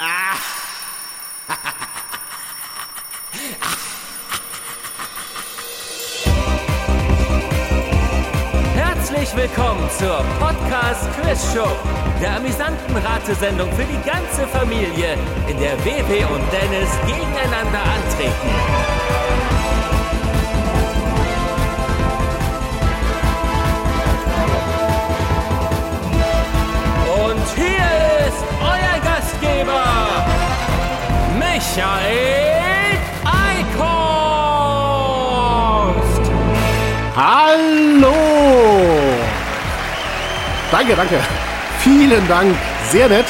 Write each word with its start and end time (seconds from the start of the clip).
Herzlich 8.74 9.36
willkommen 9.36 9.86
zur 9.98 10.24
Podcast 10.38 11.06
Quiz 11.20 11.52
Show, 11.52 11.68
der 12.22 12.36
amüsanten 12.36 12.96
Ratesendung 12.96 13.70
für 13.72 13.84
die 13.84 14.00
ganze 14.08 14.46
Familie, 14.46 15.18
in 15.48 15.58
der 15.58 15.76
WW 15.84 16.24
und 16.32 16.50
Dennis 16.50 16.88
gegeneinander 17.06 17.82
antreten. 17.82 18.48
Und 27.26 27.46
hier 27.54 27.84
ist 28.28 28.49
Gastgeber, 29.60 30.24
Michael 31.38 32.98
Eickhorst. 33.24 33.90
Hallo! 37.16 38.14
Danke, 40.70 40.96
danke. 40.96 41.16
Vielen 41.80 42.26
Dank. 42.28 42.54
Sehr 42.90 43.08
nett. 43.08 43.26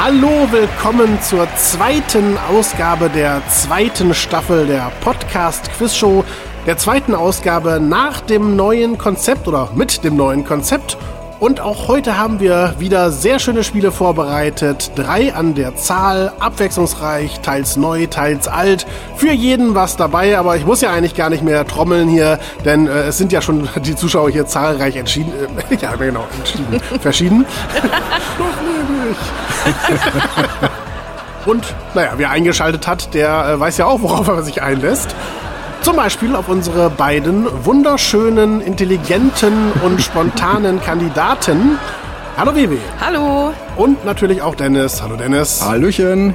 Hallo, 0.00 0.48
willkommen 0.50 1.20
zur 1.22 1.46
zweiten 1.56 2.36
Ausgabe 2.50 3.08
der 3.10 3.42
zweiten 3.48 4.12
Staffel 4.14 4.66
der 4.66 4.90
Podcast 5.02 5.70
Quiz 5.76 5.94
Show, 5.94 6.24
der 6.66 6.76
zweiten 6.78 7.14
Ausgabe 7.14 7.78
nach 7.80 8.20
dem 8.20 8.56
neuen 8.56 8.98
Konzept 8.98 9.46
oder 9.46 9.68
mit 9.74 10.02
dem 10.02 10.16
neuen 10.16 10.44
Konzept. 10.44 10.96
Und 11.42 11.60
auch 11.60 11.88
heute 11.88 12.16
haben 12.18 12.38
wir 12.38 12.76
wieder 12.78 13.10
sehr 13.10 13.40
schöne 13.40 13.64
Spiele 13.64 13.90
vorbereitet. 13.90 14.92
Drei 14.94 15.34
an 15.34 15.56
der 15.56 15.74
Zahl, 15.74 16.32
abwechslungsreich, 16.38 17.40
teils 17.40 17.76
neu, 17.76 18.06
teils 18.06 18.46
alt. 18.46 18.86
Für 19.16 19.32
jeden 19.32 19.74
was 19.74 19.96
dabei, 19.96 20.38
aber 20.38 20.56
ich 20.56 20.64
muss 20.64 20.82
ja 20.82 20.92
eigentlich 20.92 21.16
gar 21.16 21.30
nicht 21.30 21.42
mehr 21.42 21.66
trommeln 21.66 22.08
hier, 22.08 22.38
denn 22.64 22.86
äh, 22.86 23.08
es 23.08 23.18
sind 23.18 23.32
ja 23.32 23.42
schon 23.42 23.68
die 23.84 23.96
Zuschauer 23.96 24.30
hier 24.30 24.46
zahlreich 24.46 24.94
entschieden. 24.94 25.32
Äh, 25.68 25.74
ja, 25.80 25.96
genau, 25.96 26.26
entschieden. 26.38 26.80
Verschieden. 27.00 27.44
Doch 28.38 28.62
lebe 28.62 29.10
ich. 29.10 29.18
Und 31.48 31.74
naja, 31.94 32.12
wer 32.18 32.30
eingeschaltet 32.30 32.86
hat, 32.86 33.14
der 33.14 33.48
äh, 33.48 33.58
weiß 33.58 33.78
ja 33.78 33.86
auch, 33.86 34.00
worauf 34.00 34.28
er 34.28 34.44
sich 34.44 34.62
einlässt. 34.62 35.16
Zum 35.82 35.96
Beispiel 35.96 36.36
auf 36.36 36.48
unsere 36.48 36.90
beiden 36.90 37.44
wunderschönen, 37.64 38.60
intelligenten 38.60 39.72
und 39.84 40.00
spontanen 40.00 40.80
Kandidaten. 40.84 41.76
Hallo 42.36 42.54
Vivi. 42.54 42.78
Hallo. 43.00 43.52
Und 43.76 44.04
natürlich 44.04 44.42
auch 44.42 44.54
Dennis. 44.54 45.02
Hallo 45.02 45.16
Dennis. 45.16 45.60
Hallöchen. 45.60 46.34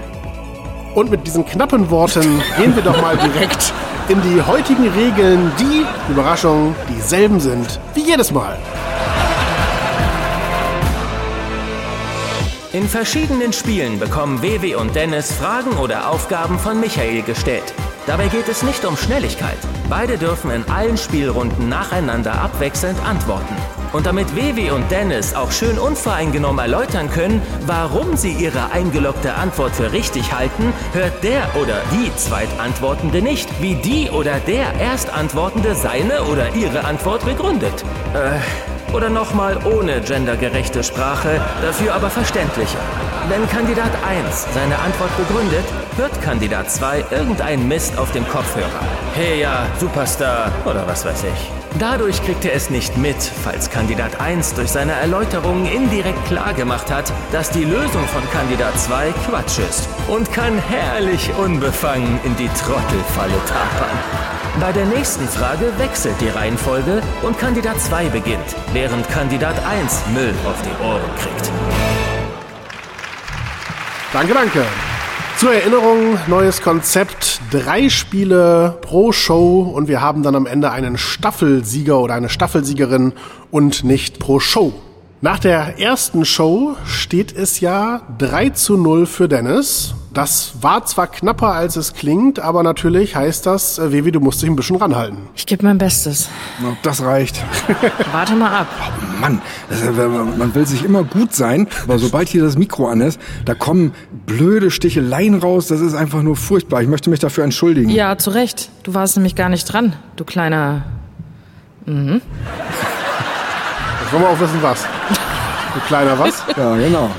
Und 0.95 1.12
mit 1.12 1.26
diesen 1.26 1.45
knappen 1.45 1.89
Worten 1.89 2.42
gehen 2.58 2.76
wir 2.76 2.84
doch 2.84 3.02
mal 3.02 3.16
direkt 3.16 3.73
in 4.09 4.22
die 4.22 4.42
heutigen 4.42 4.89
Regeln, 4.89 5.52
die, 5.58 5.86
Überraschung, 6.11 6.76
dieselben 6.89 7.39
sind 7.39 7.80
wie 7.94 8.02
jedes 8.02 8.32
Mal. 8.32 8.58
In 12.73 12.88
verschiedenen 12.88 13.54
Spielen 13.54 13.98
bekommen 13.98 14.42
Wewe 14.42 14.78
und 14.78 14.94
Dennis 14.94 15.32
Fragen 15.32 15.78
oder 15.78 16.09
Aufgaben 16.09 16.59
von 16.59 16.80
Michael 16.80 17.22
gestellt. 17.22 17.73
Dabei 18.08 18.30
geht 18.30 18.47
es 18.47 18.63
nicht 18.63 18.86
um 18.86 18.95
Schnelligkeit. 18.95 19.58
Beide 19.89 20.17
dürfen 20.17 20.50
in 20.50 20.63
allen 20.69 20.95
Spielrunden 20.95 21.67
nacheinander 21.67 22.41
abwechselnd 22.41 22.97
antworten. 23.05 23.53
Und 23.91 24.05
damit 24.05 24.33
Wewe 24.33 24.73
und 24.73 24.89
Dennis 24.89 25.33
auch 25.33 25.52
schön 25.52 25.77
unvoreingenommen 25.77 26.59
erläutern 26.59 27.09
können, 27.09 27.41
warum 27.66 28.16
sie 28.16 28.31
ihre 28.31 28.72
eingeloggte 28.72 29.33
Antwort 29.33 29.75
für 29.75 29.91
richtig 29.91 30.31
halten, 30.31 30.72
hört 30.94 31.22
der 31.22 31.49
oder 31.61 31.81
die 31.91 32.16
Zweitantwortende 32.16 33.22
nicht, 33.22 33.49
wie 33.61 33.75
die 33.75 34.09
oder 34.09 34.39
der 34.39 34.73
Erstantwortende 34.80 35.75
seine 35.75 36.23
oder 36.23 36.55
ihre 36.55 36.86
Antwort 36.86 37.26
begründet. 37.26 37.83
Äh, 38.14 38.93
oder 38.95 39.09
nochmal 39.09 39.58
ohne 39.65 39.99
gendergerechte 39.99 40.82
Sprache, 40.82 41.42
dafür 41.61 41.93
aber 41.93 42.09
verständlicher. 42.09 42.80
Wenn 43.30 43.45
Kandidat 43.49 43.92
1 44.08 44.48
seine 44.54 44.80
Antwort 44.80 45.10
begründet, 45.17 45.65
hört 45.98 46.21
Kandidat 46.21 46.71
2 46.71 47.04
irgendeinen 47.11 47.67
Mist 47.67 47.98
auf 47.98 48.10
dem 48.14 48.26
Kopfhörer. 48.26 48.80
Hey 49.15 49.42
ja, 49.42 49.65
Superstar 49.82 50.49
oder 50.64 50.88
was 50.88 51.04
weiß 51.04 51.26
ich. 51.26 51.52
Dadurch 51.77 52.23
kriegt 52.23 52.45
er 52.45 52.54
es 52.54 52.70
nicht 52.70 52.95
mit, 52.95 53.17
falls 53.21 53.70
Kandidat 53.70 54.21
1 54.21 54.54
durch 54.54 54.70
seine 54.70 54.93
Erläuterungen 54.93 55.65
indirekt 55.65 56.23
klargemacht 56.27 56.89
hat, 56.89 57.11
dass 57.33 57.49
die 57.49 57.65
Lösung 57.65 58.08
von 58.08 58.23
Kandidat 58.32 58.80
2 58.80 59.11
Quatsch 59.26 59.59
ist 59.59 59.89
und 60.08 60.32
kann 60.32 60.58
herrlich 60.59 61.30
unbefangen 61.38 62.21
in 62.23 62.33
die 62.38 62.49
Trottelfalle 62.49 63.36
tapern. 63.45 63.98
Bei 64.61 64.71
der 64.71 64.86
nächsten 64.86 65.27
Frage 65.27 65.73
wechselt 65.77 66.15
die 66.21 66.30
Reihenfolge 66.30 67.02
und 67.23 67.38
Kandidat 67.38 67.82
2 67.82 68.08
beginnt, 68.08 68.55
während 68.71 69.09
Kandidat 69.09 69.55
1 69.65 70.04
Müll 70.14 70.33
auf 70.45 70.61
die 70.61 70.83
Ohren 70.83 71.15
kriegt. 71.17 71.96
Danke, 74.17 74.33
danke. 74.33 74.66
Zur 75.38 75.54
Erinnerung, 75.54 76.17
neues 76.26 76.64
Konzept, 76.64 77.39
drei 77.52 77.88
Spiele 77.88 78.80
pro 78.82 79.11
Show 79.11 79.61
und 79.61 79.88
wir 79.88 80.02
haben 80.02 80.23
dann 80.23 80.33
am 80.33 80.48
Ende 80.48 80.72
einen 80.72 80.98
Staffelsieger 80.98 82.00
oder 82.00 82.16
eine 82.16 82.27
Staffelsiegerin 82.27 83.14
und 83.52 83.83
nicht 83.83 84.17
pro 84.17 84.39
Show. 84.39 84.73
Nach 85.20 85.39
der 85.39 85.80
ersten 85.80 86.26
Show 86.26 86.76
steht 86.86 87.36
es 87.36 87.60
ja 87.60 88.02
3 88.20 88.50
zu 88.52 88.78
0 88.78 89.08
für 89.08 89.28
Dennis. 89.28 89.95
Das 90.14 90.54
war 90.61 90.86
zwar 90.86 91.08
knapper, 91.08 91.54
als 91.54 91.76
es 91.76 91.94
klingt, 91.94 92.39
aber 92.39 92.61
natürlich 92.61 93.16
heißt 93.16 93.45
das, 93.45 93.80
äh, 93.80 93.92
Vivi, 93.92 94.11
du 94.11 94.20
musst 94.20 94.42
dich 94.42 94.50
ein 94.50 94.56
bisschen 94.56 94.76
ranhalten. 94.76 95.17
Ich 95.36 95.45
gebe 95.48 95.66
mein 95.66 95.80
Bestes. 95.80 96.30
Na, 96.61 96.77
Das 96.83 97.02
reicht. 97.04 97.44
Warte 98.11 98.36
mal 98.36 98.61
ab. 98.61 98.67
Mann, 99.20 99.42
das, 99.70 99.82
äh, 99.82 99.92
man 99.92 100.54
will 100.54 100.67
sich 100.67 100.83
immer 100.83 101.04
gut 101.04 101.33
sein, 101.33 101.67
aber 101.83 101.98
sobald 101.98 102.30
hier 102.30 102.44
das 102.44 102.56
Mikro 102.58 102.88
an 102.88 103.02
ist, 103.02 103.20
da 103.45 103.56
kommen 103.56 103.94
blöde 104.27 104.70
Sticheleien 104.72 105.36
raus. 105.36 105.67
Das 105.67 105.82
ist 105.82 105.95
einfach 105.95 106.22
nur 106.22 106.36
furchtbar. 106.36 106.82
Ich 106.83 106.88
möchte 106.88 107.10
mich 107.10 107.20
dafür 107.20 107.44
entschuldigen. 107.44 107.89
Ja, 107.89 108.17
zu 108.20 108.30
Recht. 108.32 108.70
Du 108.83 108.94
warst 108.94 109.17
nämlich 109.17 109.36
gar 109.36 109.50
nicht 109.50 109.66
dran, 109.66 109.94
du 110.16 110.26
kleiner. 110.26 110.83
Jetzt 114.08 114.14
wollen 114.14 114.23
wir 114.23 114.30
auch 114.30 114.40
wissen, 114.40 114.64
was. 114.64 114.86
Du 115.73 115.82
kleiner 115.82 116.18
was? 116.18 116.42
Ja, 116.56 116.78
genau. 116.78 117.10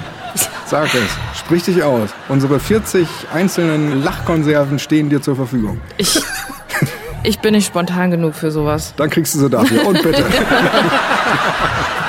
Sag 0.64 0.86
es. 0.94 1.38
Sprich 1.38 1.62
dich 1.62 1.82
aus. 1.82 2.08
Unsere 2.30 2.58
40 2.58 3.06
einzelnen 3.30 4.02
Lachkonserven 4.02 4.78
stehen 4.78 5.10
dir 5.10 5.20
zur 5.20 5.36
Verfügung. 5.36 5.82
Ich. 5.98 6.18
Ich 7.24 7.40
bin 7.40 7.52
nicht 7.52 7.66
spontan 7.66 8.10
genug 8.10 8.34
für 8.34 8.50
sowas. 8.50 8.94
Dann 8.96 9.10
kriegst 9.10 9.34
du 9.34 9.40
sie 9.40 9.50
dafür. 9.50 9.86
Und 9.86 10.02
bitte. 10.02 10.24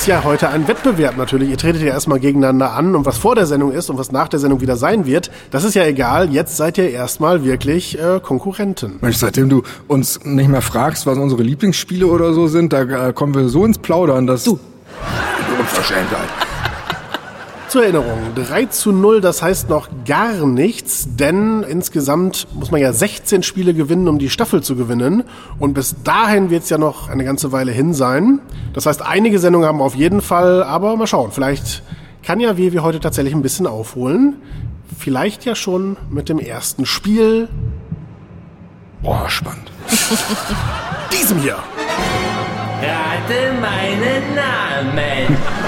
Es 0.00 0.04
ist 0.04 0.08
ja 0.08 0.24
heute 0.24 0.48
ein 0.48 0.66
Wettbewerb 0.66 1.18
natürlich. 1.18 1.50
Ihr 1.50 1.58
tretet 1.58 1.82
ja 1.82 1.88
erstmal 1.88 2.20
gegeneinander 2.20 2.72
an 2.72 2.96
und 2.96 3.04
was 3.04 3.18
vor 3.18 3.34
der 3.34 3.44
Sendung 3.44 3.70
ist 3.70 3.90
und 3.90 3.98
was 3.98 4.10
nach 4.10 4.28
der 4.28 4.40
Sendung 4.40 4.62
wieder 4.62 4.76
sein 4.76 5.04
wird, 5.04 5.30
das 5.50 5.62
ist 5.62 5.74
ja 5.74 5.84
egal. 5.84 6.30
Jetzt 6.30 6.56
seid 6.56 6.78
ihr 6.78 6.88
erstmal 6.88 7.44
wirklich 7.44 8.00
äh, 8.00 8.18
Konkurrenten. 8.18 8.96
Mensch, 9.02 9.18
seitdem 9.18 9.50
du 9.50 9.62
uns 9.88 10.24
nicht 10.24 10.48
mehr 10.48 10.62
fragst, 10.62 11.04
was 11.04 11.18
unsere 11.18 11.42
Lieblingsspiele 11.42 12.06
oder 12.06 12.32
so 12.32 12.46
sind, 12.46 12.72
da 12.72 13.08
äh, 13.08 13.12
kommen 13.12 13.34
wir 13.34 13.50
so 13.50 13.66
ins 13.66 13.76
Plaudern, 13.76 14.26
dass... 14.26 14.44
Du. 14.44 14.58
Unverschämtheit. 15.58 16.49
Zur 17.70 17.84
Erinnerung, 17.84 18.18
3 18.34 18.66
zu 18.66 18.90
0, 18.90 19.20
das 19.20 19.42
heißt 19.42 19.68
noch 19.68 19.88
gar 20.04 20.44
nichts, 20.44 21.06
denn 21.14 21.62
insgesamt 21.62 22.48
muss 22.52 22.72
man 22.72 22.80
ja 22.80 22.92
16 22.92 23.44
Spiele 23.44 23.74
gewinnen, 23.74 24.08
um 24.08 24.18
die 24.18 24.28
Staffel 24.28 24.60
zu 24.60 24.74
gewinnen. 24.74 25.22
Und 25.60 25.74
bis 25.74 25.94
dahin 26.02 26.50
wird 26.50 26.64
es 26.64 26.70
ja 26.70 26.78
noch 26.78 27.08
eine 27.08 27.24
ganze 27.24 27.52
Weile 27.52 27.70
hin 27.70 27.94
sein. 27.94 28.40
Das 28.72 28.86
heißt, 28.86 29.02
einige 29.02 29.38
Sendungen 29.38 29.68
haben 29.68 29.78
wir 29.78 29.84
auf 29.84 29.94
jeden 29.94 30.20
Fall, 30.20 30.64
aber 30.64 30.96
mal 30.96 31.06
schauen, 31.06 31.30
vielleicht 31.30 31.84
kann 32.24 32.40
ja 32.40 32.56
wir 32.56 32.82
heute 32.82 32.98
tatsächlich 32.98 33.34
ein 33.34 33.42
bisschen 33.42 33.68
aufholen. 33.68 34.34
Vielleicht 34.98 35.44
ja 35.44 35.54
schon 35.54 35.96
mit 36.10 36.28
dem 36.28 36.40
ersten 36.40 36.86
Spiel, 36.86 37.48
Boah, 39.00 39.30
spannend. 39.30 39.70
diesem 41.12 41.38
hier. 41.38 41.56
Rate 42.82 43.52
meinen 43.60 44.34
Namen. 44.34 45.59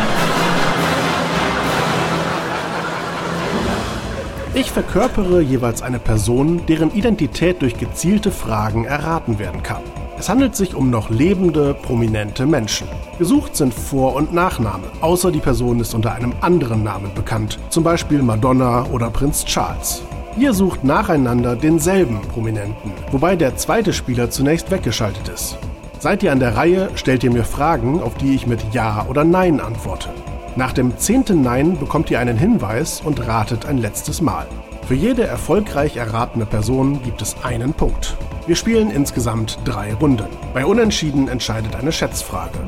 Ich 4.55 4.71
verkörpere 4.71 5.41
jeweils 5.41 5.81
eine 5.81 5.99
Person, 5.99 6.67
deren 6.67 6.93
Identität 6.95 7.63
durch 7.63 7.79
gezielte 7.79 8.31
Fragen 8.31 8.85
erraten 8.85 9.39
werden 9.39 9.63
kann. 9.63 9.81
Es 10.19 10.29
handelt 10.29 10.55
sich 10.55 10.75
um 10.75 10.91
noch 10.91 11.09
lebende, 11.09 11.73
prominente 11.73 12.45
Menschen. 12.45 12.87
Gesucht 13.19 13.57
sind 13.57 13.73
Vor- 13.73 14.15
und 14.15 14.35
Nachname, 14.35 14.89
außer 15.01 15.33
die 15.33 15.41
Person 15.41 15.81
ist 15.81 15.95
unter 15.95 16.13
einem 16.13 16.35
anderen 16.43 16.83
Namen 16.83 17.15
bekannt, 17.15 17.59
zum 17.71 17.83
Beispiel 17.83 18.23
Madonna 18.23 18.85
oder 18.93 19.09
Prinz 19.09 19.47
Charles. 19.47 20.03
Ihr 20.37 20.53
sucht 20.53 20.85
nacheinander 20.85 21.57
denselben 21.57 22.21
Prominenten, 22.21 22.93
wobei 23.11 23.37
der 23.37 23.57
zweite 23.57 23.95
Spieler 23.95 24.29
zunächst 24.29 24.71
weggeschaltet 24.71 25.29
ist. 25.29 25.57
Seid 25.99 26.23
ihr 26.23 26.31
an 26.31 26.41
der 26.41 26.59
Reihe, 26.59 26.91
stellt 26.95 27.25
ihr 27.25 27.33
mir 27.33 27.45
Fragen, 27.45 28.03
auf 28.03 28.17
die 28.17 28.35
ich 28.35 28.47
mit 28.47 28.61
Ja 28.75 29.07
oder 29.09 29.25
Nein 29.25 29.61
antworte. 29.61 30.11
Nach 30.55 30.75
dem 30.75 30.99
zehnten 30.99 31.41
Nein 31.41 31.79
bekommt 31.79 32.11
ihr 32.11 32.21
einen 32.21 32.37
Hinweis 32.37 33.01
und 33.01 33.27
ratet 33.27 33.65
ein 33.65 33.79
letztes 33.79 34.21
Mal. 34.21 34.47
Für 34.87 34.95
jede 34.95 35.27
erfolgreich 35.27 35.97
erratene 35.97 36.45
Person 36.45 37.03
gibt 37.03 37.23
es 37.23 37.37
einen 37.43 37.73
Punkt. 37.73 38.19
Wir 38.47 38.55
spielen 38.55 38.91
insgesamt 38.91 39.59
drei 39.65 39.95
Runden. 39.95 40.27
Bei 40.53 40.67
Unentschieden 40.67 41.29
entscheidet 41.29 41.75
eine 41.75 41.91
Schätzfrage. 41.91 42.59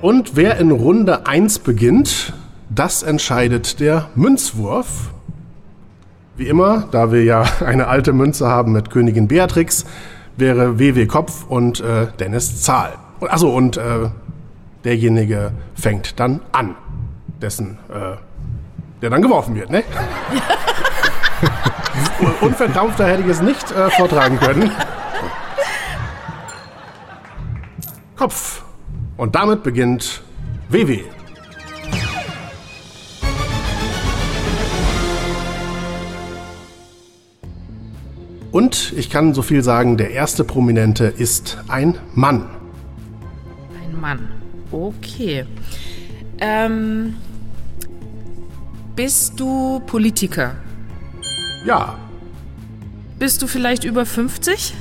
Und 0.00 0.34
wer 0.34 0.56
in 0.56 0.70
Runde 0.70 1.26
1 1.26 1.58
beginnt, 1.58 2.32
das 2.70 3.02
entscheidet 3.02 3.80
der 3.80 4.08
Münzwurf. 4.14 5.10
Wie 6.38 6.48
immer, 6.48 6.88
da 6.90 7.12
wir 7.12 7.22
ja 7.22 7.44
eine 7.66 7.88
alte 7.88 8.14
Münze 8.14 8.48
haben 8.48 8.72
mit 8.72 8.88
Königin 8.88 9.28
Beatrix, 9.28 9.84
wäre 10.38 10.78
WW 10.78 11.06
Kopf 11.06 11.44
und 11.46 11.80
äh, 11.80 12.06
Dennis 12.18 12.62
Zahl. 12.62 12.94
Achso, 13.28 13.54
und 13.54 13.76
äh, 13.76 14.08
derjenige 14.84 15.52
fängt 15.74 16.18
dann 16.20 16.40
an. 16.52 16.76
Dessen, 17.40 17.78
äh, 17.88 18.16
der 19.02 19.10
dann 19.10 19.22
geworfen 19.22 19.54
wird, 19.54 19.70
ne? 19.70 19.84
Unverkrampfter 22.40 23.06
hätte 23.06 23.22
ich 23.22 23.28
es 23.28 23.42
nicht 23.42 23.70
äh, 23.72 23.90
vortragen 23.90 24.38
können. 24.38 24.70
Kopf. 28.16 28.62
Und 29.16 29.34
damit 29.34 29.62
beginnt 29.62 30.22
WW. 30.68 31.02
Und 38.50 38.92
ich 38.96 39.10
kann 39.10 39.34
so 39.34 39.42
viel 39.42 39.64
sagen, 39.64 39.96
der 39.96 40.12
erste 40.12 40.44
Prominente 40.44 41.06
ist 41.06 41.58
ein 41.66 41.98
Mann. 42.14 42.48
Mann. 44.04 44.28
Okay. 44.70 45.46
Ähm, 46.38 47.14
bist 48.94 49.40
du 49.40 49.80
Politiker? 49.86 50.56
Ja. 51.64 51.96
Bist 53.18 53.40
du 53.40 53.46
vielleicht 53.46 53.84
über 53.84 54.04
50? 54.04 54.74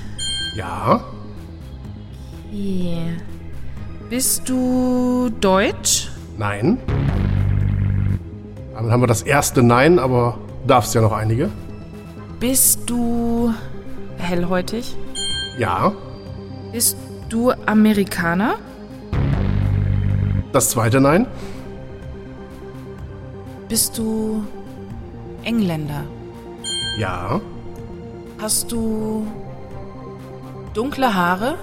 Ja. 0.57 1.05
Yeah. 2.51 3.13
Bist 4.09 4.49
du 4.49 5.31
deutsch? 5.39 6.09
Nein. 6.37 6.77
Dann 8.73 8.91
haben 8.91 9.01
wir 9.01 9.07
das 9.07 9.21
erste 9.21 9.63
Nein, 9.63 9.99
aber 9.99 10.37
darfst 10.67 10.95
ja 10.95 11.01
noch 11.01 11.13
einige. 11.13 11.49
Bist 12.41 12.81
du 12.87 13.53
hellhäutig? 14.17 14.97
Ja. 15.57 15.93
Bist 16.73 16.97
du 17.29 17.53
Amerikaner? 17.65 18.57
Das 20.53 20.69
zweite 20.69 21.01
Nein. 21.01 21.25
Bist 23.67 23.97
du 23.97 24.44
Engländer? 25.44 26.03
Ja. 26.97 27.41
Hast 28.39 28.71
du 28.71 29.25
dunkle 30.73 31.13
Haare? 31.13 31.55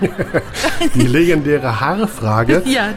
Die 0.94 1.06
legendäre 1.06 1.80
Haarfrage. 1.80 2.62
Ja. 2.66 2.88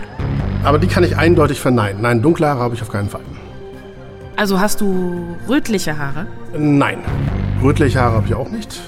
Aber 0.63 0.80
die 0.80 0.88
kann 0.88 1.04
ich 1.04 1.18
eindeutig 1.18 1.60
verneinen. 1.60 2.01
Nein, 2.01 2.22
dunkle 2.22 2.48
Haare 2.48 2.62
habe 2.62 2.74
ich 2.75 2.81
auf 2.81 2.88
keinen 2.89 3.10
Fall. 3.10 3.19
Also 4.38 4.62
hast 4.62 4.80
du 4.80 5.36
rötliche 5.50 5.98
Haare? 5.98 6.25
Nein. 6.57 7.00
Rötliche 7.62 8.00
Haare 8.00 8.16
habe 8.16 8.28
ich 8.28 8.34
auch 8.34 8.48
nicht. 8.50 8.80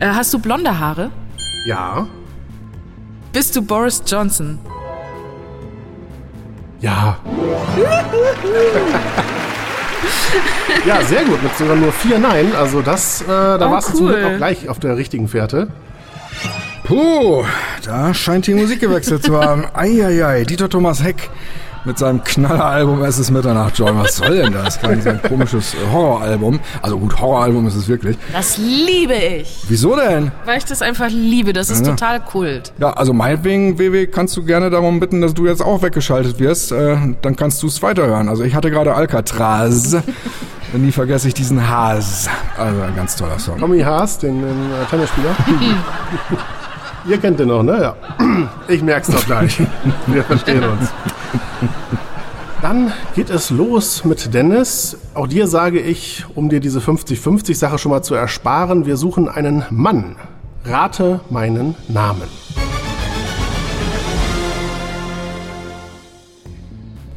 Äh, 0.00 0.08
hast 0.08 0.34
du 0.34 0.40
blonde 0.40 0.80
Haare? 0.80 1.12
Ja. 1.66 2.08
Bist 3.32 3.54
du 3.54 3.62
Boris 3.62 4.02
Johnson? 4.04 4.58
Ja. 6.80 7.18
ja, 10.86 11.02
sehr 11.02 11.24
gut. 11.24 11.42
Mit 11.42 11.56
sogar 11.56 11.76
nur 11.76 11.92
vier 11.92 12.18
Nein. 12.18 12.52
Also 12.58 12.80
das, 12.82 13.22
äh, 13.22 13.26
da 13.26 13.68
Oh, 13.68 13.72
warst 13.72 13.92
du 13.92 13.96
zum 13.98 14.06
cool. 14.06 14.14
Glück 14.14 14.24
auch 14.32 14.36
gleich 14.38 14.68
auf 14.68 14.78
der 14.78 14.96
richtigen 14.96 15.28
Fährte. 15.28 15.68
Puh, 16.84 17.44
da 17.84 18.14
scheint 18.14 18.46
die 18.46 18.54
Musik 18.54 18.80
gewechselt 18.80 19.22
zu 19.22 19.38
haben. 19.40 19.64
Eieiei, 19.74 20.44
Dieter 20.44 20.68
Thomas 20.68 21.02
Heck 21.04 21.30
mit 21.84 21.98
seinem 21.98 22.22
Knalleralbum 22.22 23.02
Es 23.04 23.18
ist 23.18 23.30
Mitternacht, 23.30 23.78
John. 23.78 23.98
Was 23.98 24.16
soll 24.16 24.36
denn 24.36 24.52
das? 24.52 24.78
Kein 24.80 25.00
so 25.00 25.10
ein 25.10 25.22
komisches 25.22 25.74
äh, 25.74 25.78
Horroralbum. 25.92 26.60
Also 26.82 26.98
gut, 26.98 27.18
Horroralbum 27.20 27.66
ist 27.66 27.74
es 27.74 27.88
wirklich. 27.88 28.16
Das 28.32 28.58
liebe 28.58 29.14
ich. 29.14 29.62
Wieso 29.68 29.96
denn? 29.96 30.30
Weil 30.44 30.58
ich 30.58 30.64
das 30.64 30.82
einfach 30.82 31.08
liebe. 31.10 31.52
Das 31.52 31.70
ist 31.70 31.84
Ja. 31.86 31.92
total 31.92 32.20
Kult. 32.20 32.72
Ja, 32.78 32.90
also 32.92 33.12
meinetwegen, 33.12 33.78
WW, 33.78 34.06
kannst 34.06 34.36
du 34.36 34.44
gerne 34.44 34.70
darum 34.70 35.00
bitten, 35.00 35.20
dass 35.20 35.34
du 35.34 35.46
jetzt 35.46 35.62
auch 35.62 35.82
weggeschaltet 35.82 36.38
wirst. 36.38 36.72
Äh, 36.72 36.96
dann 37.22 37.36
kannst 37.36 37.62
du 37.62 37.66
es 37.68 37.82
weiterhören. 37.82 38.28
Also 38.28 38.42
ich 38.44 38.54
hatte 38.54 38.70
gerade 38.70 38.94
Alcatraz. 38.94 39.96
Und 40.72 40.84
nie 40.84 40.92
vergesse 40.92 41.26
ich 41.26 41.34
diesen 41.34 41.68
Haas. 41.68 42.28
Also 42.56 42.80
ein 42.82 42.94
ganz 42.94 43.16
toller 43.16 43.38
Song. 43.40 43.58
Tommy 43.58 43.80
Haas, 43.80 44.18
den, 44.18 44.40
den 44.40 44.50
äh, 44.70 44.84
Tennisspieler. 44.88 45.34
Ihr 47.06 47.18
kennt 47.18 47.40
den 47.40 47.48
noch, 47.48 47.62
ne? 47.62 47.80
Ja. 47.80 47.96
Ich 48.68 48.82
merk's 48.82 49.08
doch 49.08 49.24
gleich. 49.24 49.60
Wir 50.06 50.22
verstehen 50.22 50.62
uns. 50.62 50.90
Dann 52.62 52.92
geht 53.14 53.30
es 53.30 53.50
los 53.50 54.04
mit 54.04 54.34
Dennis. 54.34 54.96
Auch 55.14 55.26
dir 55.26 55.46
sage 55.46 55.80
ich, 55.80 56.24
um 56.34 56.50
dir 56.50 56.60
diese 56.60 56.78
50-50-Sache 56.78 57.78
schon 57.78 57.90
mal 57.90 58.02
zu 58.02 58.14
ersparen, 58.14 58.84
wir 58.84 58.98
suchen 58.98 59.28
einen 59.30 59.64
Mann. 59.70 60.16
Rate 60.64 61.20
meinen 61.30 61.74
Namen. 61.88 62.28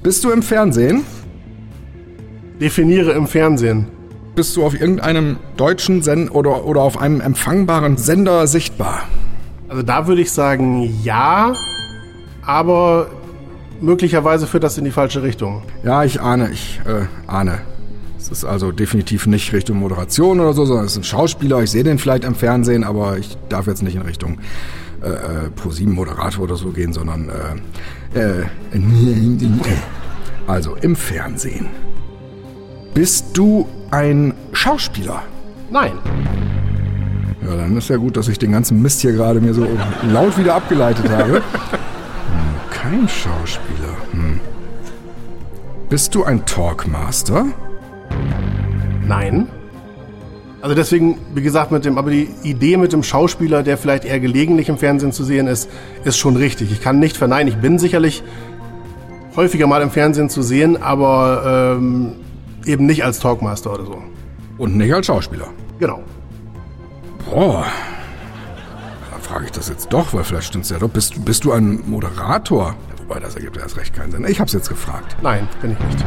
Bist 0.02 0.24
du 0.24 0.32
im 0.32 0.44
Fernsehen? 0.44 1.04
Definiere 2.62 3.12
im 3.12 3.28
Fernsehen. 3.28 3.88
Bist 4.36 4.56
du 4.56 4.66
auf 4.66 4.80
irgendeinem 4.80 5.38
deutschen 5.58 6.02
Send 6.02 6.34
oder, 6.34 6.66
oder 6.66 6.82
auf 6.82 6.98
einem 7.00 7.20
empfangbaren 7.20 7.98
Sender 7.98 8.48
sichtbar? 8.48 9.04
Also 9.74 9.82
da 9.82 10.06
würde 10.06 10.22
ich 10.22 10.32
sagen 10.32 11.00
ja, 11.02 11.56
aber 12.46 13.08
möglicherweise 13.82 14.46
führt 14.46 14.64
das 14.64 14.78
in 14.78 14.86
die 14.86 14.92
falsche 14.92 15.24
Richtung. 15.24 15.64
Ja, 15.84 16.04
ich 16.04 16.22
ahne, 16.22 16.52
ich 16.52 16.80
äh, 16.86 17.08
ahne. 17.26 17.62
Es 18.20 18.30
ist 18.30 18.46
also 18.46 18.72
definitiv 18.72 19.26
nicht 19.26 19.52
Richtung 19.52 19.80
Moderation 19.80 20.40
oder 20.40 20.54
so, 20.54 20.66
sondern 20.66 20.86
es 20.86 20.92
ist 20.92 21.00
ein 21.00 21.04
Schauspieler. 21.04 21.64
Ich 21.64 21.72
sehe 21.72 21.84
den 21.84 21.98
vielleicht 21.98 22.24
im 22.24 22.36
Fernsehen, 22.36 22.84
aber 22.84 23.18
ich 23.18 23.36
darf 23.50 23.66
jetzt 23.66 23.82
nicht 23.82 23.96
in 23.96 24.04
Richtung 24.04 24.38
äh, 25.02 25.08
äh, 25.08 25.50
ProSieben-Moderator 25.56 26.44
oder 26.44 26.56
so 26.56 26.70
gehen, 26.70 26.94
sondern 26.94 27.32
äh, 28.14 28.20
äh, 28.20 28.46
also 30.46 30.76
im 30.76 30.96
Fernsehen. 30.96 31.66
Bist 32.94 33.36
du 33.36 33.68
ein 33.90 34.36
Schauspieler? 34.52 35.24
Nein. 35.72 35.94
Ja, 37.46 37.56
dann 37.56 37.76
ist 37.76 37.90
ja 37.90 37.98
gut, 37.98 38.16
dass 38.16 38.28
ich 38.28 38.40
den 38.40 38.52
ganzen 38.52 38.82
Mist 38.82 39.02
hier 39.02 39.12
gerade 39.12 39.42
mir 39.42 39.54
so 39.54 39.68
laut 40.12 40.38
wieder 40.38 40.56
abgeleitet 40.56 41.10
habe. 41.10 41.36
Hm, 41.36 41.42
kein 42.70 43.10
Schauspieler. 43.10 43.98
Hm. 44.12 44.40
Bist 45.90 46.16
du 46.16 46.24
ein 46.24 46.46
Talkmaster? 46.46 47.46
Nein. 49.06 49.48
Also 50.62 50.76
deswegen, 50.76 51.18
wie 51.36 51.42
gesagt, 51.42 51.72
mit 51.72 51.84
dem, 51.84 51.98
aber 51.98 52.10
die 52.10 52.30
Idee 52.44 52.78
mit 52.78 52.94
dem 52.94 53.04
Schauspieler, 53.04 53.64
der 53.64 53.78
vielleicht 53.78 54.06
eher 54.06 54.22
gelegentlich 54.22 54.70
im 54.70 54.78
Fernsehen 54.78 55.12
zu 55.12 55.26
sehen 55.26 55.48
ist, 55.48 55.70
ist 56.06 56.18
schon 56.18 56.38
richtig. 56.38 56.72
Ich 56.72 56.82
kann 56.82 57.00
nicht 57.00 57.18
verneinen, 57.18 57.50
ich 57.50 57.58
bin 57.60 57.80
sicherlich 57.80 58.24
häufiger 59.36 59.68
mal 59.68 59.82
im 59.82 59.92
Fernsehen 59.92 60.30
zu 60.30 60.42
sehen, 60.42 60.82
aber 60.82 61.76
ähm, 61.78 62.14
eben 62.66 62.86
nicht 62.86 63.04
als 63.04 63.20
Talkmaster 63.20 63.74
oder 63.74 63.86
so. 63.86 63.98
Und 64.58 64.78
nicht 64.78 64.94
als 64.94 65.08
Schauspieler. 65.08 65.48
Genau. 65.80 66.02
Boah. 67.34 67.66
Da 69.12 69.18
frage 69.20 69.46
ich 69.46 69.52
das 69.52 69.68
jetzt 69.68 69.92
doch, 69.92 70.14
weil 70.14 70.24
vielleicht 70.24 70.46
stimmt's 70.48 70.70
ja 70.70 70.78
doch. 70.78 70.90
Bist, 70.90 71.26
bist 71.26 71.44
du 71.46 71.52
ein 71.52 71.82
Moderator? 71.88 72.76
Ja, 72.90 73.00
wobei, 73.00 73.20
das 73.20 73.36
ergibt 73.36 73.56
ja 73.58 73.64
erst 73.64 73.76
recht 73.76 73.96
keinen 73.96 74.12
Sinn. 74.12 74.24
Ich 74.28 74.40
hab's 74.40 74.54
jetzt 74.54 74.70
gefragt. 74.70 75.16
Nein, 75.24 75.48
bin 75.60 75.72
ich 75.72 75.80
nicht. 75.80 76.06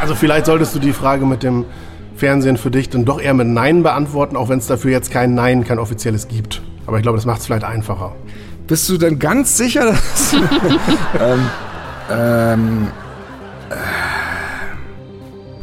Also 0.00 0.14
vielleicht 0.14 0.46
solltest 0.46 0.76
du 0.76 0.78
die 0.78 0.92
Frage 0.92 1.26
mit 1.26 1.42
dem 1.42 1.64
Fernsehen 2.14 2.56
für 2.56 2.70
dich 2.70 2.88
dann 2.88 3.04
doch 3.04 3.20
eher 3.20 3.34
mit 3.34 3.48
Nein 3.48 3.82
beantworten, 3.82 4.36
auch 4.36 4.48
wenn 4.48 4.58
es 4.58 4.68
dafür 4.68 4.92
jetzt 4.92 5.10
kein 5.10 5.34
Nein, 5.34 5.64
kein 5.64 5.80
offizielles 5.80 6.28
gibt. 6.28 6.62
Aber 6.86 6.98
ich 6.98 7.02
glaube, 7.02 7.18
das 7.18 7.26
macht 7.26 7.40
es 7.40 7.46
vielleicht 7.46 7.64
einfacher. 7.64 8.14
Bist 8.68 8.88
du 8.88 8.96
denn 8.96 9.18
ganz 9.18 9.56
sicher, 9.56 9.86
dass... 9.86 10.32
ähm, 11.20 11.50
ähm, 12.12 12.88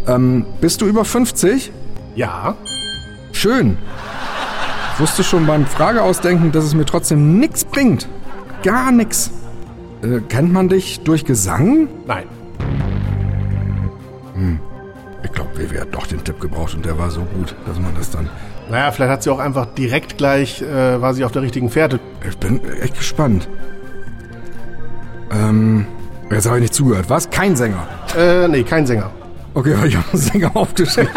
äh, 0.08 0.12
ähm, 0.12 0.46
bist 0.60 0.82
du 0.82 0.86
über 0.86 1.06
50? 1.06 1.72
Ja, 2.16 2.58
Schön. 3.40 3.78
Ich 4.94 5.00
wusste 5.00 5.24
schon 5.24 5.48
beim 5.48 5.66
Frageausdenken, 5.66 6.52
dass 6.52 6.66
es 6.66 6.74
mir 6.74 6.84
trotzdem 6.84 7.40
nichts 7.40 7.64
bringt. 7.64 8.10
Gar 8.64 8.92
nichts. 8.92 9.32
Äh, 10.02 10.20
kennt 10.28 10.52
man 10.52 10.68
dich 10.68 11.00
durch 11.06 11.24
Gesang? 11.24 11.88
nein. 12.06 12.26
Ich 15.24 15.32
glaube, 15.32 15.52
WW 15.58 15.80
hat 15.80 15.94
doch 15.94 16.06
den 16.06 16.22
Tipp 16.22 16.42
gebraucht 16.42 16.74
und 16.74 16.86
der 16.86 16.98
war 16.98 17.12
so 17.12 17.22
gut, 17.22 17.56
dass 17.66 17.80
man 17.80 17.96
das 17.96 18.10
dann 18.12 18.30
Naja, 18.70 18.92
vielleicht 18.92 19.12
hat 19.12 19.24
sie 19.24 19.30
auch 19.30 19.40
einfach 19.40 19.68
direkt 19.68 20.18
gleich, 20.18 20.62
äh, 20.62 21.02
war 21.02 21.14
sie 21.14 21.24
auf 21.24 21.32
der 21.32 21.42
richtigen 21.42 21.70
Fährte. 21.70 22.02
Ich 22.28 22.38
bin 22.38 22.60
echt 22.82 22.98
gespannt. 22.98 23.48
Ähm, 25.32 25.86
jetzt 26.30 26.46
habe 26.46 26.58
ich 26.58 26.64
nicht 26.64 26.74
zugehört. 26.74 27.10
Was? 27.10 27.30
Kein 27.30 27.56
Sänger. 27.56 27.88
Äh, 28.18 28.50
nee, 28.50 28.64
kein 28.64 28.86
Sänger. 28.86 29.12
Okay, 29.54 29.76
ich 29.88 29.96
habe 29.96 30.18
Sänger 30.18 30.52
aufgeschrieben. 30.56 31.10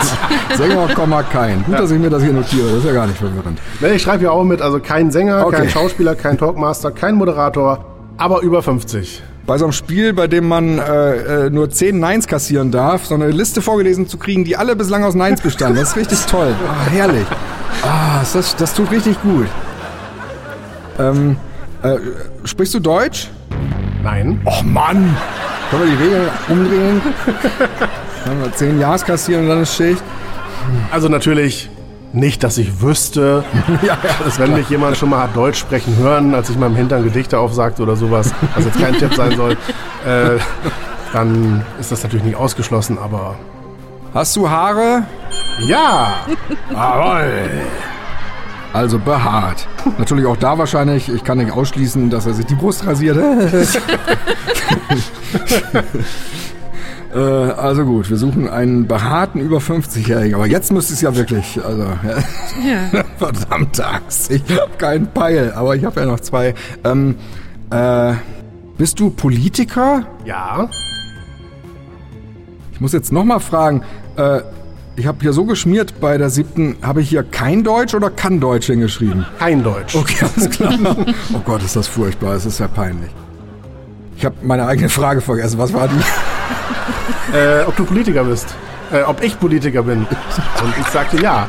Sänger, 0.56 0.88
Komma, 0.94 1.22
kein. 1.22 1.64
Gut, 1.64 1.78
dass 1.78 1.90
ich 1.90 1.98
mir 1.98 2.10
das 2.10 2.22
hier 2.22 2.32
notiere. 2.32 2.68
Das 2.68 2.78
ist 2.78 2.84
ja 2.86 2.92
gar 2.92 3.06
nicht 3.06 3.18
verwirrend. 3.18 3.58
Nee, 3.80 3.92
ich 3.92 4.02
schreibe 4.02 4.24
ja 4.24 4.30
auch 4.30 4.44
mit, 4.44 4.60
also 4.62 4.80
kein 4.80 5.10
Sänger, 5.10 5.46
Okay. 5.46 5.56
kein 5.56 5.68
Schauspieler, 5.70 6.14
kein 6.14 6.36
Talkmaster, 6.38 6.90
kein 6.90 7.14
Moderator, 7.14 7.84
aber 8.18 8.42
über 8.42 8.62
50. 8.62 9.22
Bei 9.46 9.56
so 9.58 9.64
einem 9.64 9.72
Spiel, 9.72 10.12
bei 10.12 10.26
dem 10.28 10.46
man 10.46 10.78
äh, 10.78 11.46
äh, 11.46 11.50
nur 11.50 11.70
10 11.70 11.98
Neins 11.98 12.26
kassieren 12.28 12.70
darf, 12.70 13.06
so 13.06 13.14
eine 13.14 13.30
Liste 13.30 13.62
vorgelesen 13.62 14.06
zu 14.06 14.18
kriegen, 14.18 14.44
die 14.44 14.56
alle 14.56 14.76
bislang 14.76 15.02
aus 15.02 15.14
Neins 15.14 15.40
bestanden. 15.40 15.78
Das 15.80 15.90
ist 15.90 15.96
richtig 15.96 16.20
toll. 16.26 16.54
Ah, 16.68 16.88
herrlich. 16.90 17.26
Ah, 17.82 18.20
das, 18.32 18.54
das 18.54 18.74
tut 18.74 18.90
richtig 18.90 19.20
gut. 19.22 19.46
Ähm, 20.98 21.36
äh, 21.82 21.96
sprichst 22.44 22.74
du 22.74 22.78
Deutsch? 22.80 23.30
Nein. 24.04 24.40
Och 24.44 24.62
Mann! 24.62 25.16
Können 25.70 25.84
wir 25.84 25.96
die 25.96 26.02
Regeln 26.02 26.28
umdrehen? 26.48 27.00
Können 28.24 28.42
wir 28.42 28.52
10 28.52 28.80
Jahres 28.80 29.04
kassieren 29.04 29.44
und 29.44 29.48
dann 29.50 29.62
ist 29.62 29.74
Schicht? 29.74 30.02
Also 30.90 31.08
natürlich 31.08 31.70
nicht, 32.12 32.42
dass 32.42 32.58
ich 32.58 32.80
wüsste, 32.82 33.44
ja, 33.82 33.96
ja, 34.02 34.38
wenn 34.38 34.54
mich 34.54 34.68
jemand 34.68 34.96
schon 34.96 35.10
mal 35.10 35.22
hat 35.22 35.36
Deutsch 35.36 35.58
sprechen 35.60 35.96
hören, 35.96 36.34
als 36.34 36.50
ich 36.50 36.58
meinem 36.58 36.74
Hintern 36.74 37.04
Gedichte 37.04 37.38
aufsagte 37.38 37.82
oder 37.82 37.94
sowas, 37.96 38.34
was 38.56 38.64
jetzt 38.64 38.80
kein 38.80 38.94
Tipp 38.94 39.14
sein 39.14 39.36
soll, 39.36 39.52
äh, 40.06 40.38
dann 41.12 41.64
ist 41.78 41.92
das 41.92 42.02
natürlich 42.02 42.24
nicht 42.24 42.36
ausgeschlossen, 42.36 42.98
aber 42.98 43.36
Hast 44.12 44.34
du 44.36 44.48
Haare? 44.50 45.04
ja, 45.60 46.14
Jawohl. 46.70 47.48
Also 48.72 48.98
behaart. 49.00 49.66
Natürlich 49.98 50.26
auch 50.26 50.36
da 50.36 50.56
wahrscheinlich, 50.56 51.08
ich 51.08 51.24
kann 51.24 51.38
nicht 51.38 51.52
ausschließen, 51.52 52.08
dass 52.08 52.26
er 52.26 52.34
sich 52.34 52.46
die 52.46 52.54
Brust 52.54 52.86
rasiert. 52.86 53.18
äh, 57.14 57.18
also 57.18 57.84
gut, 57.84 58.08
wir 58.10 58.16
suchen 58.16 58.48
einen 58.48 58.86
behaarten 58.86 59.40
über 59.40 59.58
50-Jährigen. 59.58 60.34
Aber 60.34 60.46
jetzt 60.46 60.72
müsste 60.72 60.94
es 60.94 61.00
ja 61.00 61.14
wirklich, 61.14 61.60
also 61.64 61.84
Ja. 62.64 63.04
verdammt 63.18 63.80
Axt. 63.80 64.30
Ich 64.30 64.42
habe 64.50 64.70
keinen 64.78 65.06
Peil, 65.08 65.52
aber 65.54 65.76
ich 65.76 65.84
habe 65.84 66.00
ja 66.00 66.06
noch 66.06 66.20
zwei. 66.20 66.54
Ähm, 66.84 67.16
äh, 67.70 68.14
bist 68.78 68.98
du 69.00 69.10
Politiker? 69.10 70.06
ja, 70.24 70.68
Ich 72.72 72.80
muss 72.80 72.92
jetzt 72.92 73.12
nochmal 73.12 73.40
fragen, 73.40 73.82
äh, 74.16 74.40
ich 74.96 75.06
habe 75.06 75.18
hier 75.20 75.32
so 75.32 75.44
geschmiert 75.44 76.00
bei 76.00 76.18
der 76.18 76.30
siebten, 76.30 76.76
habe 76.82 77.00
ich 77.02 77.08
hier 77.10 77.22
kein 77.22 77.62
Deutsch 77.62 77.94
oder 77.94 78.10
kann 78.10 78.40
Deutsch 78.40 78.66
hingeschrieben? 78.66 79.24
kein 79.38 79.62
Deutsch. 79.62 79.94
Okay, 79.94 80.24
alles 80.34 80.50
klar. 80.50 80.74
Oh 81.32 81.40
Gott, 81.44 81.62
ist 81.62 81.76
das 81.76 81.86
furchtbar, 81.86 82.34
es 82.34 82.44
ist 82.46 82.58
ja 82.58 82.68
peinlich. 82.68 83.10
Ich 84.20 84.26
habe 84.26 84.36
meine 84.42 84.66
eigene 84.66 84.90
Frage 84.90 85.22
vergessen, 85.22 85.58
was 85.58 85.72
war 85.72 85.88
die? 85.88 85.94
Äh, 87.32 87.62
ob 87.64 87.76
du 87.76 87.84
Politiker 87.84 88.24
bist. 88.24 88.56
Äh, 88.92 89.02
ob 89.02 89.22
ich 89.22 89.38
Politiker 89.38 89.84
bin. 89.84 89.98
Und 90.00 90.74
ich 90.80 90.86
sagte 90.88 91.22
ja. 91.22 91.46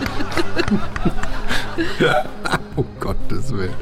Oh 2.76 2.86
Gottes 3.00 3.52
Willen. 3.52 3.74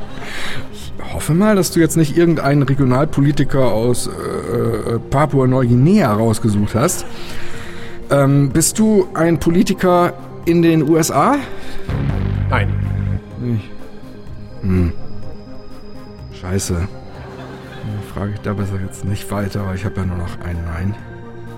Ich 0.72 0.93
hoffe 1.13 1.34
mal, 1.34 1.58
dass 1.58 1.72
du 1.72 1.81
jetzt 1.81 1.98
nicht 1.98 2.15
irgendeinen 2.15 2.63
Regionalpolitiker 2.63 3.65
aus 3.65 4.08
äh, 4.08 4.12
äh, 4.12 5.00
Papua-Neuguinea 5.10 6.13
rausgesucht 6.13 6.74
hast. 6.74 7.05
Ähm, 8.10 8.51
bist 8.51 8.79
du 8.79 9.10
ein 9.13 9.39
Politiker 9.39 10.13
in 10.46 10.62
den 10.62 10.88
USA? 10.88 11.36
Nein. 12.50 12.74
Scheiße. 16.31 16.88
Frage 18.20 18.34
ich 18.34 18.42
da 18.42 18.52
besser 18.52 18.78
jetzt 18.86 19.06
nicht 19.06 19.32
weiter, 19.32 19.66
weil 19.66 19.78
ich 19.78 19.86
habe 19.86 20.02
ja 20.02 20.06
nur 20.06 20.18
noch 20.18 20.42
ein 20.46 20.58
Nein. 20.66 20.94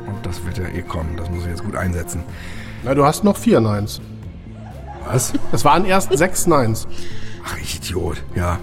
Und 0.06 0.24
das 0.24 0.46
wird 0.46 0.60
ja 0.60 0.65
eh 0.65 0.84
kommen. 0.84 1.18
Das 1.18 1.27
muss 1.27 1.41
ich 1.41 1.50
jetzt 1.50 1.63
gut 1.63 1.75
einsetzen. 1.75 2.22
Na, 2.84 2.94
du 2.94 3.03
hast 3.03 3.24
noch 3.24 3.36
vier 3.36 3.60
Neins. 3.60 4.00
Was? 5.08 5.34
Es 5.51 5.65
waren 5.65 5.86
erst 5.86 6.13
sechs 6.15 6.46
Neins. 6.46 6.88
Ach, 7.44 7.58
ich 7.58 7.77
Idiot. 7.77 8.22
Ja. 8.36 8.60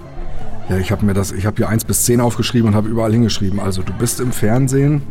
Ja, 0.69 0.77
ich 0.77 0.93
habe 0.93 1.05
mir 1.05 1.13
das, 1.13 1.33
ich 1.33 1.45
habe 1.45 1.57
hier 1.57 1.67
1 1.67 1.83
bis 1.83 2.05
10 2.05 2.21
aufgeschrieben 2.21 2.69
und 2.69 2.75
habe 2.75 2.87
überall 2.87 3.11
hingeschrieben. 3.11 3.59
Also, 3.59 3.83
du 3.83 3.91
bist 3.91 4.21
im 4.21 4.31
Fernsehen, 4.31 5.01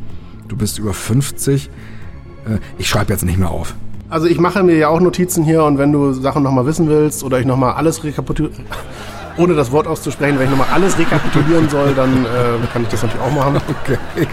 du 0.49 0.57
bist 0.57 0.79
über 0.79 0.95
50. 0.95 1.69
Äh, 2.47 2.59
ich 2.79 2.89
schreibe 2.89 3.13
jetzt 3.13 3.23
nicht 3.23 3.37
mehr 3.37 3.51
auf. 3.51 3.75
Also 4.09 4.27
ich 4.27 4.41
mache 4.41 4.63
mir 4.63 4.79
ja 4.79 4.89
auch 4.89 5.01
Notizen 5.01 5.45
hier 5.45 5.65
und 5.65 5.77
wenn 5.77 5.93
du 5.93 6.15
Sachen 6.15 6.43
nochmal 6.43 6.65
wissen 6.65 6.89
willst 6.89 7.23
oder 7.23 7.39
ich 7.39 7.45
nochmal 7.45 7.75
alles 7.75 8.03
rekapitulieren, 8.03 8.65
ohne 9.39 9.55
das 9.55 9.73
Wort 9.73 9.87
auszusprechen, 9.87 10.39
wenn 10.39 10.47
ich 10.47 10.51
nochmal 10.51 10.69
alles 10.73 10.99
rekapitulieren 10.99 11.69
soll, 11.71 11.95
dann 11.95 12.25
äh, 12.25 12.67
kann 12.73 12.83
ich 12.83 12.89
das 12.89 13.03
natürlich 13.03 13.25
auch 13.25 13.33
machen. 13.33 13.61
Okay. 13.85 14.27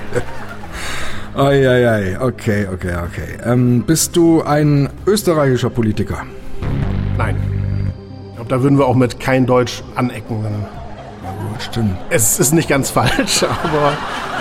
Eieiei, 1.35 2.17
okay, 2.21 2.65
okay, 2.71 2.95
okay. 2.95 3.37
Ähm, 3.43 3.83
bist 3.85 4.15
du 4.15 4.41
ein 4.41 4.89
österreichischer 5.05 5.69
Politiker? 5.69 6.23
Nein. 7.17 7.35
Ich 8.29 8.35
glaube, 8.35 8.49
da 8.49 8.63
würden 8.63 8.77
wir 8.77 8.85
auch 8.85 8.95
mit 8.95 9.19
kein 9.19 9.45
Deutsch 9.45 9.83
anecken. 9.95 10.45
Na 11.23 11.31
gut, 11.31 11.61
stimmt. 11.61 11.97
Es 12.09 12.39
ist 12.39 12.53
nicht 12.53 12.69
ganz 12.69 12.89
falsch, 12.89 13.43
aber 13.63 13.97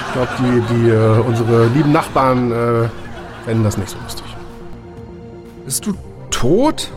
ich 0.07 0.13
glaube, 0.13 0.29
die, 0.39 0.75
die, 0.75 0.91
äh, 0.91 1.21
unsere 1.21 1.67
lieben 1.67 1.91
Nachbarn 1.91 2.53
äh, 2.53 2.89
fänden 3.45 3.65
das 3.65 3.77
nicht 3.77 3.91
so 3.91 3.97
lustig. 4.05 4.27
Bist 5.65 5.87
du 5.87 5.95
tot? 6.31 6.93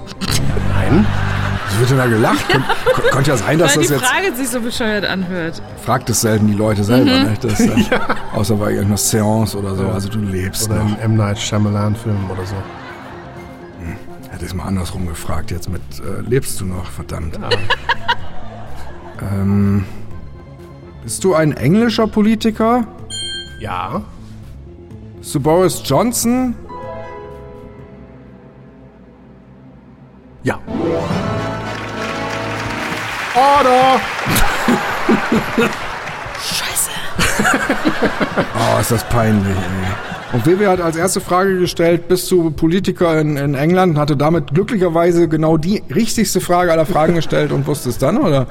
Nein. 0.75 1.07
Wird 1.79 1.89
denn 1.91 1.97
da 1.97 2.07
gelacht? 2.07 2.49
Kon 2.49 2.63
kon 2.93 3.03
konnte 3.11 3.31
ja 3.31 3.37
sein, 3.37 3.59
dass 3.59 3.75
Weil 3.75 3.83
das 3.83 3.87
die 3.87 3.93
jetzt... 3.93 4.05
Frage 4.05 4.35
sich 4.35 4.49
so 4.49 4.61
bescheuert 4.61 5.05
anhört. 5.05 5.61
Fragt 5.83 6.09
es 6.09 6.21
selten 6.21 6.47
die 6.47 6.53
Leute 6.53 6.83
selber, 6.83 7.05
ne? 7.05 7.33
Das, 7.41 7.59
äh, 7.59 7.71
Außer 8.33 8.55
bei 8.55 8.71
irgendeiner 8.71 8.97
Seance 8.97 9.57
oder 9.57 9.75
so. 9.75 9.87
Also 9.87 10.09
du 10.09 10.19
lebst 10.19 10.69
Oder 10.69 10.83
noch. 10.83 10.97
im 10.97 11.11
M. 11.11 11.15
Night 11.17 11.37
Shyamalan-Film 11.39 12.29
oder 12.31 12.45
so. 12.45 12.55
Hätte 14.37 14.45
ich 14.45 14.53
mal 14.53 14.65
andersrum 14.65 15.07
gefragt, 15.07 15.49
jetzt 15.49 15.67
mit 15.67 15.81
äh, 15.99 16.21
lebst 16.21 16.61
du 16.61 16.65
noch, 16.65 16.85
verdammt. 16.91 17.39
ähm, 19.21 19.83
bist 21.01 21.23
du 21.23 21.33
ein 21.33 21.53
englischer 21.53 22.05
Politiker? 22.05 22.85
Ja. 23.59 24.03
Bist 25.17 25.33
du 25.33 25.39
Boris 25.39 25.81
Johnson? 25.83 26.53
Ja. 30.43 30.59
Order! 33.37 34.01
Oh, 38.59 38.79
ist 38.79 38.91
das 38.91 39.03
peinlich, 39.05 39.55
ey. 39.55 40.33
Und 40.33 40.45
Vivi 40.45 40.65
hat 40.65 40.81
als 40.81 40.97
erste 40.97 41.21
Frage 41.21 41.57
gestellt, 41.59 42.07
bist 42.07 42.29
du 42.31 42.51
Politiker 42.51 43.19
in, 43.19 43.37
in 43.37 43.55
England? 43.55 43.95
Und 43.95 43.99
hatte 43.99 44.17
damit 44.17 44.53
glücklicherweise 44.53 45.27
genau 45.27 45.57
die 45.57 45.83
richtigste 45.93 46.41
Frage 46.41 46.71
aller 46.71 46.85
Fragen 46.85 47.15
gestellt 47.15 47.51
und 47.51 47.65
wusste 47.67 47.89
es 47.89 47.97
dann, 47.97 48.17
oder? 48.17 48.47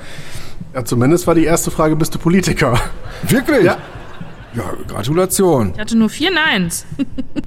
Ja, 0.75 0.85
zumindest 0.85 1.27
war 1.27 1.35
die 1.35 1.45
erste 1.45 1.71
Frage, 1.71 1.97
bist 1.97 2.15
du 2.15 2.19
Politiker? 2.19 2.79
Wirklich? 3.25 3.65
Ja. 3.65 3.77
Ja, 4.55 4.65
Gratulation. 4.89 5.73
Ich 5.75 5.81
hatte 5.81 5.99
nur 5.99 6.09
vier 6.09 6.31
Neins. 6.31 6.87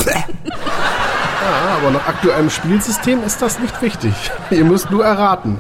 Ja, 1.42 1.78
aber 1.78 1.92
nach 1.92 2.08
aktuellem 2.08 2.50
Spielsystem 2.50 3.24
ist 3.24 3.42
das 3.42 3.60
nicht 3.60 3.82
wichtig. 3.82 4.14
Ihr 4.52 4.66
müsst 4.66 4.92
nur 4.92 5.06
erraten. 5.06 5.60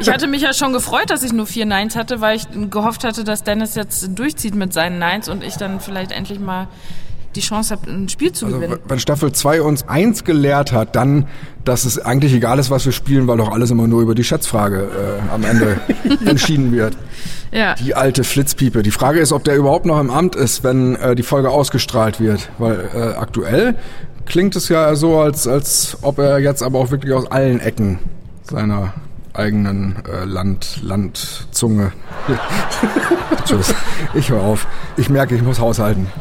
Ich 0.00 0.10
hatte 0.10 0.26
mich 0.26 0.42
ja 0.42 0.52
schon 0.52 0.72
gefreut, 0.72 1.10
dass 1.10 1.22
ich 1.22 1.32
nur 1.32 1.46
vier 1.46 1.66
Neins 1.66 1.94
hatte, 1.96 2.20
weil 2.20 2.36
ich 2.36 2.46
gehofft 2.70 3.04
hatte, 3.04 3.22
dass 3.24 3.44
Dennis 3.44 3.74
jetzt 3.76 4.18
durchzieht 4.18 4.54
mit 4.54 4.72
seinen 4.72 4.98
Neins 4.98 5.28
und 5.28 5.44
ich 5.44 5.54
dann 5.56 5.80
vielleicht 5.80 6.10
endlich 6.10 6.40
mal 6.40 6.66
die 7.36 7.40
Chance 7.42 7.74
habe, 7.76 7.88
ein 7.88 8.08
Spiel 8.08 8.32
zu 8.32 8.46
Also, 8.46 8.58
gewinnen. 8.58 8.80
wenn 8.88 8.98
Staffel 8.98 9.30
2 9.30 9.62
uns 9.62 9.86
eins 9.88 10.24
gelehrt 10.24 10.72
hat, 10.72 10.96
dann, 10.96 11.28
dass 11.64 11.84
es 11.84 11.98
eigentlich 12.04 12.32
egal 12.34 12.58
ist, 12.58 12.70
was 12.70 12.84
wir 12.84 12.92
spielen, 12.92 13.28
weil 13.28 13.36
doch 13.36 13.52
alles 13.52 13.70
immer 13.70 13.86
nur 13.86 14.02
über 14.02 14.16
die 14.16 14.24
Schätzfrage 14.24 14.88
äh, 15.28 15.32
am 15.32 15.44
Ende 15.44 15.80
entschieden 16.24 16.72
wird. 16.72 16.96
Ja. 17.52 17.74
Die 17.74 17.94
alte 17.94 18.24
Flitzpiepe. 18.24 18.82
Die 18.82 18.90
Frage 18.90 19.20
ist, 19.20 19.32
ob 19.32 19.44
der 19.44 19.56
überhaupt 19.56 19.86
noch 19.86 20.00
im 20.00 20.10
Amt 20.10 20.34
ist, 20.34 20.64
wenn 20.64 20.96
äh, 20.96 21.14
die 21.14 21.22
Folge 21.22 21.50
ausgestrahlt 21.50 22.18
wird. 22.20 22.48
Weil 22.58 22.88
äh, 22.94 22.98
aktuell 23.16 23.76
klingt 24.26 24.56
es 24.56 24.68
ja 24.68 24.94
so, 24.94 25.18
als, 25.20 25.46
als 25.46 25.98
ob 26.02 26.18
er 26.18 26.38
jetzt 26.38 26.62
aber 26.62 26.78
auch 26.78 26.90
wirklich 26.90 27.12
aus 27.12 27.30
allen 27.30 27.60
Ecken 27.60 27.98
seiner 28.42 28.94
eigenen 29.32 29.96
äh, 30.06 30.24
Land, 30.24 30.80
Landzunge. 30.82 31.92
Tschüss. 33.44 33.74
Ich 34.14 34.30
höre 34.30 34.42
auf. 34.42 34.66
Ich 34.96 35.08
merke, 35.08 35.36
ich 35.36 35.42
muss 35.42 35.60
haushalten. 35.60 36.06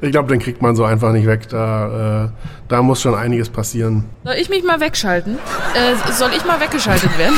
Ich 0.00 0.12
glaube, 0.12 0.28
den 0.28 0.38
kriegt 0.38 0.62
man 0.62 0.76
so 0.76 0.84
einfach 0.84 1.10
nicht 1.10 1.26
weg. 1.26 1.48
Da, 1.48 2.26
äh, 2.26 2.28
da 2.68 2.82
muss 2.82 3.02
schon 3.02 3.16
einiges 3.16 3.48
passieren. 3.48 4.04
Soll 4.22 4.36
ich 4.36 4.48
mich 4.48 4.62
mal 4.62 4.78
wegschalten? 4.78 5.38
Äh, 5.74 6.12
soll 6.12 6.30
ich 6.36 6.44
mal 6.44 6.60
weggeschaltet 6.60 7.10
werden? 7.18 7.34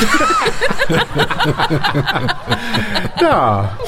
Ja. 3.19 3.79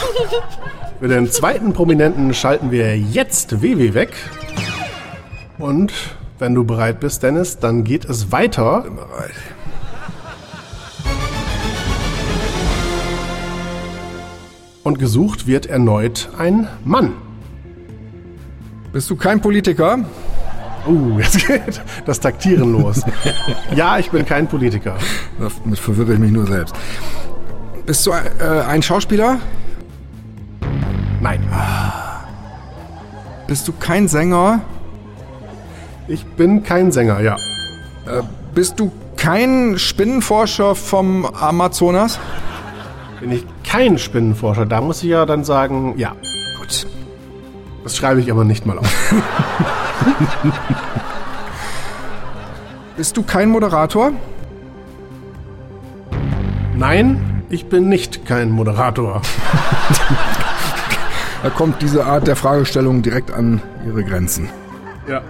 Für 1.01 1.09
den 1.09 1.31
zweiten 1.31 1.75
Prominenten 1.75 2.33
schalten 2.33 2.71
wir 2.71 2.97
jetzt 2.97 3.61
WW 3.61 3.93
weg. 3.93 4.15
Und 5.63 5.93
wenn 6.41 6.57
du 6.57 6.65
bereit 6.65 6.99
bist, 6.99 7.23
Dennis, 7.23 7.57
dann 7.57 7.85
geht 7.85 8.05
es 8.05 8.33
weiter. 8.33 8.81
Bin 8.81 8.97
bereit. 8.97 9.31
Und 14.83 14.99
gesucht 14.99 15.47
wird 15.47 15.67
erneut 15.67 16.31
ein 16.37 16.67
Mann. 16.85 17.13
Bist 18.93 19.09
du 19.09 19.15
kein 19.15 19.41
Politiker? 19.41 20.01
Uh, 20.85 21.19
jetzt 21.21 21.47
geht 21.47 21.81
das 22.07 22.19
Taktieren 22.19 22.73
los. 22.73 23.03
ja, 23.77 24.01
ich 24.01 24.11
bin 24.11 24.27
kein 24.27 24.49
Politiker. 24.49 24.97
Damit 25.39 25.79
verwirre 25.79 26.15
ich 26.15 26.19
mich 26.19 26.33
nur 26.33 26.49
selbst. 26.49 26.75
Bist 27.87 28.05
du 28.05 28.11
äh, 28.11 28.63
ein 28.67 28.83
Schauspieler? 28.83 29.39
Nein. 31.21 31.41
Ah. 31.53 32.25
Bist 33.47 33.69
du 33.69 33.73
kein 33.79 34.09
Sänger? 34.09 34.63
Ich 36.13 36.27
bin 36.27 36.63
kein 36.63 36.93
Sänger, 36.93 37.21
ja. 37.21 37.37
Äh, 38.05 38.21
bist 38.55 38.79
du 38.79 38.93
kein 39.17 39.79
Spinnenforscher 39.79 40.75
vom 40.75 41.25
Amazonas? 41.25 42.21
Bin 43.21 43.33
ich 43.33 43.47
kein 43.65 43.97
Spinnenforscher, 43.97 44.67
da 44.67 44.83
muss 44.83 45.03
ich 45.03 45.09
ja 45.09 45.25
dann 45.25 45.43
sagen, 45.43 45.95
ja. 45.97 46.15
Gut. 46.59 46.87
Das 47.83 47.97
schreibe 47.97 48.21
ich 48.21 48.31
aber 48.31 48.45
nicht 48.45 48.67
mal 48.67 48.77
auf. 48.77 48.87
Bist 52.99 53.17
du 53.17 53.23
kein 53.23 53.49
Moderator? 53.49 54.13
Nein, 56.77 57.43
ich 57.49 57.71
bin 57.71 57.89
nicht 57.89 58.27
kein 58.27 58.51
Moderator. 58.51 59.23
Da 61.43 61.51
kommt 61.51 61.83
diese 61.83 62.07
Art 62.07 62.29
der 62.29 62.37
Fragestellung 62.37 63.03
direkt 63.03 63.33
an 63.33 63.61
ihre 63.85 64.05
Grenzen. 64.05 64.49
Ja. 65.09 65.23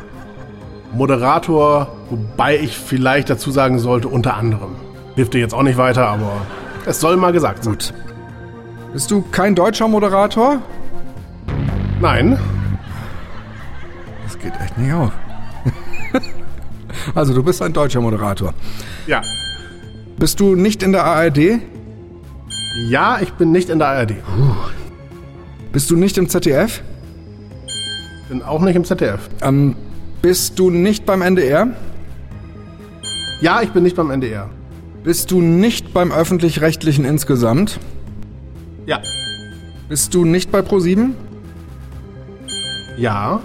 Moderator, 0.94 1.88
wobei 2.10 2.58
ich 2.58 2.76
vielleicht 2.76 3.30
dazu 3.30 3.50
sagen 3.50 3.78
sollte, 3.78 4.08
unter 4.08 4.36
anderem. 4.36 4.76
Hilft 5.14 5.34
dir 5.34 5.40
jetzt 5.40 5.54
auch 5.54 5.62
nicht 5.62 5.78
weiter, 5.78 6.06
aber 6.08 6.32
es 6.86 7.00
soll 7.00 7.16
mal 7.16 7.32
gesagt 7.32 7.64
sein. 7.64 7.74
Gut. 7.74 7.94
Bist 8.92 9.10
du 9.10 9.22
kein 9.30 9.54
deutscher 9.54 9.88
Moderator? 9.88 10.60
Nein, 12.00 12.38
Das 14.24 14.38
geht 14.38 14.52
echt 14.60 14.76
nicht 14.76 14.92
auf. 14.92 15.12
also 17.14 17.32
du 17.32 17.42
bist 17.42 17.62
ein 17.62 17.72
deutscher 17.72 18.00
Moderator. 18.00 18.52
ja. 19.06 19.20
Bist 20.18 20.38
du 20.38 20.54
nicht 20.54 20.84
in 20.84 20.92
der 20.92 21.04
ARD? 21.04 21.38
Ja, 22.88 23.18
ich 23.20 23.32
bin 23.32 23.50
nicht 23.50 23.70
in 23.70 23.80
der 23.80 23.88
ARD. 23.88 24.12
Bist 25.72 25.90
du 25.90 25.96
nicht 25.96 26.16
im 26.16 26.28
ZDF? 26.28 26.80
Bin 28.28 28.40
auch 28.42 28.60
nicht 28.60 28.76
im 28.76 28.84
ZDF. 28.84 29.28
Ähm, 29.42 29.74
bist 30.22 30.58
du 30.58 30.70
nicht 30.70 31.04
beim 31.04 31.20
NDR? 31.20 31.68
Ja, 33.40 33.60
ich 33.60 33.70
bin 33.70 33.82
nicht 33.82 33.96
beim 33.96 34.10
NDR. 34.10 34.48
Bist 35.02 35.32
du 35.32 35.40
nicht 35.40 35.92
beim 35.92 36.12
öffentlich-rechtlichen 36.12 37.04
insgesamt? 37.04 37.80
Ja. 38.86 39.00
Bist 39.88 40.14
du 40.14 40.24
nicht 40.24 40.52
bei 40.52 40.60
Pro7? 40.60 41.10
Ja. 42.96 43.40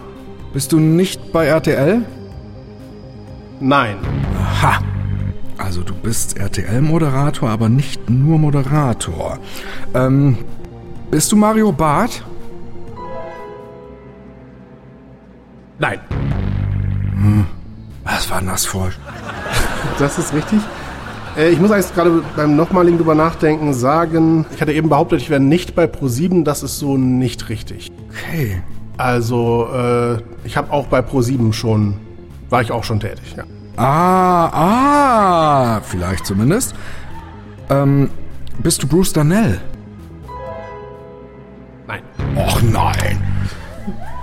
Bist 0.54 0.72
du 0.72 0.80
nicht 0.80 1.32
bei 1.32 1.48
RTL? 1.48 2.06
Nein. 3.60 3.98
Ha! 4.62 4.80
Also 5.58 5.82
du 5.82 5.96
bist 5.96 6.38
RTL-Moderator, 6.38 7.50
aber 7.50 7.70
nicht 7.70 8.08
nur 8.08 8.38
Moderator. 8.38 9.40
Ähm, 9.96 10.38
bist 11.10 11.32
du 11.32 11.36
Mario 11.36 11.72
Barth? 11.72 12.24
Nein. 15.80 16.00
Was 18.04 18.30
war 18.30 18.40
denn 18.40 18.48
das 18.50 18.66
vor? 18.66 18.90
Das 20.00 20.18
ist 20.18 20.34
richtig. 20.34 20.60
Äh, 21.38 21.50
Ich 21.50 21.60
muss 21.60 21.72
eigentlich 21.72 21.94
gerade 21.94 22.24
beim 22.36 22.56
nochmaligen 22.56 22.98
drüber 22.98 23.16
nachdenken 23.16 23.74
sagen, 23.74 24.46
ich 24.54 24.62
hatte 24.62 24.74
eben 24.74 24.90
behauptet, 24.90 25.22
ich 25.22 25.30
wäre 25.30 25.40
nicht 25.42 25.76
bei 25.76 25.86
Pro7, 25.86 26.44
das 26.44 26.64
ist 26.64 26.80
so 26.80 26.98
nicht 26.98 27.50
richtig. 27.50 27.92
Okay. 28.10 28.62
Also, 28.98 29.68
äh, 29.74 30.18
ich 30.44 30.58
habe 30.58 30.72
auch 30.72 30.88
bei 30.88 31.00
Pro7 31.00 31.54
schon, 31.54 31.96
war 32.50 32.62
ich 32.62 32.72
auch 32.72 32.84
schon 32.84 33.00
tätig, 33.00 33.36
ja. 33.38 33.44
Ah, 33.78 34.48
ah, 35.78 35.82
vielleicht 35.84 36.26
zumindest. 36.26 36.74
Ähm, 37.70 38.10
bist 38.58 38.82
du 38.82 38.88
Bruce 38.88 39.14
Darnell? 39.14 39.62
Nein. 41.88 42.02
Och 42.36 42.62
nein. 42.64 43.22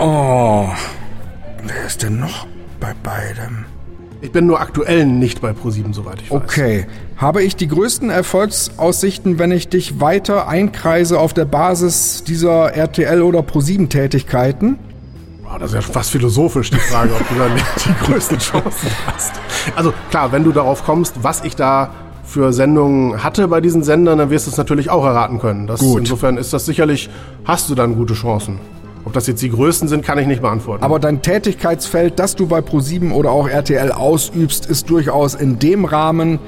Oh. 0.01 0.67
Wer 1.63 1.87
ist 1.87 2.03
denn 2.03 2.19
noch 2.19 2.47
bei 2.85 2.95
beidem? 3.03 3.65
Ich 4.21 4.31
bin 4.33 4.47
nur 4.47 4.61
aktuell 4.61 5.07
nicht 5.07 5.41
bei 5.41 5.51
Pro7, 5.51 5.95
soweit 5.95 6.21
ich 6.21 6.31
weiß. 6.31 6.43
Okay. 6.43 6.87
Habe 7.17 7.43
ich 7.43 7.57
die 7.57 7.69
größten 7.69 8.11
Erfolgsaussichten, 8.11 9.39
wenn 9.39 9.51
ich 9.53 9.69
dich 9.69 10.01
weiter 10.01 10.49
einkreise 10.49 11.19
auf 11.19 11.33
der 11.33 11.47
Basis 11.47 12.25
dieser 12.25 12.75
RTL- 12.75 13.23
oder 13.23 13.41
Pro7-Tätigkeiten? 13.41 14.79
Wow, 15.43 15.59
das 15.59 15.71
ist 15.71 15.75
ja 15.75 15.81
fast 15.81 16.11
philosophisch, 16.11 16.71
die 16.71 16.79
Frage, 16.79 17.15
ob 17.15 17.27
du 17.29 17.35
da 17.37 17.49
nicht 17.49 17.67
die 17.87 18.05
größten 18.05 18.39
Chancen 18.39 18.91
hast. 19.07 19.33
Also 19.77 19.93
klar, 20.11 20.33
wenn 20.33 20.45
du 20.45 20.53
darauf 20.53 20.85
kommst, 20.85 21.23
was 21.23 21.45
ich 21.45 21.57
da 21.57 21.91
für 22.25 22.53
Sendungen 22.53 23.23
hatte 23.23 23.49
bei 23.49 23.61
diesen 23.61 23.83
Sendern, 23.83 24.19
dann 24.19 24.31
wirst 24.31 24.47
du 24.47 24.51
es 24.51 24.57
natürlich 24.57 24.91
auch 24.91 25.05
erraten 25.05 25.39
können. 25.39 25.67
Das, 25.67 25.81
Gut. 25.81 26.01
Insofern 26.01 26.37
ist 26.37 26.53
das 26.53 26.67
sicherlich, 26.67 27.09
hast 27.45 27.71
du 27.71 27.75
dann 27.75 27.95
gute 27.95 28.15
Chancen. 28.15 28.59
Ob 29.05 29.13
das 29.13 29.27
jetzt 29.27 29.43
die 29.43 29.51
größten 29.51 29.89
sind, 29.89 30.05
kann 30.05 30.19
ich 30.19 30.27
nicht 30.27 30.41
beantworten. 30.43 30.83
Aber 30.83 30.99
dein 30.99 31.21
Tätigkeitsfeld, 31.21 32.19
das 32.19 32.37
du 32.37 32.47
bei 32.47 32.61
Pro7 32.61 33.13
oder 33.13 33.31
auch 33.31 33.49
RTL 33.49 33.93
ausübst, 33.93 34.67
ist 34.67 34.89
durchaus 34.89 35.35
in 35.35 35.59
dem 35.59 35.85
Rahmen, 35.85 36.39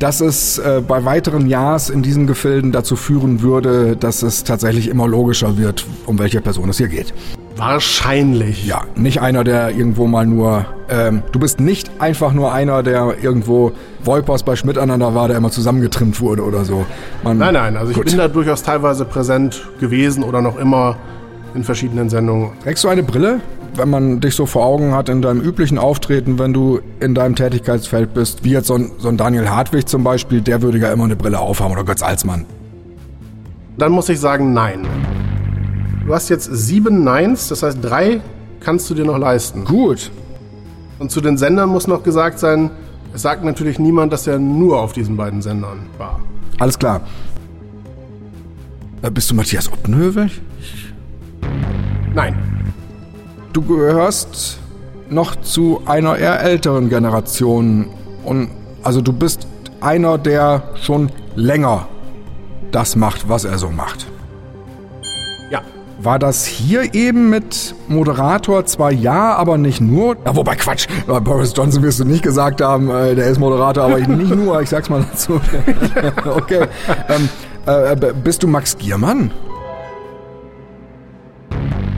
dass 0.00 0.20
es 0.20 0.58
äh, 0.58 0.82
bei 0.86 1.04
weiteren 1.04 1.46
Jahres 1.46 1.90
in 1.90 2.02
diesen 2.02 2.26
Gefilden 2.26 2.72
dazu 2.72 2.96
führen 2.96 3.42
würde, 3.42 3.96
dass 3.96 4.22
es 4.22 4.44
tatsächlich 4.44 4.88
immer 4.88 5.06
logischer 5.06 5.58
wird, 5.58 5.84
um 6.06 6.18
welche 6.18 6.40
Person 6.40 6.70
es 6.70 6.78
hier 6.78 6.88
geht. 6.88 7.12
Wahrscheinlich. 7.56 8.66
Ja, 8.66 8.84
nicht 8.96 9.20
einer, 9.20 9.44
der 9.44 9.70
irgendwo 9.70 10.06
mal 10.06 10.24
nur. 10.24 10.64
Ähm, 10.88 11.22
du 11.30 11.38
bist 11.38 11.60
nicht 11.60 11.90
einfach 12.00 12.32
nur 12.32 12.52
einer, 12.52 12.82
der 12.82 13.16
irgendwo 13.22 13.72
Wolpers 14.02 14.42
bei 14.42 14.56
Schmidt 14.56 14.78
aneinander 14.78 15.14
war, 15.14 15.28
der 15.28 15.36
immer 15.36 15.50
zusammengetrimmt 15.50 16.20
wurde 16.20 16.42
oder 16.42 16.64
so. 16.64 16.86
Man, 17.22 17.36
Nein, 17.36 17.52
nein, 17.54 17.76
also 17.76 17.90
ich 17.90 17.96
Gut. 17.96 18.06
bin 18.06 18.16
da 18.16 18.28
durchaus 18.28 18.62
teilweise 18.62 19.04
präsent 19.04 19.68
gewesen 19.78 20.24
oder 20.24 20.40
noch 20.40 20.56
immer 20.58 20.96
in 21.54 21.64
verschiedenen 21.64 22.08
Sendungen. 22.08 22.50
Trägst 22.62 22.84
du 22.84 22.88
eine 22.88 23.02
Brille, 23.02 23.40
wenn 23.74 23.90
man 23.90 24.20
dich 24.20 24.34
so 24.34 24.46
vor 24.46 24.64
Augen 24.64 24.92
hat 24.92 25.08
in 25.08 25.22
deinem 25.22 25.40
üblichen 25.40 25.78
Auftreten, 25.78 26.38
wenn 26.38 26.52
du 26.52 26.80
in 27.00 27.14
deinem 27.14 27.36
Tätigkeitsfeld 27.36 28.14
bist? 28.14 28.44
Wie 28.44 28.50
jetzt 28.50 28.66
so 28.66 28.74
ein, 28.74 28.92
so 28.98 29.08
ein 29.08 29.16
Daniel 29.16 29.48
Hartwig 29.48 29.88
zum 29.88 30.04
Beispiel, 30.04 30.40
der 30.40 30.62
würde 30.62 30.78
ja 30.78 30.92
immer 30.92 31.04
eine 31.04 31.16
Brille 31.16 31.38
aufhaben 31.38 31.72
oder 31.72 31.84
Götz 31.84 32.02
Alsmann. 32.02 32.46
Dann 33.78 33.92
muss 33.92 34.08
ich 34.08 34.20
sagen, 34.20 34.52
nein. 34.52 34.86
Du 36.06 36.14
hast 36.14 36.28
jetzt 36.28 36.48
sieben 36.52 37.04
Neins, 37.04 37.48
das 37.48 37.62
heißt 37.62 37.78
drei 37.82 38.20
kannst 38.60 38.90
du 38.90 38.94
dir 38.94 39.04
noch 39.04 39.18
leisten. 39.18 39.64
Gut. 39.64 40.10
Und 40.98 41.10
zu 41.10 41.20
den 41.20 41.38
Sendern 41.38 41.68
muss 41.70 41.86
noch 41.86 42.02
gesagt 42.02 42.38
sein, 42.38 42.70
es 43.14 43.22
sagt 43.22 43.44
natürlich 43.44 43.78
niemand, 43.78 44.12
dass 44.12 44.26
er 44.26 44.38
nur 44.38 44.80
auf 44.80 44.92
diesen 44.92 45.16
beiden 45.16 45.42
Sendern 45.42 45.86
war. 45.98 46.20
Alles 46.58 46.78
klar. 46.78 47.00
Äh, 49.02 49.10
bist 49.10 49.30
du 49.30 49.34
Matthias 49.34 49.72
Oppenhövel? 49.72 50.30
Nein. 52.14 52.36
Du 53.52 53.62
gehörst 53.62 54.58
noch 55.08 55.36
zu 55.36 55.82
einer 55.86 56.16
eher 56.16 56.40
älteren 56.42 56.88
Generation. 56.88 57.86
Und 58.24 58.50
also 58.82 59.00
du 59.00 59.12
bist 59.12 59.46
einer, 59.80 60.18
der 60.18 60.62
schon 60.82 61.10
länger 61.34 61.86
das 62.70 62.94
macht, 62.96 63.28
was 63.28 63.44
er 63.44 63.58
so 63.58 63.70
macht. 63.70 64.06
Ja. 65.50 65.60
War 66.00 66.18
das 66.20 66.46
hier 66.46 66.94
eben 66.94 67.28
mit 67.28 67.74
Moderator 67.88 68.64
zwar 68.66 68.92
ja, 68.92 69.34
aber 69.34 69.58
nicht 69.58 69.80
nur? 69.80 70.16
Ja, 70.24 70.36
wobei 70.36 70.54
Quatsch, 70.54 70.86
bei 71.06 71.18
Boris 71.18 71.52
Johnson 71.56 71.82
wirst 71.82 71.98
du 72.00 72.04
nicht 72.04 72.22
gesagt 72.22 72.60
haben, 72.62 72.88
äh, 72.90 73.14
der 73.16 73.26
ist 73.26 73.38
Moderator, 73.40 73.84
aber 73.84 73.98
nicht 73.98 74.34
nur, 74.34 74.60
ich 74.62 74.68
sag's 74.68 74.88
mal 74.88 75.04
dazu. 75.10 75.40
okay. 76.36 76.66
Ähm, 77.08 77.28
äh, 77.66 77.96
b- 77.96 78.12
bist 78.22 78.42
du 78.42 78.46
Max 78.46 78.78
Giermann? 78.78 79.30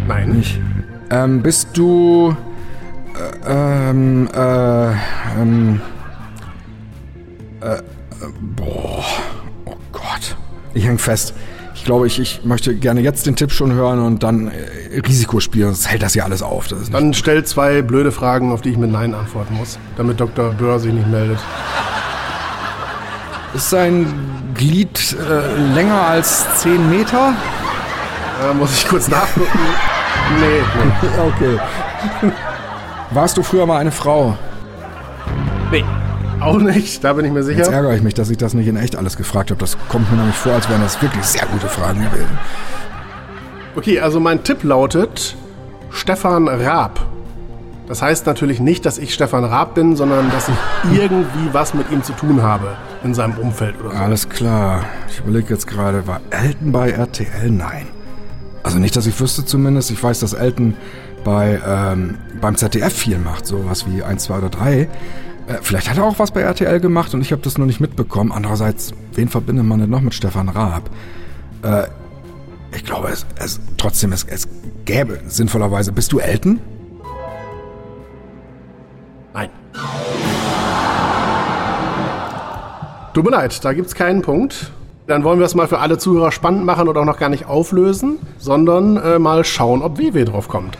Nein. 0.06 0.30
Nicht. 0.30 0.60
Ähm, 1.10 1.42
bist 1.42 1.68
du. 1.74 2.36
Äh, 3.46 3.90
ähm, 3.90 4.28
äh, 4.34 4.92
ähm. 5.40 5.80
Äh, 7.60 7.74
äh, 7.74 7.80
boah. 8.40 9.04
Oh 9.64 9.76
Gott. 9.92 10.36
Ich 10.74 10.86
häng 10.86 10.98
fest. 10.98 11.34
Ich 11.74 11.84
glaube, 11.84 12.06
ich, 12.06 12.20
ich 12.20 12.44
möchte 12.44 12.74
gerne 12.76 13.00
jetzt 13.00 13.26
den 13.26 13.34
Tipp 13.34 13.50
schon 13.50 13.72
hören 13.72 13.98
und 13.98 14.22
dann 14.22 14.48
äh, 14.48 15.00
Risiko 15.00 15.40
spielen. 15.40 15.68
Sonst 15.68 15.88
hält 15.90 16.02
das 16.02 16.14
ja 16.14 16.24
alles 16.24 16.42
auf. 16.42 16.68
Das 16.68 16.82
ist 16.82 16.94
Dann 16.94 17.12
stell 17.12 17.44
zwei 17.44 17.82
blöde 17.82 18.12
Fragen, 18.12 18.52
auf 18.52 18.62
die 18.62 18.70
ich 18.70 18.78
mit 18.78 18.90
Nein 18.90 19.14
antworten 19.14 19.54
muss, 19.54 19.78
damit 19.96 20.20
Dr. 20.20 20.52
Böhr 20.52 20.78
sich 20.78 20.92
nicht 20.92 21.08
meldet. 21.08 21.38
Ist 23.54 23.68
sein 23.68 24.06
Glied 24.54 25.16
äh, 25.28 25.74
länger 25.74 26.00
als 26.06 26.60
10 26.60 26.88
Meter? 26.88 27.34
Da 28.42 28.52
muss 28.54 28.76
ich 28.76 28.88
kurz 28.88 29.08
nachgucken. 29.08 29.58
Nee, 30.40 30.60
nee. 31.02 31.08
Okay. 31.36 32.32
Warst 33.10 33.36
du 33.36 33.42
früher 33.42 33.66
mal 33.66 33.78
eine 33.78 33.92
Frau? 33.92 34.36
Nee. 35.70 35.84
Auch 36.40 36.58
nicht, 36.58 37.04
da 37.04 37.12
bin 37.12 37.24
ich 37.24 37.30
mir 37.32 37.38
Jetzt 37.40 37.46
sicher. 37.58 37.72
ärgere 37.72 37.94
ich 37.94 38.02
mich, 38.02 38.14
dass 38.14 38.28
ich 38.30 38.36
das 38.36 38.52
nicht 38.54 38.66
in 38.66 38.76
echt 38.76 38.96
alles 38.96 39.16
gefragt 39.16 39.50
habe. 39.50 39.60
Das 39.60 39.76
kommt 39.88 40.10
mir 40.10 40.16
nämlich 40.18 40.34
vor, 40.36 40.52
als 40.54 40.68
wären 40.68 40.80
das 40.82 41.00
wirklich 41.00 41.24
sehr 41.24 41.46
gute 41.46 41.68
Fragen 41.68 42.00
gewesen. 42.02 42.38
Okay, 43.76 44.00
also 44.00 44.18
mein 44.18 44.42
Tipp 44.42 44.64
lautet 44.64 45.36
Stefan 45.90 46.48
Raab. 46.48 47.00
Das 47.86 48.02
heißt 48.02 48.26
natürlich 48.26 48.58
nicht, 48.58 48.86
dass 48.86 48.98
ich 48.98 49.14
Stefan 49.14 49.44
Raab 49.44 49.74
bin, 49.74 49.94
sondern 49.96 50.30
dass 50.30 50.48
ich 50.48 50.98
irgendwie 50.98 51.48
was 51.52 51.74
mit 51.74 51.90
ihm 51.90 52.02
zu 52.02 52.12
tun 52.14 52.42
habe 52.42 52.76
in 53.04 53.14
seinem 53.14 53.38
Umfeld 53.38 53.76
oder 53.80 53.90
so. 53.90 53.96
Alles 53.98 54.28
klar. 54.28 54.84
Ich 55.08 55.20
überlege 55.20 55.52
jetzt 55.54 55.66
gerade, 55.66 56.06
war 56.06 56.20
Elton 56.30 56.72
bei 56.72 56.90
RTL? 56.90 57.50
Nein. 57.50 57.86
Also 58.62 58.78
nicht, 58.78 58.96
dass 58.96 59.06
ich 59.06 59.18
wüsste 59.20 59.44
zumindest. 59.44 59.90
Ich 59.90 60.02
weiß, 60.02 60.20
dass 60.20 60.32
Elton 60.32 60.76
bei, 61.24 61.60
ähm, 61.66 62.18
beim 62.40 62.56
ZDF 62.56 62.92
viel 62.92 63.18
macht, 63.18 63.46
sowas 63.46 63.86
wie 63.86 64.02
1, 64.02 64.24
2 64.24 64.38
oder 64.38 64.48
3. 64.48 64.80
Äh, 64.80 64.88
vielleicht 65.60 65.90
hat 65.90 65.98
er 65.98 66.04
auch 66.04 66.18
was 66.18 66.30
bei 66.30 66.42
RTL 66.42 66.80
gemacht 66.80 67.14
und 67.14 67.20
ich 67.20 67.32
habe 67.32 67.42
das 67.42 67.58
nur 67.58 67.66
nicht 67.66 67.80
mitbekommen. 67.80 68.32
Andererseits, 68.32 68.92
wen 69.14 69.28
verbindet 69.28 69.66
man 69.66 69.80
denn 69.80 69.90
noch 69.90 70.00
mit 70.00 70.14
Stefan 70.14 70.48
Raab? 70.48 70.90
Äh, 71.62 71.84
ich 72.74 72.84
glaube, 72.84 73.08
es, 73.08 73.26
es 73.36 73.60
trotzdem, 73.76 74.12
es, 74.12 74.24
es 74.24 74.48
gäbe 74.84 75.20
sinnvollerweise. 75.26 75.92
Bist 75.92 76.12
du 76.12 76.18
Elton? 76.20 76.60
Nein. 79.34 79.50
Tut 83.12 83.24
mir 83.24 83.30
leid, 83.30 83.64
da 83.64 83.72
gibt's 83.72 83.94
keinen 83.94 84.22
Punkt. 84.22 84.72
Dann 85.12 85.24
wollen 85.24 85.40
wir 85.40 85.44
es 85.44 85.54
mal 85.54 85.68
für 85.68 85.78
alle 85.78 85.98
Zuhörer 85.98 86.32
spannend 86.32 86.64
machen 86.64 86.88
und 86.88 86.96
auch 86.96 87.04
noch 87.04 87.18
gar 87.18 87.28
nicht 87.28 87.44
auflösen, 87.44 88.16
sondern 88.38 88.96
äh, 88.96 89.18
mal 89.18 89.44
schauen, 89.44 89.82
ob 89.82 89.98
WW 89.98 90.24
drauf 90.24 90.48
kommt. 90.48 90.78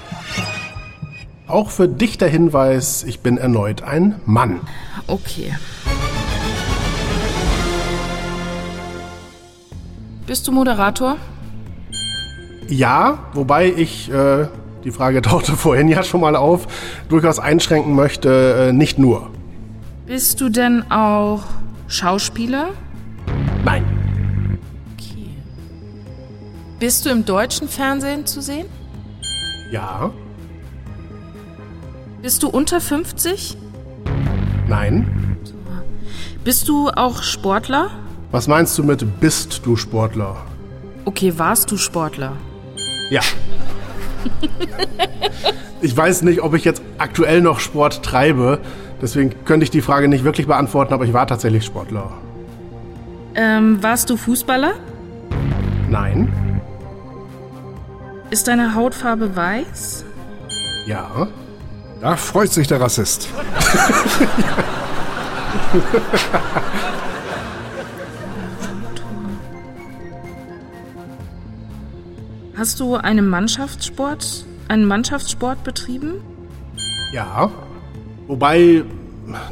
Auch 1.47 1.69
für 1.69 1.87
dich 1.87 2.17
der 2.17 2.29
Hinweis, 2.29 3.05
ich 3.05 3.21
bin 3.21 3.37
erneut 3.37 3.83
ein 3.83 4.23
Mann. 4.25 4.63
Okay. 5.07 5.55
Bist 10.27 10.49
du 10.49 10.53
Moderator? 10.53 11.19
Ja, 12.69 13.19
wobei 13.35 13.67
ich, 13.67 14.11
äh, 14.11 14.47
die 14.83 14.93
Frage 14.93 15.21
tauchte 15.23 15.53
vorhin 15.59 15.89
ja 15.89 16.03
schon 16.03 16.23
mal 16.23 16.37
auf, 16.37 16.69
durchaus 17.11 17.39
einschränken 17.39 17.95
möchte, 17.95 18.69
äh, 18.71 18.73
nicht 18.73 18.99
nur. 18.99 19.29
Bist 20.07 20.41
du 20.41 20.49
denn 20.49 20.91
auch 20.91 21.43
Schauspieler? 21.87 22.71
Nein. 23.63 24.02
Bist 26.83 27.07
du 27.07 27.11
im 27.11 27.25
deutschen 27.25 27.69
Fernsehen 27.69 28.27
zu 28.27 28.43
sehen? 28.43 28.67
Ja. 29.71 30.11
Bist 32.21 32.43
du 32.43 32.49
unter 32.49 32.81
50? 32.81 33.57
Nein. 34.67 35.37
Bist 36.43 36.67
du 36.67 36.89
auch 36.89 37.23
Sportler? 37.23 37.93
Was 38.33 38.49
meinst 38.49 38.77
du 38.79 38.83
mit 38.83 39.21
bist 39.21 39.65
du 39.65 39.77
Sportler? 39.77 40.45
Okay, 41.05 41.33
warst 41.37 41.71
du 41.71 41.77
Sportler? 41.77 42.33
Ja. 43.11 43.21
ich 45.83 45.97
weiß 45.97 46.23
nicht, 46.23 46.43
ob 46.43 46.55
ich 46.55 46.65
jetzt 46.65 46.83
aktuell 46.99 47.43
noch 47.43 47.61
Sport 47.61 48.03
treibe. 48.03 48.59
Deswegen 49.01 49.45
könnte 49.45 49.63
ich 49.63 49.71
die 49.71 49.83
Frage 49.83 50.09
nicht 50.09 50.25
wirklich 50.25 50.49
beantworten, 50.49 50.93
aber 50.93 51.05
ich 51.05 51.13
war 51.13 51.29
tatsächlich 51.29 51.65
Sportler. 51.65 52.11
Ähm, 53.37 53.81
warst 53.85 54.11
du 54.11 54.17
Fußballer? 54.17 54.73
Nein. 55.89 56.42
Ist 58.33 58.49
deine 58.49 58.75
Hautfarbe 58.75 59.37
weiß? 59.37 60.07
Ja. 60.87 61.29
Da 62.01 62.17
freut 62.17 62.51
sich 62.51 62.67
der 62.67 62.81
Rassist. 62.81 63.29
Hast 72.57 72.81
du 72.81 72.95
einen 72.95 73.29
Mannschaftssport, 73.29 74.47
einen 74.69 74.87
Mannschaftssport 74.87 75.63
betrieben? 75.63 76.15
Ja. 77.13 77.51
Wobei, 78.29 78.85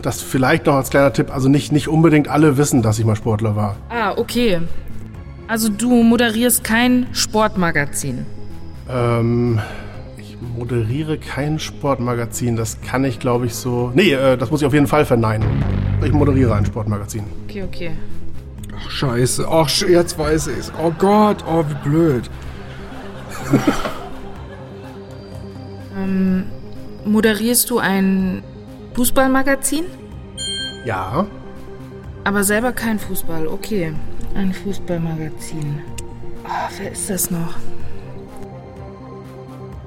das 0.00 0.22
vielleicht 0.22 0.64
noch 0.64 0.76
als 0.76 0.88
kleiner 0.88 1.12
Tipp, 1.12 1.30
also 1.30 1.50
nicht, 1.50 1.70
nicht 1.70 1.88
unbedingt 1.88 2.28
alle 2.28 2.56
wissen, 2.56 2.80
dass 2.80 2.98
ich 2.98 3.04
mal 3.04 3.14
Sportler 3.14 3.54
war. 3.56 3.76
Ah, 3.90 4.14
okay. 4.16 4.62
Also 5.48 5.68
du 5.68 6.02
moderierst 6.02 6.64
kein 6.64 7.08
Sportmagazin. 7.12 8.24
Ähm, 8.92 9.60
ich 10.18 10.36
moderiere 10.56 11.18
kein 11.18 11.58
Sportmagazin. 11.58 12.56
Das 12.56 12.80
kann 12.80 13.04
ich, 13.04 13.20
glaube 13.20 13.46
ich, 13.46 13.54
so. 13.54 13.92
Nee, 13.94 14.12
äh, 14.12 14.36
das 14.36 14.50
muss 14.50 14.60
ich 14.60 14.66
auf 14.66 14.74
jeden 14.74 14.86
Fall 14.86 15.04
verneinen. 15.04 15.48
Ich 16.04 16.12
moderiere 16.12 16.54
ein 16.54 16.66
Sportmagazin. 16.66 17.24
Okay, 17.48 17.62
okay. 17.62 17.90
Ach, 18.76 18.90
scheiße. 18.90 19.46
Ach, 19.48 19.68
jetzt 19.88 20.18
weiß 20.18 20.48
ich's. 20.48 20.72
Oh 20.82 20.92
Gott, 20.98 21.44
oh, 21.46 21.64
wie 21.68 21.88
blöd. 21.88 22.30
Moderierst 27.04 27.68
du 27.70 27.78
ein 27.78 28.42
Fußballmagazin? 28.94 29.84
Ja. 30.84 31.26
Aber 32.24 32.44
selber 32.44 32.72
kein 32.72 32.98
Fußball, 32.98 33.46
okay. 33.48 33.92
Ein 34.34 34.52
Fußballmagazin. 34.52 35.80
Ah, 36.44 36.68
wer 36.78 36.92
ist 36.92 37.10
das 37.10 37.30
noch? 37.30 37.56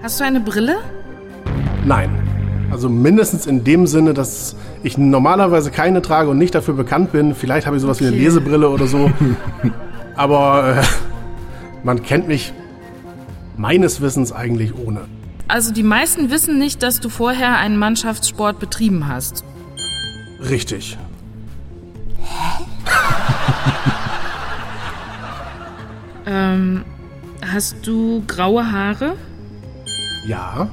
Hast 0.03 0.19
du 0.19 0.25
eine 0.25 0.41
Brille? 0.41 0.79
Nein. 1.85 2.09
Also 2.71 2.89
mindestens 2.89 3.45
in 3.45 3.63
dem 3.63 3.87
Sinne, 3.87 4.13
dass 4.13 4.57
ich 4.83 4.97
normalerweise 4.97 5.71
keine 5.71 6.01
trage 6.01 6.29
und 6.29 6.37
nicht 6.37 6.53
dafür 6.53 6.73
bekannt 6.73 7.13
bin. 7.13 7.33
Vielleicht 7.35 7.65
habe 7.65 7.77
ich 7.77 7.81
sowas 7.81 8.01
wie 8.01 8.07
eine 8.07 8.15
Okay. 8.15 8.25
Lesebrille 8.25 8.67
oder 8.69 8.85
so. 8.85 9.09
Aber 10.15 10.77
äh, 10.77 10.83
man 11.83 12.03
kennt 12.03 12.27
mich 12.27 12.51
meines 13.55 14.01
Wissens 14.01 14.33
eigentlich 14.33 14.77
ohne. 14.77 15.05
Also 15.47 15.71
die 15.71 15.83
meisten 15.83 16.29
wissen 16.29 16.57
nicht, 16.59 16.83
dass 16.83 16.99
du 16.99 17.07
vorher 17.07 17.57
einen 17.57 17.77
Mannschaftssport 17.77 18.59
betrieben 18.59 19.07
hast. 19.07 19.45
Richtig. 20.49 20.97
Ähm, 26.25 26.85
hast 27.45 27.85
du 27.85 28.23
graue 28.27 28.71
Haare? 28.71 29.15
Ja. 30.25 30.67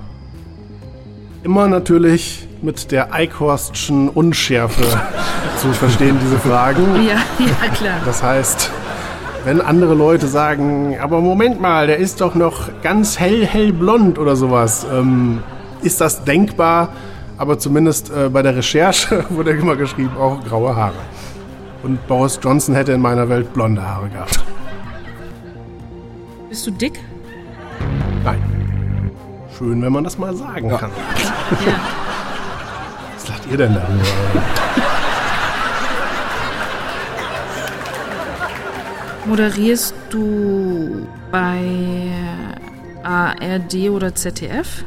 Immer 1.42 1.68
natürlich 1.68 2.46
mit 2.62 2.92
der 2.92 3.12
Eichhorstschen 3.12 4.08
Unschärfe 4.08 4.82
zu 5.56 5.72
verstehen, 5.72 6.18
diese 6.22 6.38
Fragen. 6.38 6.84
Ja, 7.06 7.16
ja, 7.38 7.68
klar. 7.74 8.00
Das 8.04 8.22
heißt, 8.22 8.70
wenn 9.44 9.60
andere 9.60 9.94
Leute 9.94 10.26
sagen, 10.26 10.98
aber 11.00 11.20
Moment 11.20 11.60
mal, 11.60 11.86
der 11.86 11.96
ist 11.96 12.20
doch 12.20 12.34
noch 12.34 12.68
ganz 12.82 13.18
hell, 13.18 13.46
hell 13.46 13.72
blond 13.72 14.18
oder 14.18 14.36
sowas, 14.36 14.86
ähm, 14.92 15.42
ist 15.82 16.00
das 16.00 16.24
denkbar, 16.24 16.90
aber 17.38 17.58
zumindest 17.58 18.10
äh, 18.10 18.28
bei 18.28 18.42
der 18.42 18.56
Recherche 18.56 19.24
wurde 19.30 19.52
immer 19.52 19.76
geschrieben, 19.76 20.12
auch 20.18 20.44
graue 20.44 20.76
Haare. 20.76 20.92
Und 21.82 22.06
Boris 22.06 22.38
Johnson 22.42 22.74
hätte 22.74 22.92
in 22.92 23.00
meiner 23.00 23.30
Welt 23.30 23.54
blonde 23.54 23.82
Haare 23.82 24.10
gehabt. 24.10 24.44
Bist 26.50 26.66
du 26.66 26.70
dick? 26.72 27.00
Nein. 28.22 28.59
Schön, 29.60 29.82
wenn 29.82 29.92
man 29.92 30.04
das 30.04 30.16
mal 30.16 30.34
sagen 30.34 30.70
kann. 30.70 30.90
Ja. 31.66 31.78
Was 33.14 33.28
lacht 33.28 33.42
ihr 33.50 33.58
denn 33.58 33.74
darüber? 33.74 34.04
Moderierst 39.26 39.94
du 40.08 41.06
bei 41.30 41.60
ARD 43.02 43.90
oder 43.90 44.14
ZDF? 44.14 44.82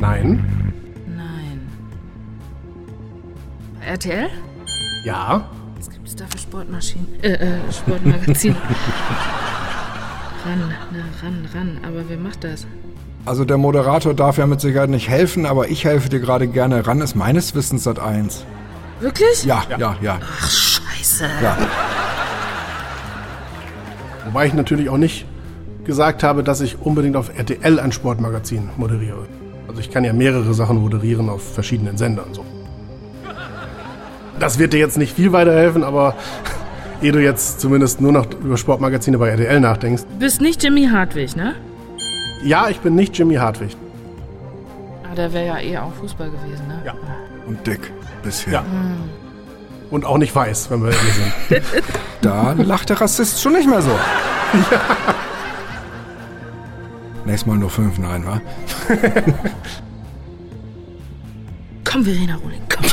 Nein. 0.00 0.44
Nein. 1.16 1.60
Bei 3.78 3.86
RTL? 3.86 4.28
Ja. 5.04 5.48
Was 5.76 5.88
gibt 5.88 6.08
es 6.08 6.16
da 6.16 6.24
für 6.26 6.38
Sportmaschinen? 6.38 7.06
Äh, 7.22 7.34
äh, 7.34 7.58
Sportmagazin. 7.72 8.56
ran, 10.44 10.74
na, 10.90 11.04
ran, 11.22 11.48
ran. 11.54 11.78
Aber 11.86 12.08
wer 12.08 12.18
macht 12.18 12.42
das? 12.42 12.66
Also 13.24 13.44
der 13.44 13.56
Moderator 13.56 14.14
darf 14.14 14.38
ja 14.38 14.46
mit 14.46 14.60
Sicherheit 14.60 14.90
nicht 14.90 15.08
helfen, 15.08 15.46
aber 15.46 15.68
ich 15.68 15.84
helfe 15.84 16.08
dir 16.08 16.18
gerade 16.18 16.48
gerne. 16.48 16.86
Ran 16.86 17.00
ist 17.00 17.14
meines 17.14 17.54
Wissens 17.54 17.84
seit 17.84 18.00
eins. 18.00 18.44
Wirklich? 18.98 19.44
Ja, 19.44 19.62
ja, 19.78 19.96
ja. 20.00 20.18
Ach, 20.20 20.50
scheiße. 20.50 21.24
ja. 21.42 21.56
Wobei 24.24 24.46
ich 24.46 24.54
natürlich 24.54 24.88
auch 24.88 24.96
nicht 24.96 25.26
gesagt 25.84 26.22
habe, 26.24 26.42
dass 26.42 26.60
ich 26.60 26.80
unbedingt 26.80 27.16
auf 27.16 27.30
RTL 27.36 27.78
ein 27.78 27.92
Sportmagazin 27.92 28.70
moderiere. 28.76 29.26
Also 29.68 29.80
ich 29.80 29.90
kann 29.90 30.04
ja 30.04 30.12
mehrere 30.12 30.52
Sachen 30.54 30.78
moderieren 30.78 31.28
auf 31.28 31.54
verschiedenen 31.54 31.96
Sendern. 31.96 32.26
So. 32.32 32.44
Das 34.40 34.58
wird 34.58 34.72
dir 34.72 34.78
jetzt 34.78 34.98
nicht 34.98 35.14
viel 35.14 35.32
weiterhelfen, 35.32 35.84
aber 35.84 36.16
ehe 37.02 37.12
du 37.12 37.20
jetzt 37.20 37.60
zumindest 37.60 38.00
nur 38.00 38.12
noch 38.12 38.26
über 38.42 38.56
Sportmagazine 38.56 39.18
bei 39.18 39.28
RTL 39.28 39.60
nachdenkst. 39.60 40.02
Du 40.10 40.18
bist 40.18 40.40
nicht 40.40 40.62
Jimmy 40.62 40.88
Hartwig, 40.88 41.36
ne? 41.36 41.54
Ja, 42.42 42.68
ich 42.68 42.80
bin 42.80 42.94
nicht 42.94 43.16
Jimmy 43.16 43.36
Hartwig. 43.36 43.76
Ah, 45.10 45.14
der 45.14 45.32
wäre 45.32 45.46
ja 45.46 45.58
eher 45.58 45.84
auch 45.84 45.92
Fußball 45.94 46.30
gewesen, 46.30 46.66
ne? 46.68 46.82
Ja. 46.84 46.94
Und 47.46 47.66
dick. 47.66 47.92
Bisher. 48.22 48.52
Ja. 48.52 48.64
Und 49.90 50.04
auch 50.04 50.18
nicht 50.18 50.34
weiß, 50.34 50.70
wenn 50.70 50.82
wir 50.82 50.90
ehrlich 50.90 51.14
sind. 51.14 51.62
Da 52.22 52.52
lacht 52.52 52.88
der 52.88 53.00
Rassist 53.00 53.42
schon 53.42 53.52
nicht 53.52 53.68
mehr 53.68 53.82
so. 53.82 53.90
Nächstes 57.24 57.46
Mal 57.46 57.56
nur 57.56 57.68
fünf 57.68 57.98
Nein, 57.98 58.24
wa? 58.24 58.40
Komm, 61.84 62.04
Verena 62.04 62.36
Rohling, 62.36 62.62
komm. 62.68 62.84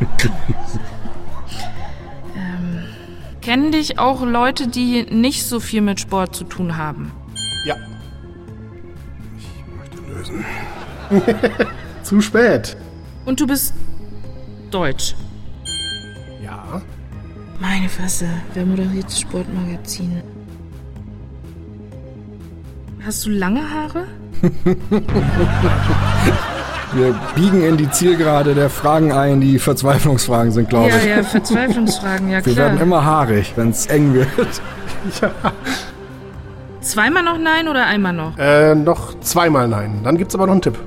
ähm, 2.36 2.82
kennen 3.40 3.70
dich 3.70 4.00
auch 4.00 4.22
Leute, 4.22 4.66
die 4.68 5.04
nicht 5.04 5.46
so 5.46 5.60
viel 5.60 5.80
mit 5.80 6.00
Sport 6.00 6.34
zu 6.34 6.42
tun 6.44 6.76
haben? 6.76 7.12
Ja. 7.64 7.76
Lösen. 10.16 10.44
Zu 12.02 12.20
spät. 12.20 12.76
Und 13.24 13.40
du 13.40 13.46
bist 13.46 13.74
deutsch. 14.70 15.14
Ja. 16.42 16.80
Meine 17.60 17.88
Fresse, 17.88 18.26
wer 18.54 18.64
moderiert 18.66 19.06
das 19.06 19.20
Sportmagazin? 19.20 20.22
Hast 23.04 23.24
du 23.26 23.30
lange 23.30 23.62
Haare? 23.70 24.04
Wir 26.92 27.14
biegen 27.34 27.62
in 27.62 27.76
die 27.76 27.90
Zielgerade 27.90 28.54
der 28.54 28.70
Fragen 28.70 29.12
ein, 29.12 29.40
die 29.40 29.58
Verzweiflungsfragen 29.58 30.52
sind, 30.52 30.68
glaube 30.68 30.88
Ja, 30.90 30.96
ich. 30.98 31.04
ja, 31.06 31.22
Verzweiflungsfragen, 31.22 32.28
ja 32.30 32.44
Wir 32.46 32.56
werden 32.56 32.74
klar. 32.76 32.86
immer 32.86 33.04
haarig, 33.04 33.52
wenn 33.56 33.70
es 33.70 33.86
eng 33.86 34.14
wird. 34.14 34.28
Zweimal 36.86 37.24
noch 37.24 37.36
Nein 37.36 37.66
oder 37.66 37.84
einmal 37.84 38.12
noch? 38.12 38.38
Äh, 38.38 38.76
noch 38.76 39.18
zweimal 39.18 39.66
nein. 39.66 40.02
Dann 40.04 40.16
gibt's 40.16 40.36
aber 40.36 40.46
noch 40.46 40.52
einen 40.52 40.62
Tipp. 40.62 40.78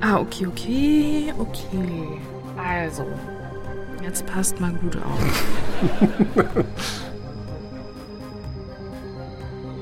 Ah, 0.00 0.16
okay, 0.16 0.46
okay, 0.46 1.34
okay. 1.38 2.18
Also, 2.56 3.06
jetzt 4.02 4.24
passt 4.24 4.58
mal 4.62 4.72
gut 4.72 4.96
auf. 4.96 5.20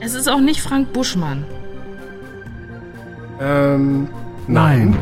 es 0.00 0.14
ist 0.14 0.28
auch 0.28 0.40
nicht 0.40 0.60
Frank 0.60 0.92
Buschmann. 0.92 1.44
Ähm, 3.40 4.08
nein. 4.48 4.98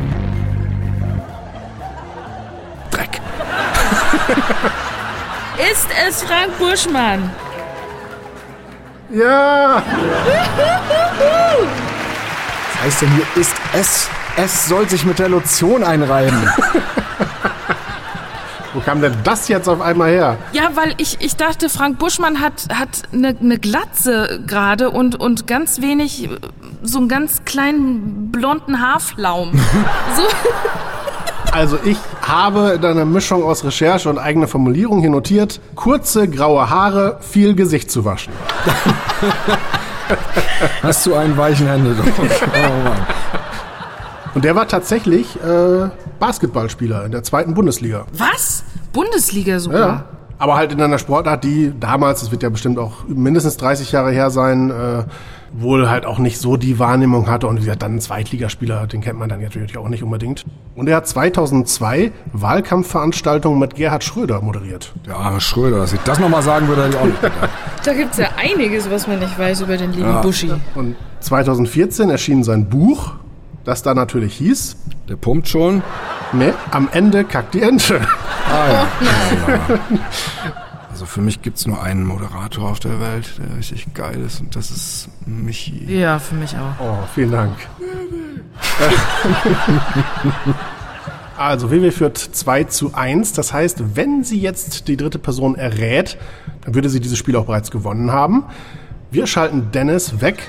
Dreck. 2.91 3.19
Ist 5.71 5.87
es 6.07 6.21
Frank 6.21 6.57
Buschmann? 6.59 7.31
Ja. 9.11 9.83
Was 12.73 12.83
heißt 12.83 13.01
denn 13.01 13.11
hier 13.11 13.25
ist 13.35 13.55
es? 13.73 14.09
Es 14.37 14.67
soll 14.67 14.87
sich 14.87 15.03
mit 15.03 15.19
der 15.19 15.29
Lotion 15.29 15.83
einreiben. 15.83 16.37
Wo 18.73 18.79
kam 18.81 19.01
denn 19.01 19.15
das 19.23 19.47
jetzt 19.47 19.67
auf 19.67 19.81
einmal 19.81 20.11
her? 20.11 20.37
Ja, 20.53 20.69
weil 20.75 20.93
ich, 20.97 21.17
ich 21.21 21.35
dachte, 21.35 21.69
Frank 21.69 21.97
Buschmann 21.97 22.39
hat, 22.39 22.67
hat 22.71 23.01
eine, 23.11 23.29
eine 23.29 23.57
Glatze 23.57 24.41
gerade 24.45 24.91
und, 24.91 25.19
und 25.19 25.47
ganz 25.47 25.81
wenig, 25.81 26.25
äh, 26.25 26.37
so 26.83 26.99
einen 26.99 27.09
ganz 27.09 27.43
kleinen 27.45 28.31
blonden 28.31 28.79
Haarflaum. 28.79 29.53
so, 30.15 30.21
Also 31.51 31.77
ich 31.83 31.97
habe 32.21 32.77
da 32.81 32.91
eine 32.91 33.05
Mischung 33.05 33.43
aus 33.43 33.63
Recherche 33.63 34.09
und 34.09 34.17
eigener 34.17 34.47
Formulierung 34.47 35.01
hier 35.01 35.09
notiert. 35.09 35.59
Kurze 35.75 36.27
graue 36.29 36.69
Haare, 36.69 37.17
viel 37.21 37.55
Gesicht 37.55 37.91
zu 37.91 38.05
waschen. 38.05 38.33
Hast 40.81 41.05
du 41.05 41.13
einen 41.15 41.37
weichen 41.37 41.67
Händedruck? 41.67 42.07
Oh 42.53 42.83
Mann. 42.83 42.97
Und 44.35 44.45
der 44.45 44.55
war 44.55 44.67
tatsächlich 44.67 45.35
äh, 45.43 45.89
Basketballspieler 46.19 47.03
in 47.05 47.11
der 47.11 47.23
zweiten 47.23 47.53
Bundesliga. 47.55 48.05
was? 48.13 48.63
Bundesliga 48.93 49.59
sogar? 49.59 49.87
Ja. 49.87 50.03
Aber 50.37 50.55
halt 50.55 50.71
in 50.71 50.79
einer 50.81 50.99
Sportart, 50.99 51.43
die 51.43 51.73
damals, 51.79 52.21
das 52.21 52.31
wird 52.31 52.43
ja 52.43 52.49
bestimmt 52.49 52.77
auch 52.79 53.03
mindestens 53.07 53.57
30 53.57 53.91
Jahre 53.91 54.11
her 54.11 54.29
sein, 54.29 54.69
äh, 54.69 55.03
wohl 55.53 55.89
halt 55.89 56.05
auch 56.05 56.19
nicht 56.19 56.39
so 56.39 56.57
die 56.57 56.79
Wahrnehmung 56.79 57.27
hatte. 57.29 57.47
Und 57.47 57.57
wie 57.57 57.61
gesagt, 57.61 57.81
dann 57.83 57.95
ein 57.95 57.99
Zweitligaspieler, 58.01 58.87
den 58.87 59.01
kennt 59.01 59.17
man 59.19 59.29
dann 59.29 59.41
natürlich 59.41 59.77
auch 59.77 59.87
nicht 59.89 60.03
unbedingt. 60.03 60.45
Und 60.75 60.87
er 60.87 60.97
hat 60.97 61.07
2002 61.07 62.11
Wahlkampfveranstaltungen 62.33 63.59
mit 63.59 63.75
Gerhard 63.75 64.03
Schröder 64.03 64.41
moderiert. 64.41 64.93
Der 65.05 65.15
arme 65.15 65.41
Schröder, 65.41 65.77
dass 65.79 65.93
ich 65.93 65.99
das 66.01 66.19
nochmal 66.19 66.41
sagen 66.43 66.67
würde, 66.67 66.83
hätte 66.83 66.95
ich 66.95 67.01
auch 67.01 67.05
nicht 67.05 67.21
gedacht. 67.21 67.49
Da 67.85 67.93
gibt's 67.93 68.17
ja 68.17 68.27
einiges, 68.37 68.89
was 68.91 69.07
man 69.07 69.19
nicht 69.19 69.39
weiß 69.39 69.61
über 69.61 69.77
den 69.77 69.93
lieben 69.93 70.21
Buschi. 70.21 70.51
Und 70.75 70.95
2014 71.21 72.09
erschien 72.09 72.43
sein 72.43 72.69
Buch, 72.69 73.13
das 73.63 73.81
da 73.83 73.93
natürlich 73.93 74.35
hieß, 74.35 74.75
Der 75.07 75.15
pumpt 75.15 75.47
schon. 75.47 75.81
ne, 76.33 76.53
am 76.71 76.89
Ende 76.91 77.23
kackt 77.23 77.53
die 77.53 77.61
Ente. 77.61 78.01
Ah, 78.51 78.67
ja. 78.71 78.87
Ja. 79.47 79.79
Also 80.99 81.07
für 81.07 81.21
mich 81.21 81.41
gibt's 81.41 81.65
nur 81.65 81.81
einen 81.81 82.05
Moderator 82.05 82.71
auf 82.71 82.81
der 82.81 82.99
Welt, 82.99 83.31
der 83.37 83.57
richtig 83.57 83.93
geil 83.93 84.19
ist 84.19 84.41
und 84.41 84.53
das 84.57 84.69
ist 84.69 85.07
Michi. 85.25 85.85
Ja, 85.87 86.19
für 86.19 86.35
mich 86.35 86.57
auch. 86.57 86.73
Oh, 86.83 86.97
vielen 87.15 87.31
Dank. 87.31 87.55
Also, 91.37 91.71
WW 91.71 91.91
führt 91.91 92.17
2 92.17 92.65
zu 92.65 92.95
1. 92.95 93.31
Das 93.31 93.53
heißt, 93.53 93.95
wenn 93.95 94.25
sie 94.25 94.41
jetzt 94.41 94.89
die 94.89 94.97
dritte 94.97 95.19
Person 95.19 95.55
errät, 95.55 96.17
dann 96.65 96.75
würde 96.75 96.89
sie 96.89 96.99
dieses 96.99 97.17
Spiel 97.17 97.37
auch 97.37 97.45
bereits 97.45 97.71
gewonnen 97.71 98.11
haben. 98.11 98.43
Wir 99.09 99.25
schalten 99.25 99.71
Dennis 99.71 100.19
weg. 100.19 100.43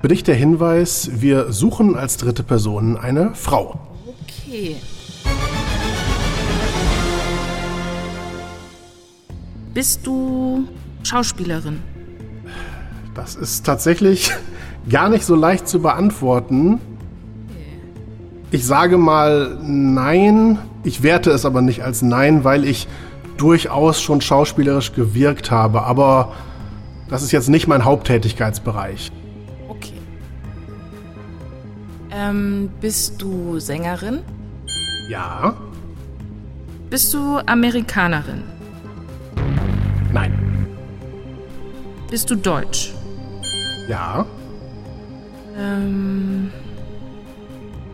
Für 0.00 0.06
dich 0.06 0.22
der 0.22 0.36
Hinweis, 0.36 1.10
wir 1.14 1.52
suchen 1.52 1.96
als 1.96 2.16
dritte 2.16 2.44
Person 2.44 2.96
eine 2.96 3.34
Frau. 3.34 3.80
Okay. 4.06 4.76
Bist 9.76 10.06
du 10.06 10.66
Schauspielerin? 11.02 11.82
Das 13.14 13.34
ist 13.34 13.66
tatsächlich 13.66 14.30
gar 14.88 15.10
nicht 15.10 15.22
so 15.22 15.34
leicht 15.34 15.68
zu 15.68 15.82
beantworten. 15.82 16.80
Ich 18.50 18.64
sage 18.64 18.96
mal 18.96 19.58
nein. 19.60 20.58
Ich 20.82 21.02
werte 21.02 21.30
es 21.30 21.44
aber 21.44 21.60
nicht 21.60 21.84
als 21.84 22.00
nein, 22.00 22.42
weil 22.42 22.64
ich 22.64 22.88
durchaus 23.36 24.00
schon 24.00 24.22
schauspielerisch 24.22 24.94
gewirkt 24.94 25.50
habe. 25.50 25.82
Aber 25.82 26.32
das 27.10 27.22
ist 27.22 27.32
jetzt 27.32 27.50
nicht 27.50 27.66
mein 27.66 27.84
Haupttätigkeitsbereich. 27.84 29.12
Okay. 29.68 30.00
Ähm, 32.12 32.70
bist 32.80 33.20
du 33.20 33.58
Sängerin? 33.58 34.20
Ja, 35.10 35.54
Bist 36.88 37.12
du 37.12 37.40
Amerikanerin? 37.44 38.55
Nein, 40.12 40.32
Bist 42.10 42.30
du 42.30 42.36
Deutsch? 42.36 42.94
ja, 43.88 44.24
Ähm, 45.58 46.50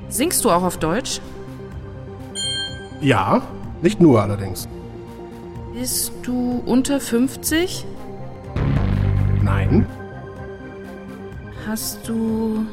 singst 0.09 0.45
du 0.45 0.51
auch 0.51 0.63
auf 0.63 0.79
Deutsch? 0.79 1.21
ja, 3.01 3.43
nicht 3.83 4.01
nur 4.01 4.23
allerdings. 4.23 4.69
Bist 5.75 6.13
du 6.23 6.63
unter 6.67 7.01
50? 7.01 7.85
Nein, 9.43 9.87
Hast 11.67 12.07
du 12.09 12.67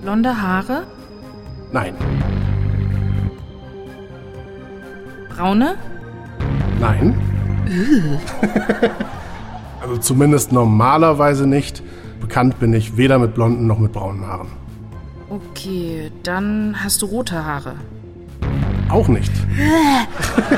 blonde 0.00 0.40
Haare? 0.42 0.86
nein, 1.72 1.94
Braune? 5.28 5.76
nein. 6.80 7.14
also 9.80 9.96
zumindest 9.98 10.52
normalerweise 10.52 11.46
nicht. 11.46 11.82
Bekannt 12.20 12.58
bin 12.60 12.72
ich 12.72 12.96
weder 12.96 13.18
mit 13.18 13.34
blonden 13.34 13.66
noch 13.66 13.78
mit 13.78 13.92
braunen 13.92 14.26
Haaren. 14.26 14.48
Okay, 15.28 16.10
dann 16.22 16.76
hast 16.82 17.02
du 17.02 17.06
rote 17.06 17.44
Haare. 17.44 17.74
Auch 18.88 19.08
nicht. 19.08 19.32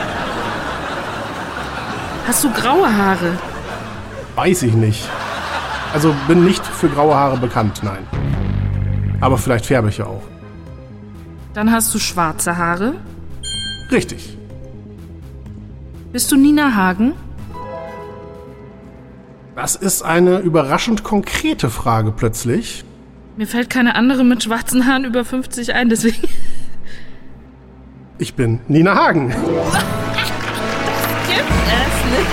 Hast 2.27 2.43
du 2.43 2.51
graue 2.51 2.91
Haare? 2.91 3.37
Weiß 4.35 4.63
ich 4.63 4.73
nicht. 4.73 5.07
Also 5.93 6.15
bin 6.27 6.45
nicht 6.45 6.65
für 6.65 6.89
graue 6.89 7.15
Haare 7.15 7.37
bekannt, 7.37 7.83
nein. 7.83 8.07
Aber 9.21 9.37
vielleicht 9.37 9.67
färbe 9.67 9.91
ich 9.91 9.99
ja 9.99 10.07
auch. 10.07 10.23
Dann 11.53 11.71
hast 11.71 11.95
du 11.95 11.99
schwarze 11.99 12.57
Haare. 12.57 12.95
Richtig. 13.93 14.39
Bist 16.15 16.31
du 16.31 16.37
Nina 16.37 16.77
Hagen? 16.77 17.15
Das 19.57 19.75
ist 19.75 20.03
eine 20.03 20.39
überraschend 20.39 21.03
konkrete 21.03 21.71
Frage 21.71 22.13
plötzlich. 22.13 22.85
Mir 23.37 23.49
fällt 23.49 23.69
keine 23.69 23.97
andere 23.97 24.23
mit 24.23 24.45
schwarzen 24.45 24.87
Haaren 24.87 25.05
über 25.05 25.25
50 25.25 25.75
ein, 25.75 25.89
deswegen. 25.89 26.23
Ich 28.19 28.35
bin 28.35 28.61
Nina 28.69 28.95
Hagen. 28.95 29.31
Gibt 31.27 31.51
es 31.51 32.05
nicht. 32.13 32.29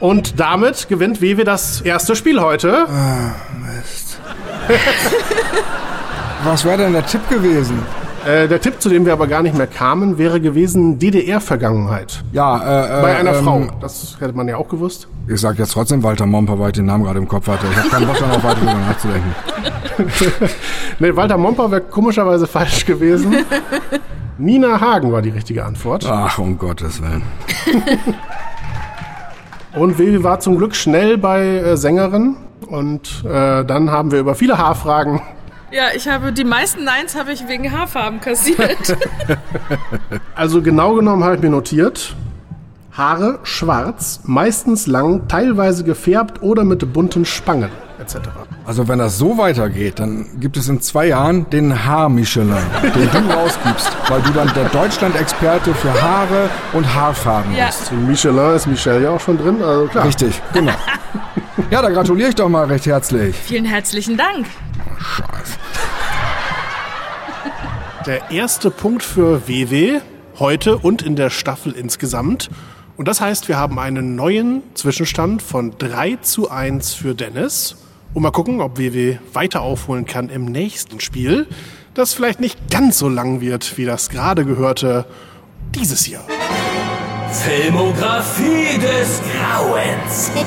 Und 0.00 0.40
damit 0.40 0.88
gewinnt 0.88 1.20
Wewe 1.20 1.44
das 1.44 1.82
erste 1.82 2.16
Spiel 2.16 2.40
heute. 2.40 2.86
Was 6.44 6.64
wäre 6.64 6.78
denn 6.78 6.94
der 6.94 7.04
Tipp 7.04 7.28
gewesen? 7.28 7.82
Äh, 8.26 8.48
der 8.48 8.60
Tipp, 8.60 8.80
zu 8.80 8.88
dem 8.88 9.06
wir 9.06 9.12
aber 9.12 9.26
gar 9.26 9.42
nicht 9.42 9.56
mehr 9.56 9.66
kamen, 9.66 10.18
wäre 10.18 10.40
gewesen 10.40 10.98
DDR-Vergangenheit. 10.98 12.22
Ja, 12.32 12.56
äh, 12.58 12.98
äh, 12.98 13.02
Bei 13.02 13.16
einer 13.16 13.34
ähm, 13.36 13.44
Frau. 13.44 13.66
Das 13.80 14.16
hätte 14.20 14.34
man 14.34 14.48
ja 14.48 14.56
auch 14.56 14.68
gewusst. 14.68 15.08
Ich 15.26 15.40
sag 15.40 15.58
jetzt 15.58 15.72
trotzdem 15.72 16.02
Walter 16.02 16.26
Momper, 16.26 16.58
weil 16.58 16.68
ich 16.68 16.74
den 16.74 16.86
Namen 16.86 17.04
gerade 17.04 17.18
im 17.18 17.28
Kopf 17.28 17.46
hatte. 17.46 17.66
Ich 17.70 17.76
habe 17.78 17.88
keinen 17.88 18.06
Bock 18.06 18.16
auch 18.22 18.42
weiter 18.44 18.60
drüber 18.60 18.74
nachzudenken. 18.74 19.34
Nee, 20.98 21.14
Walter 21.16 21.36
Momper 21.38 21.70
wäre 21.70 21.82
komischerweise 21.82 22.46
falsch 22.46 22.84
gewesen. 22.86 23.34
Nina 24.38 24.80
Hagen 24.80 25.12
war 25.12 25.20
die 25.22 25.28
richtige 25.30 25.64
Antwort. 25.64 26.06
Ach, 26.06 26.38
um 26.38 26.58
Gottes 26.58 27.02
Willen. 27.02 27.22
Und 29.74 29.98
Vivi 29.98 30.22
war 30.24 30.40
zum 30.40 30.58
Glück 30.58 30.74
schnell 30.74 31.18
bei 31.18 31.42
äh, 31.42 31.76
Sängerin. 31.76 32.36
Und 32.66 33.24
äh, 33.24 33.64
dann 33.64 33.90
haben 33.90 34.12
wir 34.12 34.20
über 34.20 34.34
viele 34.34 34.58
Haarfragen. 34.58 35.20
Ja, 35.72 35.84
ich 35.94 36.08
habe 36.08 36.32
die 36.32 36.42
meisten 36.42 36.82
Neins 36.82 37.14
habe 37.14 37.30
ich 37.30 37.46
wegen 37.46 37.70
Haarfarben 37.70 38.20
kassiert. 38.20 38.96
Also 40.34 40.62
genau 40.62 40.94
genommen 40.94 41.22
habe 41.22 41.36
ich 41.36 41.42
mir 41.42 41.50
notiert. 41.50 42.16
Haare 42.90 43.38
schwarz, 43.44 44.22
meistens 44.24 44.88
lang, 44.88 45.28
teilweise 45.28 45.84
gefärbt 45.84 46.42
oder 46.42 46.64
mit 46.64 46.92
bunten 46.92 47.24
Spangen 47.24 47.70
etc. 48.00 48.16
Also 48.64 48.88
wenn 48.88 48.98
das 48.98 49.18
so 49.18 49.36
weitergeht, 49.38 49.98
dann 50.00 50.40
gibt 50.40 50.56
es 50.56 50.68
in 50.68 50.80
zwei 50.80 51.06
Jahren 51.08 51.48
den 51.50 51.84
Haar-Michelin, 51.84 52.56
den 52.82 53.10
du 53.10 53.18
rausgibst, 53.34 53.90
weil 54.08 54.22
du 54.22 54.30
dann 54.30 54.52
der 54.54 54.68
Deutschland-Experte 54.70 55.74
für 55.74 56.02
Haare 56.02 56.48
und 56.72 56.92
Haarfarben 56.94 57.54
Ja. 57.54 57.66
bist. 57.66 57.92
In 57.92 58.06
Michelin 58.06 58.54
ist 58.56 58.66
Michelle 58.66 59.02
ja 59.02 59.10
auch 59.10 59.20
schon 59.20 59.38
drin, 59.38 59.62
also 59.62 59.86
klar. 59.86 60.06
Richtig, 60.06 60.40
genau. 60.52 60.72
Ja, 61.70 61.82
da 61.82 61.90
gratuliere 61.90 62.30
ich 62.30 62.34
doch 62.34 62.48
mal 62.48 62.64
recht 62.66 62.86
herzlich. 62.86 63.36
Vielen 63.36 63.64
herzlichen 63.64 64.16
Dank. 64.16 64.46
Scheiße. 64.98 65.56
Der 68.06 68.30
erste 68.30 68.70
Punkt 68.70 69.02
für 69.02 69.46
WW 69.46 70.00
heute 70.38 70.78
und 70.78 71.02
in 71.02 71.16
der 71.16 71.30
Staffel 71.30 71.72
insgesamt. 71.72 72.48
Und 72.96 73.08
das 73.08 73.20
heißt, 73.20 73.48
wir 73.48 73.58
haben 73.58 73.78
einen 73.78 74.14
neuen 74.16 74.62
Zwischenstand 74.74 75.42
von 75.42 75.74
3 75.78 76.16
zu 76.22 76.50
1 76.50 76.94
für 76.94 77.14
Dennis. 77.14 77.76
Und 78.12 78.22
mal 78.22 78.32
gucken, 78.32 78.60
ob 78.60 78.78
WW 78.78 79.18
weiter 79.32 79.62
aufholen 79.62 80.04
kann 80.04 80.28
im 80.30 80.46
nächsten 80.46 80.98
Spiel, 81.00 81.46
das 81.94 82.12
vielleicht 82.12 82.40
nicht 82.40 82.70
ganz 82.70 82.98
so 82.98 83.08
lang 83.08 83.40
wird 83.40 83.78
wie 83.78 83.84
das 83.84 84.08
gerade 84.08 84.44
gehörte 84.44 85.06
dieses 85.74 86.08
Jahr. 86.08 86.24
Filmografie 87.30 88.78
des 88.78 89.20
Grauens. 89.32 90.30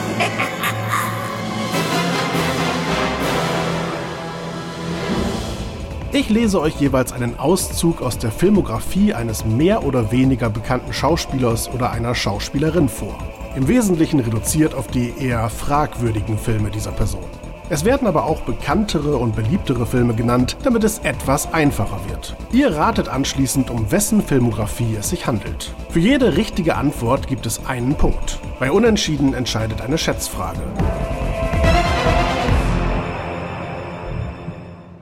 Ich 6.16 6.30
lese 6.30 6.62
euch 6.62 6.76
jeweils 6.76 7.12
einen 7.12 7.40
Auszug 7.40 8.04
aus 8.04 8.20
der 8.20 8.32
Filmografie 8.32 9.16
eines 9.16 9.46
mehr 9.46 9.84
oder 9.84 10.12
weniger 10.12 10.48
bekannten 10.48 10.94
Schauspielers 10.94 11.72
oder 11.74 11.90
einer 11.90 12.14
Schauspielerin 12.14 12.88
vor. 12.88 13.18
Im 13.56 13.68
Wesentlichen 13.68 14.20
reduziert 14.20 14.76
auf 14.76 14.86
die 14.86 15.12
eher 15.18 15.50
fragwürdigen 15.50 16.38
Filme 16.38 16.70
dieser 16.70 16.92
Person. 16.92 17.26
Es 17.74 17.86
werden 17.86 18.08
aber 18.08 18.26
auch 18.26 18.42
bekanntere 18.42 19.18
und 19.18 19.36
beliebtere 19.36 19.88
Filme 19.88 20.14
genannt, 20.14 20.58
damit 20.62 20.84
es 20.84 21.00
etwas 21.00 21.52
einfacher 21.56 22.00
wird. 22.08 22.36
Ihr 22.52 22.76
ratet 22.76 23.10
anschließend, 23.10 23.72
um 23.72 23.92
wessen 23.92 24.22
Filmografie 24.22 24.96
es 25.00 25.10
sich 25.10 25.26
handelt. 25.26 25.74
Für 25.90 25.98
jede 25.98 26.38
richtige 26.38 26.76
Antwort 26.76 27.28
gibt 27.28 27.48
es 27.48 27.66
einen 27.66 27.96
Punkt. 27.96 28.38
Bei 28.60 28.72
Unentschieden 28.72 29.34
entscheidet 29.34 29.82
eine 29.82 29.98
Schätzfrage. 29.98 30.60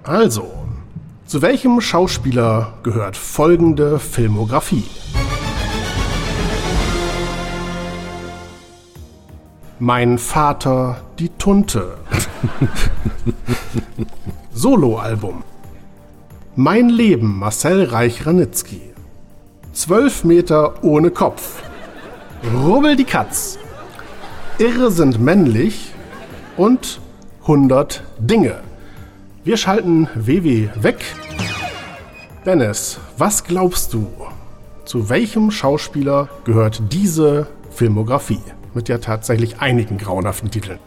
Also, 0.04 0.50
zu 1.26 1.42
welchem 1.42 1.82
Schauspieler 1.82 2.76
gehört 2.84 3.18
folgende 3.18 4.00
Filmografie? 4.00 4.86
Mein 9.84 10.20
Vater, 10.20 10.98
die 11.18 11.30
Tunte. 11.30 11.98
Soloalbum. 14.54 15.44
Mein 16.56 16.90
Leben, 16.90 17.40
Marcel 17.40 17.86
Reich-Ranitzky. 17.86 18.94
Zwölf 19.74 20.24
Meter 20.24 20.84
ohne 20.84 21.10
Kopf. 21.10 21.64
Rubbel 22.64 22.96
die 22.96 23.06
Katz. 23.06 23.58
Irre 24.60 24.92
sind 24.92 25.20
männlich. 25.20 25.96
Und 26.58 27.02
100 27.42 28.04
Dinge. 28.20 28.60
Wir 29.44 29.58
schalten 29.58 30.08
WW 30.14 30.70
weg. 30.76 31.04
Dennis, 32.46 33.00
was 33.18 33.44
glaubst 33.44 33.96
du? 33.96 34.12
Zu 34.86 35.10
welchem 35.10 35.50
Schauspieler 35.50 36.30
gehört 36.44 36.84
diese 36.92 37.48
Filmografie? 37.72 38.44
Mit 38.74 38.90
ja 38.90 38.98
tatsächlich 39.00 39.60
einigen 39.60 39.98
grauenhaften 39.98 40.50
Titeln. 40.50 40.80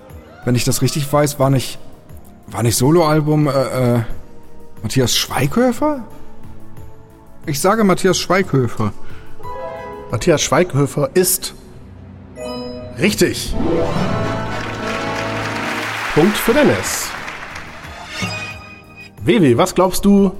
Wenn 0.45 0.55
ich 0.55 0.65
das 0.65 0.83
richtig 0.83 1.11
weiß, 1.11 1.39
war 1.39 1.51
nicht, 1.51 1.79
war 2.47 2.63
nicht 2.63 2.77
Soloalbum 2.77 3.49
äh, 3.49 3.97
äh, 3.97 4.03
Matthias 4.83 5.17
Schweighöfer? 5.17 6.05
Ich 7.47 7.61
sage 7.61 7.85
Matthias 7.85 8.19
Schweighöfer. 8.19 8.93
Matthias 10.11 10.43
Schweighöfer 10.43 11.11
ist 11.15 11.55
richtig. 12.99 13.55
Punkt 16.15 16.37
für 16.37 16.55
Dennis. 16.55 17.11
Wewe, 19.23 19.59
was 19.59 19.75
glaubst 19.75 20.05
du, 20.05 20.33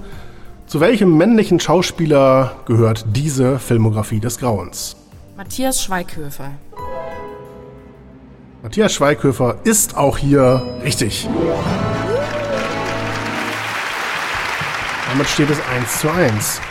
zu 0.67 0.79
welchem 0.79 1.17
männlichen 1.17 1.59
Schauspieler 1.59 2.55
gehört 2.65 3.05
diese 3.13 3.59
Filmografie 3.59 4.19
des 4.19 4.37
Grauens? 4.37 4.95
Matthias 5.35 5.83
Schweighöfer. 5.83 6.51
Matthias 8.65 8.95
Schweighöfer 8.95 9.59
ist 9.63 9.95
auch 9.95 10.17
hier 10.17 10.79
richtig. 10.83 11.29
Damit 15.07 15.27
steht 15.27 15.51
es 15.51 15.59
1 15.77 15.99
zu 15.99 16.09
1. 16.09 16.61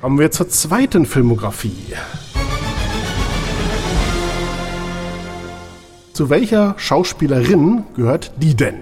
Kommen 0.00 0.20
wir 0.20 0.30
zur 0.30 0.48
zweiten 0.48 1.04
Filmografie. 1.04 1.96
Zu 6.12 6.30
welcher 6.30 6.76
Schauspielerin 6.78 7.82
gehört 7.96 8.30
die 8.36 8.54
denn? 8.54 8.76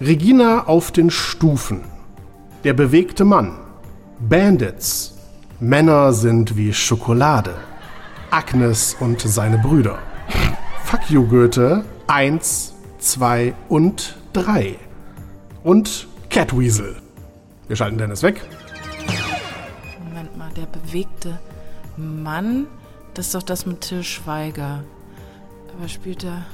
Regina 0.00 0.64
auf 0.66 0.92
den 0.92 1.10
Stufen. 1.10 1.82
Der 2.64 2.72
bewegte 2.72 3.26
Mann. 3.26 3.58
Bandits. 4.18 5.12
Männer 5.60 6.14
sind 6.14 6.56
wie 6.56 6.72
Schokolade. 6.72 7.52
Agnes 8.30 8.96
und 8.98 9.20
seine 9.20 9.58
Brüder. 9.58 9.98
Fuck 10.92 11.08
you 11.08 11.26
Goethe 11.26 11.86
1, 12.06 12.74
2 12.98 13.54
und 13.70 14.14
3. 14.34 14.76
Und 15.64 16.06
Catweasel. 16.28 16.96
Wir 17.66 17.76
schalten 17.76 17.96
Dennis 17.96 18.22
weg. 18.22 18.42
Moment 20.04 20.36
mal, 20.36 20.50
der 20.54 20.66
bewegte 20.66 21.38
Mann, 21.96 22.66
das 23.14 23.28
ist 23.28 23.34
doch 23.34 23.42
das 23.42 23.64
mit 23.64 23.80
Till 23.80 24.02
Schweiger. 24.02 24.84
Aber 25.74 25.88
spielt 25.88 26.24
er. 26.24 26.44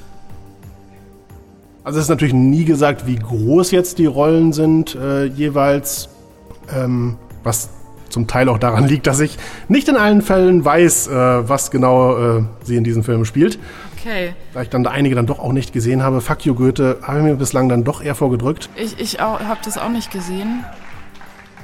Also 1.83 1.98
es 1.98 2.05
ist 2.05 2.11
natürlich 2.11 2.35
nie 2.35 2.64
gesagt, 2.64 3.09
wie 3.09 3.16
groß 3.16 3.72
jetzt 3.72 3.98
die 3.98 4.07
Rollen 4.07 4.53
sind 4.53 4.94
äh, 4.94 5.24
jeweils. 5.24 6.11
Ähm, 6.72 7.16
was 7.42 7.70
zum 8.09 8.27
Teil 8.27 8.48
auch 8.48 8.59
daran 8.59 8.87
liegt, 8.87 9.07
dass 9.07 9.20
ich 9.20 9.37
nicht 9.68 9.88
in 9.88 9.96
allen 9.96 10.22
Fällen 10.22 10.64
weiß, 10.64 11.09
äh, 11.09 11.12
was 11.48 11.70
genau 11.70 12.38
äh, 12.38 12.42
sie 12.64 12.77
in 12.77 12.85
diesem 12.85 13.03
Film 13.03 13.24
spielt. 13.24 13.59
Okay. 14.00 14.34
Da 14.54 14.62
ich 14.62 14.68
dann 14.68 14.84
da 14.84 14.90
einige 14.90 15.14
dann 15.14 15.26
doch 15.26 15.38
auch 15.38 15.52
nicht 15.52 15.72
gesehen 15.72 16.03
habe. 16.03 16.20
Fuck 16.20 16.44
you 16.44 16.55
Goethe 16.55 16.99
habe 17.03 17.18
ich 17.18 17.24
mir 17.24 17.34
bislang 17.34 17.68
dann 17.68 17.84
doch 17.84 18.03
eher 18.03 18.14
vorgedrückt. 18.14 18.68
Ich, 18.76 18.99
ich 18.99 19.20
habe 19.20 19.59
das 19.64 19.78
auch 19.78 19.88
nicht 19.88 20.11
gesehen. 20.11 20.64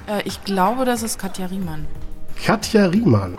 Äh, 0.06 0.22
ich 0.24 0.42
glaube, 0.44 0.84
das 0.84 1.02
ist 1.02 1.18
Katja 1.18 1.46
Riemann. 1.46 1.86
Katja 2.44 2.86
Riemann. 2.86 3.38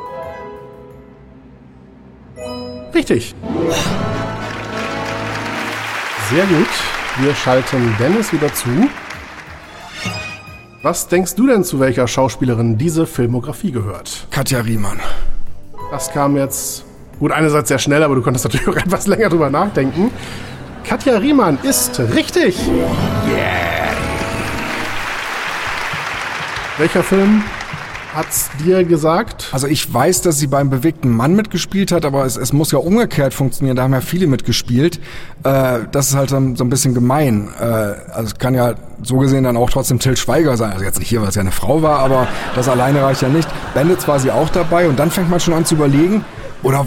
Richtig. 2.93 3.35
Sehr 6.29 6.45
gut. 6.45 6.67
Wir 7.17 7.35
schalten 7.35 7.95
Dennis 7.99 8.31
wieder 8.31 8.53
zu. 8.53 8.69
Was 10.81 11.07
denkst 11.07 11.35
du 11.35 11.47
denn, 11.47 11.63
zu 11.63 11.79
welcher 11.79 12.07
Schauspielerin 12.07 12.77
diese 12.77 13.05
Filmografie 13.07 13.71
gehört? 13.71 14.27
Katja 14.31 14.61
Riemann. 14.61 14.99
Das 15.91 16.11
kam 16.11 16.37
jetzt, 16.37 16.84
gut, 17.19 17.31
einerseits 17.31 17.69
sehr 17.69 17.79
schnell, 17.79 18.03
aber 18.03 18.15
du 18.15 18.21
konntest 18.21 18.45
natürlich 18.45 18.67
auch 18.67 18.75
etwas 18.85 19.07
länger 19.07 19.29
drüber 19.29 19.49
nachdenken. 19.49 20.11
Katja 20.83 21.17
Riemann 21.17 21.57
ist 21.63 21.99
richtig. 22.13 22.57
Welcher 26.77 27.03
Film 27.03 27.43
hat's 28.15 28.49
dir 28.63 28.83
gesagt? 28.83 29.49
Also 29.51 29.67
ich 29.67 29.91
weiß, 29.93 30.21
dass 30.21 30.39
sie 30.39 30.47
beim 30.47 30.69
bewegten 30.69 31.09
Mann 31.09 31.35
mitgespielt 31.35 31.91
hat, 31.91 32.05
aber 32.05 32.25
es, 32.25 32.37
es 32.37 32.53
muss 32.53 32.71
ja 32.71 32.79
umgekehrt 32.79 33.33
funktionieren. 33.33 33.75
Da 33.75 33.83
haben 33.83 33.93
ja 33.93 34.01
viele 34.01 34.27
mitgespielt. 34.27 34.99
Äh, 35.43 35.79
das 35.91 36.09
ist 36.09 36.15
halt 36.15 36.29
so, 36.29 36.55
so 36.55 36.63
ein 36.63 36.69
bisschen 36.69 36.93
gemein. 36.93 37.49
Äh, 37.59 37.63
also 37.63 38.27
es 38.27 38.35
kann 38.37 38.55
ja 38.55 38.75
so 39.03 39.17
gesehen 39.17 39.43
dann 39.43 39.57
auch 39.57 39.69
trotzdem 39.69 39.99
Till 39.99 40.17
Schweiger 40.17 40.55
sein. 40.57 40.71
Also 40.71 40.85
jetzt 40.85 40.99
nicht 40.99 41.09
hier, 41.09 41.21
weil 41.21 41.29
es 41.29 41.35
ja 41.35 41.41
eine 41.41 41.51
Frau 41.51 41.81
war, 41.81 41.99
aber 41.99 42.27
das 42.55 42.69
alleine 42.69 43.01
reicht 43.03 43.21
ja 43.21 43.29
nicht. 43.29 43.49
Bandits 43.73 44.07
war 44.07 44.19
sie 44.19 44.31
auch 44.31 44.49
dabei 44.49 44.87
und 44.87 44.97
dann 44.99 45.11
fängt 45.11 45.29
man 45.29 45.39
schon 45.39 45.53
an 45.53 45.65
zu 45.65 45.75
überlegen, 45.75 46.23
oder 46.65 46.85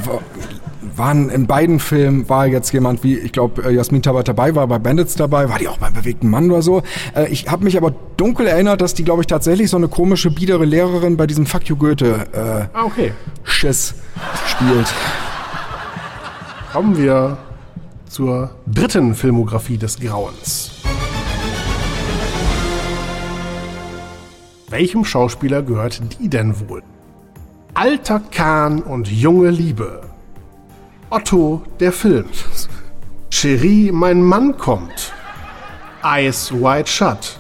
waren 0.97 1.31
in 1.31 1.47
beiden 1.47 1.79
Filmen, 1.79 2.29
war 2.29 2.49
jetzt 2.49 2.73
jemand 2.73 3.05
wie, 3.05 3.17
ich 3.17 3.31
glaube, 3.31 3.63
äh, 3.63 3.71
Jasmin 3.71 4.03
Tabat 4.03 4.27
dabei, 4.27 4.57
war 4.57 4.67
bei 4.67 4.81
Bandits 4.81 5.15
dabei, 5.15 5.49
war 5.49 5.59
die 5.59 5.69
auch 5.69 5.79
beim 5.79 5.93
bewegten 5.93 6.29
Mann 6.29 6.51
oder 6.51 6.63
so. 6.63 6.83
Äh, 7.15 7.29
ich 7.29 7.49
habe 7.49 7.63
mich 7.63 7.77
aber 7.77 7.95
dunkel 8.17 8.49
erinnert, 8.49 8.81
dass 8.81 8.95
die, 8.95 9.05
glaube 9.05 9.23
ich, 9.23 9.29
tatsächlich 9.29 9.71
so 9.71 9.77
eine 9.77 9.87
komische, 9.87 10.33
biedere 10.33 10.65
Lehrerin 10.65 11.17
bei 11.17 11.29
diesem 11.29 11.47
Fuck 11.47 11.69
You 11.69 11.77
Goethe 11.77 12.27
äh, 12.33 12.77
Ah, 12.77 12.85
okay. 12.85 13.13
Schiss 13.45 13.95
spielt. 14.47 14.93
Kommen 16.73 16.99
wir 16.99 17.39
zur 18.09 18.51
dritten 18.67 19.15
Filmografie 19.15 19.79
des 19.79 20.01
Grauens. 20.01 20.73
Welchem 24.69 25.05
Schauspieler 25.05 25.63
gehört 25.63 26.01
die 26.21 26.29
denn 26.29 26.69
wohl? 26.69 26.83
Alter 27.81 28.21
Kahn 28.33 28.83
und 28.83 29.07
junge 29.07 29.51
Liebe. 29.51 30.01
Otto, 31.11 31.63
der 31.79 31.93
Film. 31.93 32.25
Cherie, 33.31 33.93
mein 33.93 34.21
Mann 34.21 34.59
kommt. 34.59 35.13
Eyes 36.03 36.51
Wide 36.53 36.89
Shut. 36.89 37.39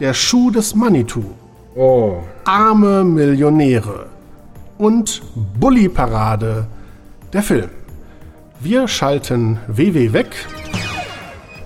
Der 0.00 0.12
Schuh 0.12 0.50
des 0.50 0.74
Manitou. 0.74 1.24
Oh. 1.74 2.18
Arme 2.44 3.04
Millionäre. 3.04 4.10
Und 4.76 5.22
Bully 5.58 5.88
Parade, 5.88 6.66
der 7.32 7.42
Film. 7.42 7.70
Wir 8.60 8.86
schalten 8.86 9.60
WW 9.66 10.12
weg 10.12 10.46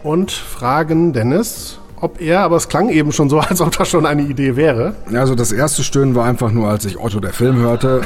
und 0.05 0.31
fragen 0.31 1.13
Dennis, 1.13 1.81
ob 2.01 2.21
er, 2.21 2.41
aber 2.41 2.57
es 2.57 2.69
klang 2.69 2.89
eben 2.89 3.13
schon 3.13 3.29
so, 3.29 3.39
als 3.41 3.61
ob 3.61 3.77
das 3.77 3.89
schon 3.89 4.07
eine 4.07 4.23
Idee 4.23 4.57
wäre. 4.57 4.97
Also 5.13 5.35
das 5.35 5.53
erste 5.53 5.85
Stöhnen 5.85 6.15
war 6.15 6.25
einfach 6.25 6.51
nur, 6.51 6.69
als 6.69 6.85
ich 6.85 6.99
Otto 6.99 7.21
der 7.21 7.33
Film 7.33 7.57
hörte. 7.57 8.03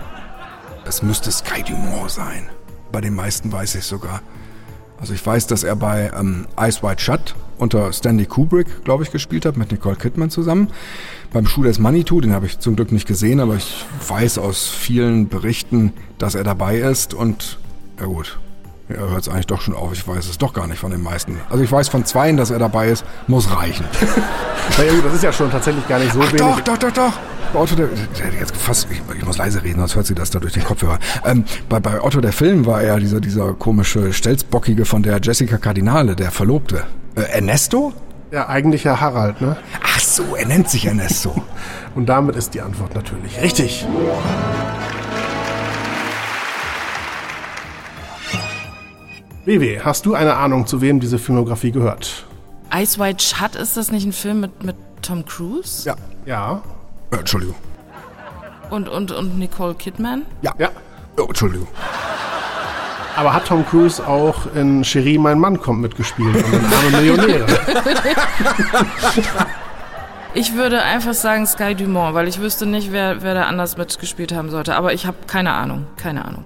es 0.84 1.02
müsste 1.02 1.30
Sky 1.30 1.62
Dumont 1.62 2.10
sein. 2.10 2.48
Bei 2.92 3.00
den 3.00 3.14
meisten 3.14 3.52
weiß 3.52 3.76
ich 3.76 3.84
sogar. 3.84 4.20
Also 5.00 5.14
ich 5.14 5.24
weiß, 5.24 5.46
dass 5.46 5.64
er 5.64 5.76
bei 5.76 6.10
ähm, 6.18 6.46
Ice 6.60 6.82
White 6.82 7.02
Shut 7.02 7.34
unter 7.56 7.92
Stanley 7.92 8.26
Kubrick, 8.26 8.84
glaube 8.84 9.02
ich, 9.02 9.10
gespielt 9.10 9.46
hat, 9.46 9.56
mit 9.56 9.70
Nicole 9.70 9.96
Kidman 9.96 10.30
zusammen. 10.30 10.68
Beim 11.32 11.46
Schuh 11.46 11.62
des 11.62 11.78
Manitou, 11.78 12.20
den 12.20 12.32
habe 12.32 12.46
ich 12.46 12.58
zum 12.58 12.76
Glück 12.76 12.92
nicht 12.92 13.06
gesehen, 13.06 13.40
aber 13.40 13.54
ich 13.54 13.84
weiß 14.06 14.38
aus 14.38 14.68
vielen 14.68 15.28
Berichten, 15.28 15.92
dass 16.18 16.34
er 16.34 16.44
dabei 16.44 16.78
ist 16.78 17.14
und 17.14 17.58
ja 17.98 18.06
gut, 18.06 18.38
ja, 18.90 19.08
hört 19.08 19.22
es 19.22 19.28
eigentlich 19.28 19.46
doch 19.46 19.60
schon 19.60 19.74
auf. 19.74 19.92
Ich 19.92 20.06
weiß 20.06 20.28
es 20.28 20.38
doch 20.38 20.52
gar 20.52 20.66
nicht 20.66 20.78
von 20.78 20.90
den 20.90 21.02
meisten. 21.02 21.38
Also 21.48 21.62
ich 21.62 21.70
weiß 21.70 21.88
von 21.88 22.04
zweien, 22.04 22.36
dass 22.36 22.50
er 22.50 22.58
dabei 22.58 22.88
ist, 22.88 23.04
muss 23.26 23.50
reichen. 23.54 23.84
Na 24.78 24.84
ja, 24.84 24.92
gut, 24.92 25.04
das 25.04 25.14
ist 25.14 25.22
ja 25.24 25.32
schon 25.32 25.50
tatsächlich 25.50 25.86
gar 25.88 25.98
nicht 25.98 26.12
so 26.12 26.20
Ach, 26.22 26.32
wenig. 26.32 26.40
doch, 26.40 26.60
doch, 26.60 26.78
doch, 26.78 26.92
doch. 26.92 27.12
Bei 27.52 27.58
Otto 27.58 27.74
der, 27.74 27.88
der 27.88 28.40
jetzt 28.40 28.56
fast, 28.56 28.88
ich, 28.90 29.02
ich 29.16 29.24
muss 29.24 29.38
leise 29.38 29.62
reden, 29.62 29.80
sonst 29.80 29.96
hört 29.96 30.06
sie 30.06 30.14
das 30.14 30.30
da 30.30 30.38
durch 30.38 30.52
den 30.52 30.64
Kopfhörer. 30.64 30.98
Ähm, 31.24 31.44
bei, 31.68 31.80
bei 31.80 32.00
Otto 32.00 32.20
der 32.20 32.32
Film 32.32 32.66
war 32.66 32.80
er 32.82 32.98
dieser, 32.98 33.20
dieser 33.20 33.54
komische 33.54 34.12
Stelzbockige 34.12 34.84
von 34.84 35.02
der 35.02 35.20
Jessica 35.20 35.58
Cardinale, 35.58 36.14
der 36.14 36.30
Verlobte. 36.30 36.84
Äh, 37.16 37.22
Ernesto? 37.22 37.92
Ja, 38.30 38.48
eigentlich 38.48 38.84
ja 38.84 39.00
Harald, 39.00 39.40
ne? 39.40 39.56
Ach 39.82 39.98
so, 39.98 40.36
er 40.36 40.46
nennt 40.46 40.70
sich 40.70 40.86
Ernesto. 40.86 41.42
Und 41.96 42.06
damit 42.06 42.36
ist 42.36 42.54
die 42.54 42.60
Antwort 42.60 42.94
natürlich 42.94 43.40
richtig. 43.42 43.84
WW, 49.44 49.80
hast 49.80 50.06
du 50.06 50.14
eine 50.14 50.36
Ahnung, 50.36 50.66
zu 50.66 50.80
wem 50.80 51.00
diese 51.00 51.18
Filmografie 51.18 51.72
gehört? 51.72 52.26
Ice 52.74 52.98
White 52.98 53.24
Shut, 53.24 53.56
ist 53.56 53.76
das 53.76 53.90
nicht 53.90 54.06
ein 54.06 54.12
Film 54.12 54.40
mit, 54.40 54.62
mit 54.62 54.76
Tom 55.02 55.24
Cruise? 55.24 55.88
ja. 55.88 55.96
Ja. 56.26 56.62
Äh, 57.10 57.16
Entschuldigung. 57.16 57.56
Und, 58.68 58.88
und, 58.88 59.10
und 59.10 59.38
Nicole 59.38 59.74
Kidman? 59.74 60.22
Ja. 60.42 60.52
Ja. 60.58 60.68
Oh, 61.18 61.24
Entschuldigung. 61.24 61.66
Aber 63.16 63.32
hat 63.32 63.46
Tom 63.46 63.66
Cruise 63.66 64.06
auch 64.06 64.54
in 64.54 64.84
Cherie, 64.84 65.18
mein 65.18 65.38
Mann 65.40 65.58
kommt 65.60 65.80
mitgespielt 65.80 66.36
und 66.36 66.52
in 66.52 66.64
Arme 66.64 66.90
Millionäre? 66.98 67.46
Ich 70.32 70.54
würde 70.54 70.80
einfach 70.80 71.12
sagen 71.12 71.44
Sky 71.44 71.74
Dumont, 71.74 72.14
weil 72.14 72.28
ich 72.28 72.40
wüsste 72.40 72.64
nicht, 72.64 72.92
wer, 72.92 73.20
wer 73.22 73.34
da 73.34 73.42
anders 73.46 73.76
mitgespielt 73.76 74.32
haben 74.32 74.48
sollte. 74.48 74.76
Aber 74.76 74.92
ich 74.92 75.04
habe 75.06 75.16
keine 75.26 75.52
Ahnung. 75.54 75.86
Keine 75.96 76.24
Ahnung. 76.24 76.44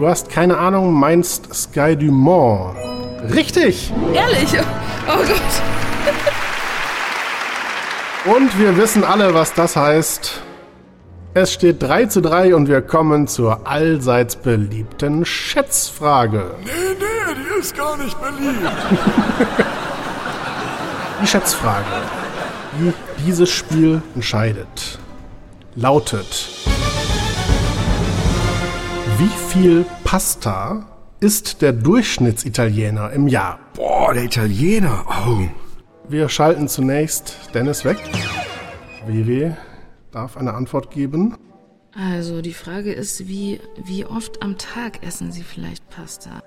Du 0.00 0.08
hast 0.08 0.30
keine 0.30 0.56
Ahnung, 0.56 0.94
meinst 0.94 1.54
Sky 1.54 1.94
Dumont. 1.94 2.74
Richtig! 3.34 3.92
Ehrlich? 4.14 4.48
Oh 5.06 5.18
Gott. 5.18 5.40
Und 8.34 8.58
wir 8.58 8.78
wissen 8.78 9.04
alle, 9.04 9.34
was 9.34 9.52
das 9.52 9.76
heißt. 9.76 10.40
Es 11.34 11.52
steht 11.52 11.82
3 11.82 12.06
zu 12.06 12.22
3 12.22 12.54
und 12.54 12.66
wir 12.66 12.80
kommen 12.80 13.28
zur 13.28 13.66
allseits 13.66 14.36
beliebten 14.36 15.26
Schätzfrage. 15.26 16.54
Nee, 16.64 16.70
nee, 16.98 17.34
die 17.34 17.60
ist 17.60 17.76
gar 17.76 17.98
nicht 17.98 18.16
beliebt. 18.18 18.72
Die 21.22 21.26
Schätzfrage, 21.26 21.84
die 22.78 22.94
dieses 23.26 23.50
Spiel 23.50 24.00
entscheidet, 24.14 24.98
lautet: 25.76 26.48
Wie 29.20 29.52
viel 29.52 29.84
Pasta 30.02 30.86
isst 31.20 31.60
der 31.60 31.74
Durchschnittsitaliener 31.74 33.12
im 33.12 33.28
Jahr? 33.28 33.60
Boah, 33.74 34.14
der 34.14 34.24
Italiener. 34.24 35.04
Oh. 35.26 35.46
Wir 36.08 36.30
schalten 36.30 36.68
zunächst 36.68 37.36
Dennis 37.52 37.84
weg. 37.84 37.98
WW 39.06 39.52
darf 40.10 40.38
eine 40.38 40.54
Antwort 40.54 40.90
geben. 40.90 41.36
Also 41.92 42.40
die 42.40 42.54
Frage 42.54 42.94
ist, 42.94 43.28
wie, 43.28 43.60
wie 43.84 44.06
oft 44.06 44.42
am 44.42 44.56
Tag 44.56 45.06
essen 45.06 45.32
Sie 45.32 45.42
vielleicht 45.42 45.86
Pasta? 45.90 46.42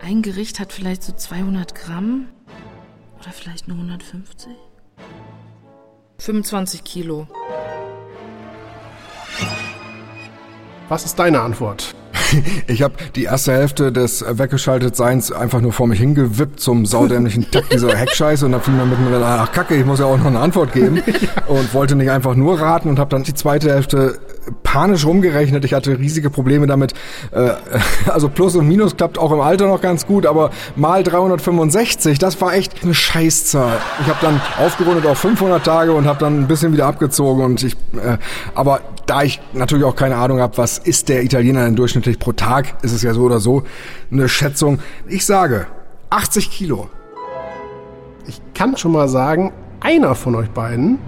Ein 0.00 0.22
Gericht 0.22 0.58
hat 0.58 0.72
vielleicht 0.72 1.04
so 1.04 1.12
200 1.12 1.76
Gramm 1.76 2.26
oder 3.20 3.30
vielleicht 3.30 3.68
nur 3.68 3.76
150? 3.76 4.48
25 6.18 6.82
Kilo. 6.82 7.28
Was 10.88 11.04
ist 11.04 11.18
deine 11.18 11.40
Antwort? 11.40 11.94
Ich 12.66 12.82
habe 12.82 12.94
die 13.14 13.24
erste 13.24 13.52
Hälfte 13.52 13.92
des 13.92 14.20
äh, 14.22 14.38
Weggeschaltet-Seins 14.38 15.30
einfach 15.30 15.60
nur 15.60 15.72
vor 15.72 15.86
mich 15.86 16.00
hingewippt 16.00 16.58
zum 16.58 16.84
saudämlichen 16.84 17.48
Takt 17.52 17.72
dieser 17.72 17.94
Heckscheiße 17.94 18.46
und 18.46 18.52
dann 18.52 18.60
fiel 18.60 18.74
mir 18.74 18.84
mittendrin, 18.84 19.22
ach 19.22 19.52
kacke, 19.52 19.76
ich 19.76 19.84
muss 19.84 20.00
ja 20.00 20.06
auch 20.06 20.18
noch 20.18 20.26
eine 20.26 20.40
Antwort 20.40 20.72
geben 20.72 21.00
und 21.46 21.72
wollte 21.72 21.94
nicht 21.94 22.10
einfach 22.10 22.34
nur 22.34 22.60
raten 22.60 22.88
und 22.88 22.98
habe 22.98 23.10
dann 23.10 23.22
die 23.22 23.34
zweite 23.34 23.70
Hälfte 23.70 24.18
panisch 24.62 25.04
rumgerechnet. 25.04 25.64
Ich 25.64 25.74
hatte 25.74 25.98
riesige 25.98 26.30
Probleme 26.30 26.66
damit. 26.66 26.94
Äh, 27.32 27.52
also 28.06 28.28
Plus 28.28 28.56
und 28.56 28.68
Minus 28.68 28.96
klappt 28.96 29.18
auch 29.18 29.32
im 29.32 29.40
Alter 29.40 29.66
noch 29.66 29.80
ganz 29.80 30.06
gut, 30.06 30.26
aber 30.26 30.50
mal 30.76 31.02
365, 31.02 32.18
das 32.18 32.40
war 32.40 32.54
echt 32.54 32.82
eine 32.82 32.94
Scheißzahl. 32.94 33.78
Ich 34.00 34.06
habe 34.08 34.18
dann 34.20 34.40
aufgerundet 34.58 35.06
auf 35.06 35.18
500 35.18 35.64
Tage 35.64 35.92
und 35.92 36.06
habe 36.06 36.18
dann 36.18 36.40
ein 36.40 36.46
bisschen 36.46 36.72
wieder 36.72 36.86
abgezogen 36.86 37.44
und 37.44 37.62
ich, 37.62 37.74
äh, 37.94 38.18
aber 38.54 38.80
da 39.06 39.22
ich 39.22 39.40
natürlich 39.52 39.84
auch 39.84 39.96
keine 39.96 40.16
Ahnung 40.16 40.40
habe, 40.40 40.56
was 40.58 40.78
ist 40.78 41.08
der 41.08 41.22
Italiener 41.22 41.64
denn 41.64 41.76
durchschnittlich 41.76 42.18
pro 42.18 42.32
Tag, 42.32 42.74
ist 42.82 42.92
es 42.92 43.02
ja 43.02 43.14
so 43.14 43.22
oder 43.22 43.40
so 43.40 43.62
eine 44.10 44.28
Schätzung. 44.28 44.80
Ich 45.06 45.24
sage 45.24 45.66
80 46.10 46.50
Kilo. 46.50 46.88
Ich 48.26 48.40
kann 48.54 48.76
schon 48.76 48.92
mal 48.92 49.08
sagen, 49.08 49.52
einer 49.80 50.14
von 50.14 50.34
euch 50.34 50.50
beiden 50.50 50.98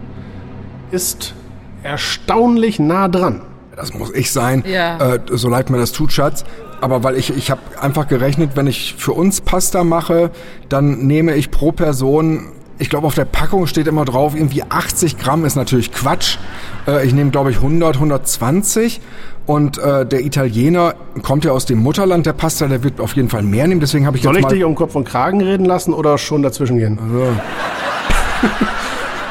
ist 0.91 1.35
erstaunlich 1.83 2.79
nah 2.79 3.09
dran. 3.09 3.43
Das 3.77 3.95
muss 3.95 4.13
ich 4.13 4.33
sein. 4.33 4.65
Ja. 4.67 5.15
Äh, 5.15 5.21
so 5.31 5.49
leid 5.49 5.71
mir 5.71 5.79
das 5.79 5.93
tut, 5.93 6.13
Schatz. 6.13 6.45
Aber 6.81 7.03
weil 7.05 7.17
ich, 7.17 7.31
ich 7.37 7.51
habe 7.51 7.61
einfach 7.81 8.09
gerechnet, 8.09 8.51
wenn 8.55 8.67
ich 8.67 8.95
für 8.97 9.13
uns 9.13 9.41
Pasta 9.41 9.85
mache, 9.85 10.31
dann 10.69 11.07
nehme 11.07 11.35
ich 11.35 11.51
pro 11.51 11.73
Person, 11.73 12.53
ich 12.79 12.91
glaube 12.91 13.07
auf 13.07 13.15
der 13.15 13.25
Packung 13.25 13.67
steht 13.67 13.87
immer 13.87 14.05
drauf, 14.05 14.35
irgendwie 14.35 14.63
80 14.63 15.19
Gramm 15.19 15.45
ist 15.45 15.57
natürlich 15.57 15.93
Quatsch. 15.93 16.39
Äh, 16.87 17.07
ich 17.07 17.15
nehme 17.15 17.31
glaube 17.31 17.51
ich 17.51 17.57
100, 17.57 17.97
120 17.97 19.01
und 19.47 19.79
äh, 19.79 20.05
der 20.07 20.25
Italiener 20.25 20.95
kommt 21.23 21.45
ja 21.45 21.53
aus 21.53 21.65
dem 21.65 21.79
Mutterland 21.79 22.27
der 22.27 22.33
Pasta, 22.33 22.67
der 22.67 22.85
wird 22.85 23.01
auf 23.01 23.17
jeden 23.17 23.29
Fall 23.29 23.43
mehr 23.43 23.67
nehmen. 23.67 23.81
Deswegen 23.81 24.07
habe 24.07 24.17
ich 24.17 24.23
Soll 24.23 24.35
jetzt 24.35 24.41
ich 24.41 24.45
mal... 24.45 24.55
dich 24.55 24.65
um 24.65 24.75
Kopf 24.75 24.95
und 24.95 25.05
Kragen 25.05 25.41
reden 25.41 25.65
lassen 25.65 25.93
oder 25.95 26.19
schon 26.19 26.43
dazwischen 26.43 26.79
gehen? 26.79 26.99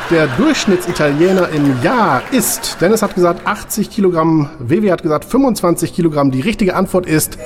Der 0.09 0.27
Durchschnittsitaliener 0.27 1.49
im 1.49 1.83
Jahr 1.83 2.21
ist, 2.31 2.77
Dennis 2.79 3.01
hat 3.01 3.13
gesagt 3.13 3.45
80 3.45 3.89
Kilogramm, 3.89 4.49
WW 4.57 4.89
hat 4.89 5.03
gesagt 5.03 5.25
25 5.25 5.93
Kilogramm. 5.93 6.31
Die 6.31 6.39
richtige 6.39 6.77
Antwort 6.77 7.05
ist 7.05 7.37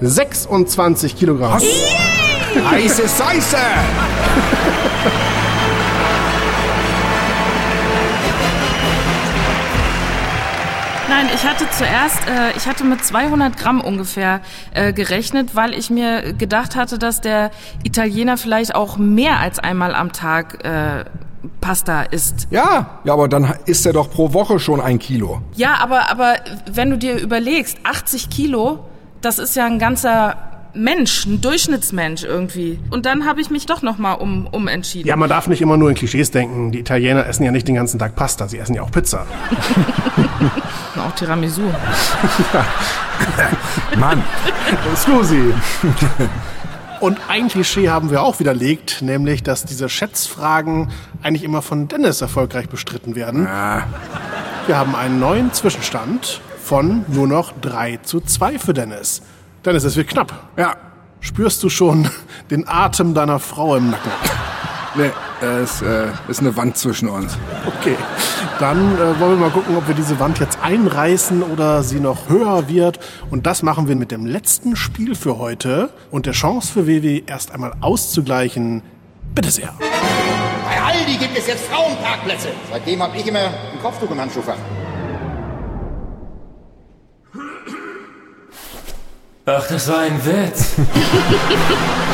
26 0.00 1.14
Kilogramm. 1.14 1.60
Heiße 2.70 3.06
Seiße! 3.06 3.58
Nein, 11.10 11.26
ich 11.34 11.46
hatte 11.46 11.68
zuerst, 11.70 12.26
äh, 12.26 12.56
ich 12.56 12.66
hatte 12.66 12.84
mit 12.84 13.04
200 13.04 13.58
Gramm 13.58 13.82
ungefähr 13.82 14.40
äh, 14.72 14.94
gerechnet, 14.94 15.54
weil 15.54 15.74
ich 15.74 15.90
mir 15.90 16.32
gedacht 16.32 16.76
hatte, 16.76 16.98
dass 16.98 17.20
der 17.20 17.50
Italiener 17.84 18.38
vielleicht 18.38 18.74
auch 18.74 18.96
mehr 18.96 19.38
als 19.38 19.58
einmal 19.58 19.94
am 19.94 20.12
Tag 20.12 20.64
äh, 20.64 21.04
Pasta 21.60 22.02
isst. 22.02 22.48
Ja, 22.50 23.00
ja, 23.04 23.12
aber 23.12 23.28
dann 23.28 23.54
isst 23.66 23.86
er 23.86 23.92
doch 23.92 24.10
pro 24.10 24.32
Woche 24.32 24.58
schon 24.58 24.80
ein 24.80 24.98
Kilo. 24.98 25.42
Ja, 25.54 25.76
aber, 25.80 26.10
aber 26.10 26.36
wenn 26.70 26.90
du 26.90 26.98
dir 26.98 27.18
überlegst, 27.18 27.78
80 27.84 28.30
Kilo, 28.30 28.80
das 29.20 29.38
ist 29.38 29.56
ja 29.56 29.66
ein 29.66 29.78
ganzer 29.78 30.36
Mensch, 30.74 31.24
ein 31.26 31.40
Durchschnittsmensch 31.40 32.24
irgendwie. 32.24 32.78
Und 32.90 33.06
dann 33.06 33.24
habe 33.24 33.40
ich 33.40 33.50
mich 33.50 33.66
doch 33.66 33.82
nochmal 33.82 34.16
um, 34.16 34.46
umentschieden. 34.46 35.08
Ja, 35.08 35.16
man 35.16 35.28
darf 35.28 35.46
nicht 35.48 35.62
immer 35.62 35.76
nur 35.76 35.88
in 35.88 35.94
Klischees 35.94 36.30
denken. 36.30 36.70
Die 36.72 36.80
Italiener 36.80 37.26
essen 37.26 37.44
ja 37.44 37.50
nicht 37.50 37.66
den 37.66 37.74
ganzen 37.74 37.98
Tag 37.98 38.14
Pasta, 38.14 38.46
sie 38.48 38.58
essen 38.58 38.74
ja 38.74 38.82
auch 38.82 38.90
Pizza. 38.90 39.26
Auch 40.96 41.14
Tiramisu. 41.14 41.60
Mann. 43.98 44.22
Scusi. 44.96 45.52
Und 47.00 47.18
ein 47.28 47.48
Klischee 47.48 47.88
haben 47.90 48.10
wir 48.10 48.22
auch 48.22 48.40
widerlegt, 48.40 49.02
nämlich, 49.02 49.42
dass 49.42 49.64
diese 49.64 49.88
Schätzfragen 49.88 50.90
eigentlich 51.22 51.44
immer 51.44 51.62
von 51.62 51.88
Dennis 51.88 52.20
erfolgreich 52.20 52.68
bestritten 52.68 53.14
werden. 53.14 53.44
Wir 53.44 54.76
haben 54.76 54.94
einen 54.94 55.20
neuen 55.20 55.52
Zwischenstand 55.52 56.40
von 56.62 57.04
nur 57.08 57.28
noch 57.28 57.52
3 57.60 57.98
zu 57.98 58.20
2 58.20 58.58
für 58.58 58.74
Dennis. 58.74 59.22
Dennis, 59.64 59.84
es 59.84 59.96
wird 59.96 60.08
knapp. 60.08 60.32
Ja, 60.56 60.74
Spürst 61.26 61.62
du 61.64 61.68
schon 61.68 62.08
den 62.50 62.68
Atem 62.68 63.12
deiner 63.12 63.40
Frau 63.40 63.74
im 63.74 63.90
Nacken? 63.90 64.12
nee, 64.94 65.10
es 65.40 65.82
äh, 65.82 66.06
ist 66.28 66.40
eine 66.40 66.56
Wand 66.56 66.76
zwischen 66.76 67.08
uns. 67.08 67.36
Okay, 67.66 67.96
dann 68.58 68.96
äh, 68.96 69.20
wollen 69.20 69.32
wir 69.32 69.48
mal 69.48 69.50
gucken, 69.50 69.76
ob 69.76 69.86
wir 69.86 69.94
diese 69.94 70.18
Wand 70.18 70.38
jetzt 70.38 70.58
einreißen 70.62 71.42
oder 71.42 71.82
sie 71.82 72.00
noch 72.00 72.28
höher 72.28 72.68
wird. 72.68 72.98
Und 73.30 73.46
das 73.46 73.62
machen 73.62 73.88
wir 73.88 73.96
mit 73.96 74.10
dem 74.10 74.24
letzten 74.26 74.76
Spiel 74.76 75.14
für 75.14 75.38
heute 75.38 75.90
und 76.10 76.26
der 76.26 76.32
Chance 76.32 76.72
für 76.72 76.86
WW 76.86 77.22
erst 77.26 77.52
einmal 77.52 77.74
auszugleichen. 77.80 78.82
Bitte 79.34 79.50
sehr. 79.50 79.74
Bei 80.64 80.82
Aldi 80.82 81.16
gibt 81.18 81.36
es 81.36 81.46
jetzt 81.46 81.66
Frauenparkplätze. 81.66 82.48
Seitdem 82.70 83.02
habe 83.02 83.16
ich 83.16 83.26
immer 83.26 83.40
ein 83.40 83.80
Kopftuch 83.82 84.10
im 84.10 84.20
Handschuhfach. 84.20 84.56
Ach, 89.48 89.68
das 89.68 89.88
war 89.88 90.00
ein 90.00 90.24
Witz. 90.24 90.74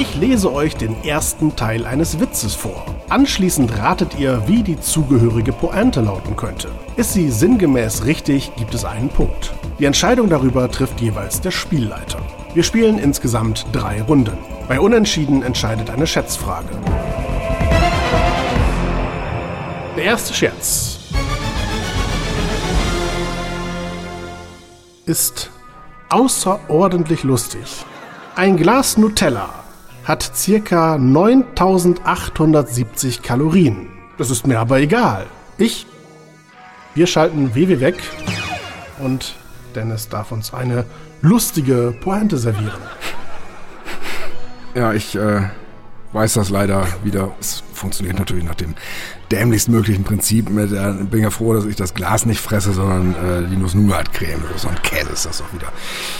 Ich 0.00 0.14
lese 0.14 0.50
euch 0.50 0.76
den 0.76 1.04
ersten 1.04 1.56
Teil 1.56 1.84
eines 1.84 2.20
Witzes 2.20 2.54
vor. 2.54 2.86
Anschließend 3.10 3.76
ratet 3.76 4.18
ihr, 4.18 4.48
wie 4.48 4.62
die 4.62 4.80
zugehörige 4.80 5.52
Pointe 5.52 6.00
lauten 6.00 6.36
könnte. 6.36 6.70
Ist 6.96 7.12
sie 7.12 7.30
sinngemäß 7.30 8.06
richtig, 8.06 8.50
gibt 8.56 8.72
es 8.72 8.86
einen 8.86 9.10
Punkt. 9.10 9.52
Die 9.78 9.84
Entscheidung 9.84 10.30
darüber 10.30 10.70
trifft 10.70 11.02
jeweils 11.02 11.42
der 11.42 11.50
Spielleiter. 11.50 12.18
Wir 12.54 12.62
spielen 12.62 12.98
insgesamt 12.98 13.66
drei 13.72 14.00
Runden. 14.00 14.38
Bei 14.68 14.80
Unentschieden 14.80 15.42
entscheidet 15.42 15.90
eine 15.90 16.06
Schätzfrage. 16.06 16.70
Der 19.98 20.04
erste 20.04 20.32
Scherz 20.32 20.98
ist 25.04 25.50
außerordentlich 26.08 27.22
lustig. 27.22 27.84
Ein 28.34 28.56
Glas 28.56 28.96
Nutella 28.96 29.59
hat 30.10 30.30
circa 30.34 30.98
9870 30.98 33.22
Kalorien. 33.22 33.86
Das 34.18 34.28
ist 34.30 34.44
mir 34.44 34.58
aber 34.58 34.80
egal. 34.80 35.26
Ich, 35.56 35.86
wir 36.96 37.06
schalten 37.06 37.54
WW 37.54 37.78
weg 37.78 38.02
und 38.98 39.36
Dennis 39.76 40.08
darf 40.08 40.32
uns 40.32 40.52
eine 40.52 40.84
lustige 41.22 41.94
Pointe 42.00 42.38
servieren. 42.38 42.80
Ja, 44.74 44.92
ich 44.94 45.14
äh, 45.14 45.42
weiß 46.12 46.34
das 46.34 46.50
leider 46.50 46.86
wieder. 47.04 47.32
Es 47.40 47.62
funktioniert 47.72 48.18
natürlich 48.18 48.44
nach 48.44 48.54
dem 48.54 48.74
dämlichst 49.30 49.68
möglichen 49.68 50.04
Prinzip. 50.04 50.50
Mit, 50.50 50.72
äh, 50.72 50.92
bin 51.04 51.22
ja 51.22 51.30
froh, 51.30 51.54
dass 51.54 51.64
ich 51.64 51.76
das 51.76 51.94
Glas 51.94 52.26
nicht 52.26 52.40
fresse, 52.40 52.72
sondern 52.72 53.14
äh, 53.14 53.48
die 53.48 53.56
Nuss-Nougat-Creme. 53.56 54.42
So 54.56 54.68
ein 54.68 54.82
Käse 54.82 55.10
ist 55.10 55.26
das 55.26 55.40
auch 55.42 55.52
wieder. 55.52 55.68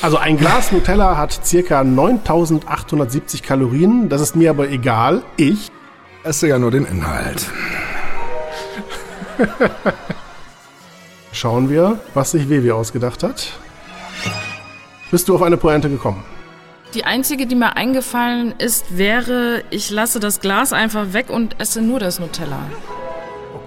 Also 0.03 0.17
ein 0.17 0.37
Glas 0.37 0.73
Nutella 0.73 1.17
hat 1.17 1.41
circa 1.45 1.85
9870 1.85 3.43
Kalorien. 3.43 4.09
Das 4.09 4.21
ist 4.21 4.37
mir 4.37 4.51
aber 4.51 4.71
egal. 4.71 5.23
Ich 5.37 5.71
Esse 6.23 6.49
ja 6.49 6.59
nur 6.59 6.71
den 6.71 6.85
Inhalt. 6.85 7.47
schauen 11.33 11.71
wir, 11.71 11.99
was 12.13 12.33
sich 12.33 12.49
WW 12.51 12.73
ausgedacht 12.73 13.23
hat. 13.23 13.53
Bist 15.11 15.29
du 15.29 15.35
auf 15.35 15.43
eine 15.43 15.57
Pointe 15.57 15.89
gekommen? 15.89 16.23
Die 16.95 17.05
einzige, 17.05 17.47
die 17.47 17.55
mir 17.55 17.77
eingefallen 17.77 18.55
ist, 18.59 18.97
wäre, 18.99 19.63
ich 19.71 19.91
lasse 19.91 20.19
das 20.19 20.41
Glas 20.41 20.73
einfach 20.73 21.13
weg 21.13 21.31
und 21.31 21.61
esse 21.61 21.81
nur 21.83 22.01
das 22.01 22.19
Nutella. 22.19 22.59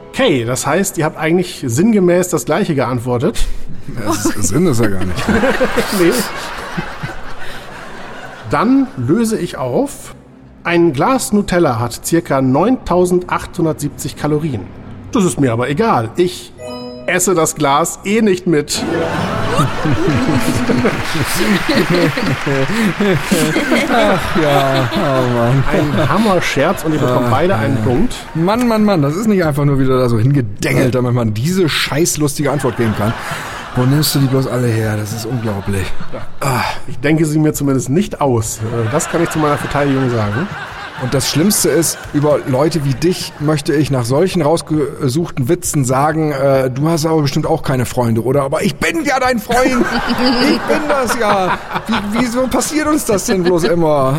Okay, 0.10 0.44
das 0.44 0.68
heißt, 0.68 0.98
ihr 0.98 1.06
habt 1.06 1.18
eigentlich 1.18 1.64
sinngemäß 1.66 2.28
das 2.28 2.46
gleiche 2.46 2.76
geantwortet. 2.76 3.46
Das 4.06 4.26
ist, 4.26 4.50
Sinn 4.50 4.68
ist 4.68 4.80
ja 4.80 4.88
gar 4.88 5.06
nicht. 5.06 5.24
Nee. 6.00 6.12
Dann 8.50 8.88
löse 8.98 9.40
ich 9.40 9.58
auf. 9.58 10.14
Ein 10.64 10.94
Glas 10.94 11.34
Nutella 11.34 11.80
hat 11.80 12.06
circa 12.06 12.42
9870 12.42 14.16
Kalorien. 14.16 14.62
Das 15.12 15.26
ist 15.26 15.40
mir 15.40 15.52
aber 15.52 15.70
egal. 15.70 16.12
Ich 16.16 16.53
esse 17.08 17.36
das 17.36 17.56
Glas 17.56 18.00
eh 18.06 18.22
nicht 18.22 18.48
mit. 18.48 18.84
Ja, 24.42 24.90
oh 24.96 25.38
Mann. 25.38 25.64
Ein 25.72 26.10
Hammer-Scherz 26.10 26.84
und 26.84 26.94
ihr 26.94 27.00
bekommt 27.00 27.30
beide 27.30 27.56
einen 27.56 27.78
Punkt. 27.84 28.16
Mann, 28.34 28.68
Mann, 28.68 28.84
Mann, 28.84 29.02
das 29.02 29.16
ist 29.16 29.28
nicht 29.28 29.44
einfach 29.44 29.66
nur 29.66 29.80
wieder 29.80 29.98
da 29.98 30.10
so 30.10 30.18
hingedengelt, 30.20 30.96
damit 30.96 31.14
man 31.14 31.34
diese 31.34 31.70
scheißlustige 31.70 32.52
Antwort 32.52 32.78
geben 32.78 32.94
kann. 32.98 33.14
Wo 33.76 33.84
nimmst 33.84 34.14
du 34.14 34.20
die 34.20 34.28
bloß 34.28 34.48
alle 34.48 34.68
her? 34.68 34.98
Das 34.98 35.14
ist 35.14 35.26
unglaublich. 35.26 35.86
Ich 36.88 37.00
denke 37.00 37.26
sie 37.26 37.40
mir 37.40 37.54
zumindest 37.54 37.90
nicht 37.90 38.22
aus. 38.22 38.58
Äh, 38.60 38.92
Das 38.92 39.10
kann 39.10 39.24
ich 39.24 39.30
zu 39.32 39.40
meiner 39.40 39.58
Verteidigung 39.58 40.10
sagen. 40.12 40.48
Und 41.04 41.14
das 41.14 41.30
Schlimmste 41.30 41.68
ist, 41.68 41.98
über 42.14 42.40
Leute 42.48 42.86
wie 42.86 42.94
dich 42.94 43.34
möchte 43.42 43.74
ich 43.74 43.92
nach 43.92 44.06
solchen 44.06 44.42
rausgesuchten 44.42 45.50
Witzen 45.50 45.84
sagen, 45.84 46.32
äh, 46.32 46.72
du 46.72 46.88
hast 46.88 47.06
aber 47.06 47.22
bestimmt 47.22 47.46
auch 47.46 47.62
keine 47.62 47.86
Freunde, 47.86 48.24
oder? 48.24 48.44
Aber 48.44 48.64
ich 48.64 48.78
bin 48.78 49.04
ja 49.04 49.20
dein 49.20 49.40
Freund! 49.40 49.68
ich 50.50 50.62
bin 50.62 50.88
das 50.88 51.20
ja! 51.20 51.60
Wie, 51.88 52.22
wieso 52.22 52.48
passiert 52.48 52.88
uns 52.88 53.04
das 53.04 53.26
denn 53.26 53.44
bloß 53.44 53.66
immer? 53.66 54.16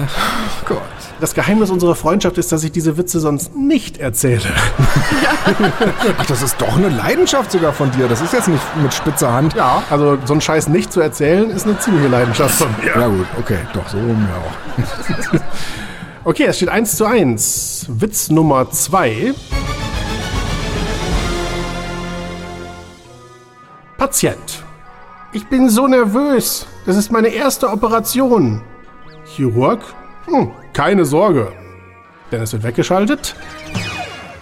Gott. 0.66 0.82
Das 1.20 1.32
Geheimnis 1.32 1.70
unserer 1.70 1.94
Freundschaft 1.94 2.36
ist, 2.36 2.52
dass 2.52 2.62
ich 2.64 2.72
diese 2.72 2.98
Witze 2.98 3.18
sonst 3.18 3.56
nicht 3.56 3.96
erzähle. 3.96 4.42
Ach, 6.18 6.26
das 6.26 6.42
ist 6.42 6.60
doch 6.60 6.76
eine 6.76 6.90
Leidenschaft 6.90 7.50
sogar 7.50 7.72
von 7.72 7.90
dir. 7.92 8.08
Das 8.08 8.20
ist 8.20 8.34
jetzt 8.34 8.48
nicht 8.48 8.62
mit 8.82 8.92
spitzer 8.92 9.32
Hand. 9.32 9.54
Ja, 9.54 9.82
also 9.88 10.18
so 10.26 10.34
einen 10.34 10.42
Scheiß 10.42 10.68
nicht 10.68 10.92
zu 10.92 11.00
erzählen, 11.00 11.50
ist 11.50 11.66
eine 11.66 11.78
ziemliche 11.78 12.08
Leidenschaft 12.08 12.56
von 12.56 12.68
mir. 12.82 12.92
Ja 12.94 13.06
gut, 13.06 13.26
okay, 13.38 13.58
doch, 13.72 13.88
so 13.88 13.96
rum 13.96 14.28
ja 14.28 14.36
auch. 14.36 15.40
Okay, 16.26 16.44
es 16.44 16.56
steht 16.56 16.70
1 16.70 16.96
zu 16.96 17.04
1. 17.04 17.86
Witz 18.00 18.30
Nummer 18.30 18.70
2. 18.70 19.34
Patient. 23.98 24.64
Ich 25.34 25.46
bin 25.48 25.68
so 25.68 25.86
nervös. 25.86 26.66
Das 26.86 26.96
ist 26.96 27.12
meine 27.12 27.28
erste 27.28 27.68
Operation. 27.68 28.62
Chirurg? 29.26 29.82
Hm, 30.24 30.50
keine 30.72 31.04
Sorge. 31.04 31.52
Dennis 32.32 32.54
wird 32.54 32.62
weggeschaltet. 32.62 33.36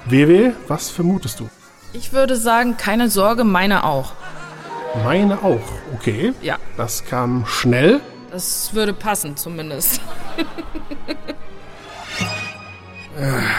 WW, 0.05 0.53
was 0.69 0.89
vermutest 0.89 1.41
du? 1.41 1.49
Ich 1.93 2.13
würde 2.13 2.37
sagen, 2.37 2.77
keine 2.77 3.11
Sorge, 3.11 3.43
meine 3.43 3.83
auch. 3.83 4.13
Meine 5.03 5.43
auch. 5.43 5.59
Okay. 5.95 6.33
Ja. 6.43 6.59
Das 6.77 7.05
kam 7.05 7.45
schnell. 7.45 8.01
Das 8.31 8.73
würde 8.73 8.93
passen 8.95 9.37
zumindest. 9.37 10.01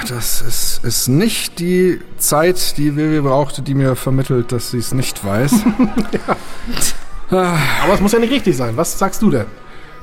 Das 0.09 0.41
ist, 0.41 0.83
ist 0.83 1.07
nicht 1.07 1.59
die 1.59 1.99
Zeit, 2.17 2.77
die 2.77 2.95
WW 2.95 3.21
brauchte, 3.21 3.61
die 3.61 3.75
mir 3.75 3.95
vermittelt, 3.95 4.51
dass 4.51 4.71
sie 4.71 4.79
es 4.79 4.93
nicht 4.93 5.23
weiß. 5.23 5.53
Aber 7.29 7.93
es 7.93 8.01
muss 8.01 8.11
ja 8.11 8.19
nicht 8.19 8.31
richtig 8.31 8.57
sein. 8.57 8.75
Was 8.77 8.97
sagst 8.97 9.21
du 9.21 9.29
denn? 9.29 9.45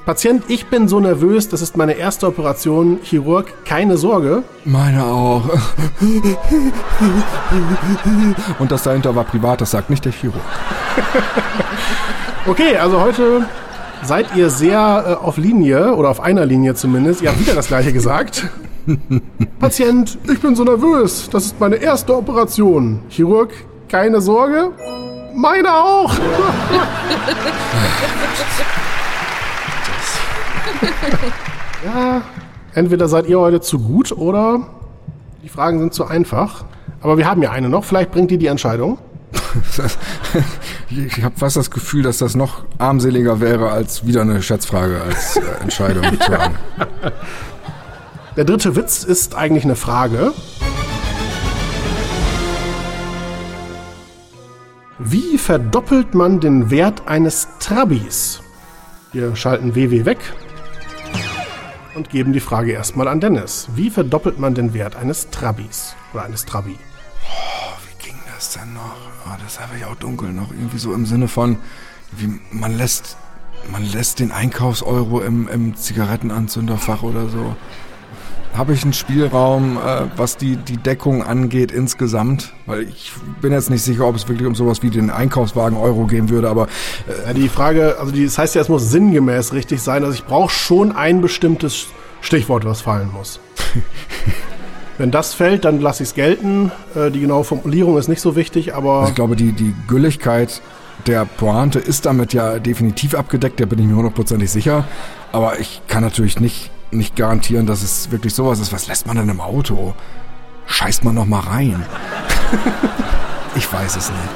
Patient, 0.07 0.45
ich 0.49 0.67
bin 0.67 0.89
so 0.89 0.99
nervös, 0.99 1.49
das 1.49 1.63
ist 1.63 1.77
meine 1.77 1.93
erste 1.93 2.27
Operation. 2.27 3.01
Chirurg, 3.03 3.53
keine 3.65 3.97
Sorge. 3.99 4.45
Meine 4.65 5.05
auch. 5.05 5.43
Und 8.59 8.73
das 8.73 8.83
dahinter 8.85 9.15
war 9.15 9.25
privat, 9.25 9.61
das 9.61 9.73
sagt 9.73 9.91
nicht 9.91 10.05
der 10.05 10.13
Chirurg. 10.13 10.41
Okay, 12.47 12.79
also 12.79 13.03
heute 13.03 13.47
seid 14.03 14.35
ihr 14.35 14.49
sehr 14.49 15.05
äh, 15.07 15.25
auf 15.25 15.37
Linie 15.37 15.95
oder 15.95 16.09
auf 16.09 16.21
einer 16.21 16.47
Linie 16.47 16.75
zumindest. 16.75 17.21
Ihr 17.21 17.29
habt 17.29 17.39
wieder 17.39 17.55
das 17.55 17.69
gleiche 17.69 17.93
gesagt. 17.93 18.49
Patient, 19.59 20.19
ich 20.31 20.41
bin 20.41 20.55
so 20.55 20.65
nervös. 20.65 21.29
Das 21.31 21.47
ist 21.47 21.61
meine 21.61 21.77
erste 21.77 22.17
Operation. 22.17 23.01
Chirurg, 23.09 23.53
keine 23.89 24.21
Sorge. 24.21 24.73
Meine 25.35 25.73
auch. 25.73 26.13
ja, 31.85 32.23
entweder 32.75 33.09
seid 33.09 33.27
ihr 33.29 33.39
heute 33.39 33.61
zu 33.61 33.79
gut 33.79 34.13
oder 34.13 34.67
die 35.43 35.49
Fragen 35.49 35.79
sind 35.79 35.95
zu 35.95 36.07
einfach. 36.07 36.65
Aber 37.01 37.17
wir 37.17 37.27
haben 37.27 37.43
ja 37.43 37.51
eine 37.51 37.69
noch. 37.69 37.85
Vielleicht 37.85 38.11
bringt 38.11 38.31
die 38.31 38.39
die 38.39 38.47
Entscheidung. 38.47 38.99
ich 40.91 41.23
habe 41.23 41.35
fast 41.37 41.57
das 41.57 41.71
Gefühl, 41.71 42.03
dass 42.03 42.19
das 42.19 42.35
noch 42.35 42.65
armseliger 42.79 43.41
wäre, 43.41 43.71
als 43.71 44.07
wieder 44.07 44.23
eine 44.23 44.43
Schätzfrage 44.43 45.01
als 45.01 45.37
äh, 45.37 45.41
Entscheidung 45.63 46.05
zu 46.21 46.39
haben. 46.39 46.55
Der 48.37 48.45
dritte 48.45 48.77
Witz 48.77 49.03
ist 49.03 49.35
eigentlich 49.35 49.65
eine 49.65 49.75
Frage. 49.75 50.33
Wie 55.01 55.37
verdoppelt 55.37 56.15
man 56.15 56.39
den 56.39 56.71
Wert 56.71 57.09
eines 57.09 57.49
Trabis? 57.59 58.41
Wir 59.13 59.35
schalten 59.35 59.75
WW 59.75 60.05
weg 60.05 60.19
und 61.97 62.09
geben 62.11 62.33
die 62.33 62.41
Frage 62.41 62.71
erstmal 62.71 63.09
an 63.09 63.19
Dennis. 63.19 63.69
Wie 63.75 63.91
verdoppelt 63.91 64.39
man 64.39 64.55
den 64.55 64.75
Wert 64.75 64.95
eines 64.95 65.31
Trabis 65.31 65.97
oder 66.13 66.23
eines 66.23 66.45
Trabi? 66.45 66.79
Oh, 67.25 67.73
wie 67.89 68.05
ging 68.05 68.19
das 68.33 68.53
denn 68.53 68.75
noch? 68.75 68.97
Oh, 69.27 69.37
das 69.43 69.59
habe 69.59 69.77
ich 69.77 69.85
auch 69.85 69.97
dunkel 69.97 70.33
noch. 70.33 70.53
Irgendwie 70.53 70.79
so 70.79 70.95
im 70.95 71.05
Sinne 71.05 71.27
von, 71.27 71.59
wie 72.13 72.39
man 72.53 72.77
lässt, 72.77 73.17
man 73.73 73.85
lässt 73.85 74.21
den 74.21 74.31
Einkaufseuro 74.31 75.21
im, 75.21 75.49
im 75.49 75.75
Zigarettenanzünderfach 75.75 77.03
oder 77.03 77.29
so 77.29 77.57
habe 78.57 78.73
ich 78.75 78.83
einen 78.83 78.93
Spielraum, 78.93 79.77
äh, 79.77 80.03
was 80.17 80.37
die, 80.37 80.57
die 80.57 80.77
Deckung 80.77 81.23
angeht 81.23 81.73
insgesamt? 81.73 82.53
Weil 82.67 82.83
ich 82.83 83.13
bin 83.41 83.53
jetzt 83.53 83.71
nicht 83.71 83.83
sicher, 83.83 84.07
ob 84.07 84.17
es 84.17 84.29
wirklich 84.29 84.47
um 84.47 84.55
sowas 84.55 84.83
wie 84.83 84.91
den 84.91 85.11
Einkaufswagen 85.11 85.79
Euro 85.79 86.07
gehen 86.07 86.29
würde, 86.29 86.49
aber... 86.49 86.67
Äh 87.09 87.29
ja, 87.29 87.33
die 87.35 87.49
Frage, 87.49 87.97
also 87.99 88.13
die, 88.13 88.25
das 88.25 88.39
heißt 88.39 88.55
ja, 88.55 88.61
es 88.61 88.69
muss 88.69 88.91
sinngemäß 88.91 89.53
richtig 89.53 89.81
sein. 89.83 90.05
Also 90.05 90.15
ich 90.15 90.25
brauche 90.25 90.51
schon 90.51 90.93
ein 90.93 91.21
bestimmtes 91.21 91.87
Stichwort, 92.21 92.65
was 92.65 92.81
fallen 92.81 93.11
muss. 93.13 93.41
Wenn 94.99 95.11
das 95.11 95.33
fällt, 95.33 95.65
dann 95.65 95.81
lasse 95.81 96.03
ich 96.03 96.11
es 96.11 96.15
gelten. 96.15 96.73
Äh, 96.95 97.11
die 97.11 97.21
genaue 97.21 97.45
Formulierung 97.45 97.97
ist 97.99 98.09
nicht 98.09 98.21
so 98.21 98.37
wichtig, 98.37 98.75
aber... 98.75 99.01
Also 99.01 99.11
ich 99.11 99.15
glaube, 99.15 99.37
die, 99.37 99.53
die 99.53 99.75
Gülligkeit 99.87 100.61
der 101.07 101.25
Pointe 101.25 101.79
ist 101.79 102.05
damit 102.05 102.35
ja 102.35 102.59
definitiv 102.59 103.15
abgedeckt, 103.15 103.61
da 103.61 103.65
bin 103.65 103.79
ich 103.79 103.87
mir 103.87 103.97
hundertprozentig 103.97 104.51
sicher. 104.51 104.85
Aber 105.33 105.59
ich 105.59 105.81
kann 105.89 106.03
natürlich 106.03 106.41
nicht 106.41 106.71
nicht 106.91 107.17
garantieren, 107.17 107.67
dass 107.67 107.83
es 107.83 108.11
wirklich 108.11 108.35
sowas 108.35 108.61
ist. 108.61 108.73
Was 108.73 108.87
lässt 108.87 109.07
man 109.07 109.17
denn 109.17 109.29
im 109.29 109.41
Auto? 109.41 109.95
Scheißt 110.67 111.05
man 111.05 111.15
noch 111.15 111.27
mal 111.27 111.41
rein? 111.41 111.85
ich 113.57 113.73
weiß 113.73 113.97
es 113.97 114.11
nicht. 114.11 114.29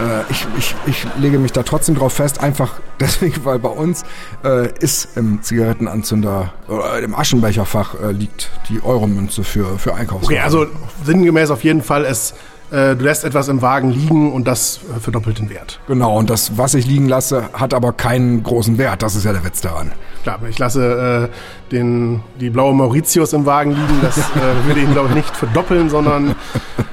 Äh, 0.00 0.22
ich, 0.30 0.46
ich, 0.58 0.74
ich 0.86 1.06
lege 1.18 1.38
mich 1.38 1.52
da 1.52 1.62
trotzdem 1.62 1.94
drauf 1.94 2.14
fest, 2.14 2.40
einfach 2.40 2.80
deswegen, 3.00 3.44
weil 3.44 3.58
bei 3.58 3.68
uns 3.68 4.04
äh, 4.44 4.70
ist 4.78 5.16
im 5.16 5.42
Zigarettenanzünder 5.42 6.52
oder 6.68 6.98
im 7.00 7.14
Aschenbecherfach 7.14 8.00
äh, 8.00 8.12
liegt 8.12 8.50
die 8.68 8.82
Euromünze 8.82 9.44
für, 9.44 9.78
für 9.78 9.94
Einkaufswagen. 9.94 10.36
Okay, 10.36 10.44
also 10.44 10.66
sinngemäß 11.04 11.50
auf 11.50 11.64
jeden 11.64 11.82
Fall, 11.82 12.04
es 12.04 12.32
äh, 12.32 12.34
du 12.72 13.04
lässt 13.04 13.24
etwas 13.24 13.48
im 13.48 13.60
Wagen 13.60 13.90
liegen 13.90 14.32
und 14.32 14.46
das 14.46 14.80
äh, 14.96 14.98
verdoppelt 14.98 15.38
den 15.38 15.50
Wert. 15.50 15.80
Genau, 15.86 16.18
und 16.18 16.30
das, 16.30 16.56
was 16.56 16.74
ich 16.74 16.86
liegen 16.86 17.08
lasse, 17.08 17.50
hat 17.52 17.74
aber 17.74 17.92
keinen 17.92 18.42
großen 18.42 18.78
Wert. 18.78 19.02
Das 19.02 19.14
ist 19.14 19.24
ja 19.24 19.32
der 19.32 19.44
Witz 19.44 19.60
daran. 19.60 19.92
Klar, 20.22 20.40
ich 20.48 20.58
lasse 20.58 21.30
äh, 21.30 21.70
den, 21.70 22.22
die 22.40 22.50
blaue 22.50 22.74
Mauritius 22.74 23.32
im 23.32 23.44
Wagen 23.44 23.72
liegen. 23.72 24.00
Das 24.00 24.18
äh, 24.18 24.22
würde 24.66 24.80
ihn, 24.80 24.92
glaube 24.92 25.10
ich, 25.10 25.14
nicht 25.16 25.36
verdoppeln, 25.36 25.90
sondern 25.90 26.34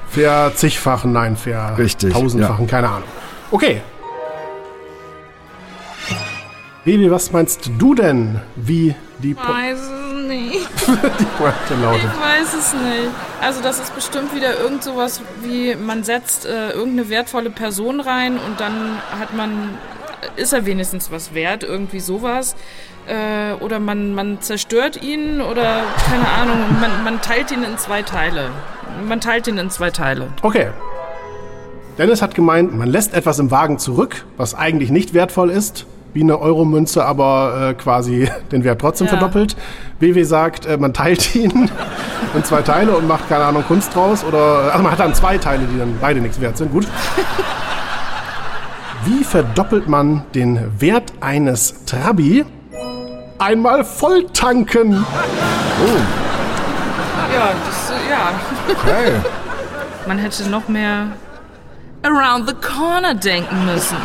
verzigfachen, 0.09 1.13
nein, 1.13 1.35
ver 1.35 1.77
Richtig, 1.77 2.13
tausendfachen, 2.13 2.65
ja. 2.65 2.71
keine 2.71 2.89
Ahnung. 2.89 3.09
Okay. 3.51 3.81
Baby, 6.85 7.11
was 7.11 7.31
meinst 7.31 7.69
du 7.77 7.93
denn, 7.93 8.39
wie 8.55 8.95
die... 9.19 9.33
Po 9.33 9.47
Weiß. 9.47 9.88
Die 10.51 11.25
Pointe 11.37 11.81
lautet. 11.81 12.03
Ich 12.03 12.21
weiß 12.21 12.53
es 12.53 12.73
nicht. 12.73 13.09
Also 13.41 13.61
das 13.61 13.79
ist 13.79 13.95
bestimmt 13.95 14.35
wieder 14.35 14.59
irgend 14.59 14.83
sowas 14.83 15.21
wie, 15.41 15.75
man 15.75 16.03
setzt 16.03 16.45
äh, 16.45 16.71
irgendeine 16.71 17.09
wertvolle 17.09 17.49
Person 17.49 17.99
rein 17.99 18.33
und 18.33 18.59
dann 18.59 18.97
hat 19.19 19.33
man, 19.35 19.77
ist 20.35 20.53
er 20.53 20.65
wenigstens 20.65 21.11
was 21.11 21.33
wert, 21.33 21.63
irgendwie 21.63 21.99
sowas. 21.99 22.55
Äh, 23.07 23.53
oder 23.63 23.79
man, 23.79 24.13
man 24.13 24.41
zerstört 24.41 25.01
ihn 25.01 25.41
oder 25.41 25.81
keine 26.09 26.27
Ahnung, 26.27 26.79
man, 26.79 27.03
man 27.03 27.21
teilt 27.21 27.51
ihn 27.51 27.63
in 27.63 27.77
zwei 27.77 28.01
Teile. 28.03 28.49
Man 29.07 29.21
teilt 29.21 29.47
ihn 29.47 29.57
in 29.57 29.69
zwei 29.69 29.91
Teile. 29.91 30.27
Okay. 30.41 30.69
Dennis 31.97 32.21
hat 32.21 32.33
gemeint, 32.33 32.73
man 32.73 32.87
lässt 32.87 33.13
etwas 33.13 33.39
im 33.39 33.51
Wagen 33.51 33.77
zurück, 33.77 34.25
was 34.37 34.55
eigentlich 34.55 34.89
nicht 34.89 35.13
wertvoll 35.13 35.49
ist, 35.49 35.85
wie 36.13 36.21
eine 36.21 36.39
Euromünze, 36.39 37.05
aber 37.05 37.69
äh, 37.69 37.73
quasi 37.73 38.29
den 38.51 38.63
Wert 38.63 38.81
trotzdem 38.81 39.07
ja. 39.07 39.11
verdoppelt. 39.11 39.55
BW 39.99 40.23
sagt, 40.23 40.65
äh, 40.65 40.77
man 40.77 40.93
teilt 40.93 41.35
ihn 41.39 41.69
in 42.33 42.43
zwei 42.43 42.61
Teile 42.61 42.95
und 42.95 43.07
macht, 43.07 43.27
keine 43.29 43.45
Ahnung, 43.45 43.63
Kunst 43.67 43.95
draus. 43.95 44.23
Oder, 44.23 44.71
also 44.71 44.83
man 44.83 44.91
hat 44.91 44.99
dann 44.99 45.13
zwei 45.13 45.37
Teile, 45.37 45.65
die 45.65 45.77
dann 45.77 45.97
beide 45.99 46.19
nichts 46.19 46.39
wert 46.41 46.57
sind. 46.57 46.71
Gut. 46.71 46.87
Wie 49.05 49.23
verdoppelt 49.23 49.87
man 49.87 50.23
den 50.35 50.59
Wert 50.79 51.13
eines 51.21 51.85
Trabi? 51.85 52.45
Einmal 53.37 53.85
voll 53.85 54.25
tanken. 54.33 55.05
Oh. 55.05 55.99
Ja, 57.33 57.51
das, 57.65 57.91
ja. 58.09 58.31
Okay. 58.69 59.13
Man 60.05 60.17
hätte 60.17 60.49
noch 60.49 60.67
mehr 60.67 61.07
around 62.03 62.47
the 62.47 62.55
corner 62.55 63.13
denken 63.13 63.65
müssen. 63.65 63.97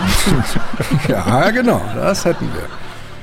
ja, 1.08 1.50
genau, 1.50 1.80
das 1.94 2.24
hätten 2.24 2.48
wir. 2.52 2.62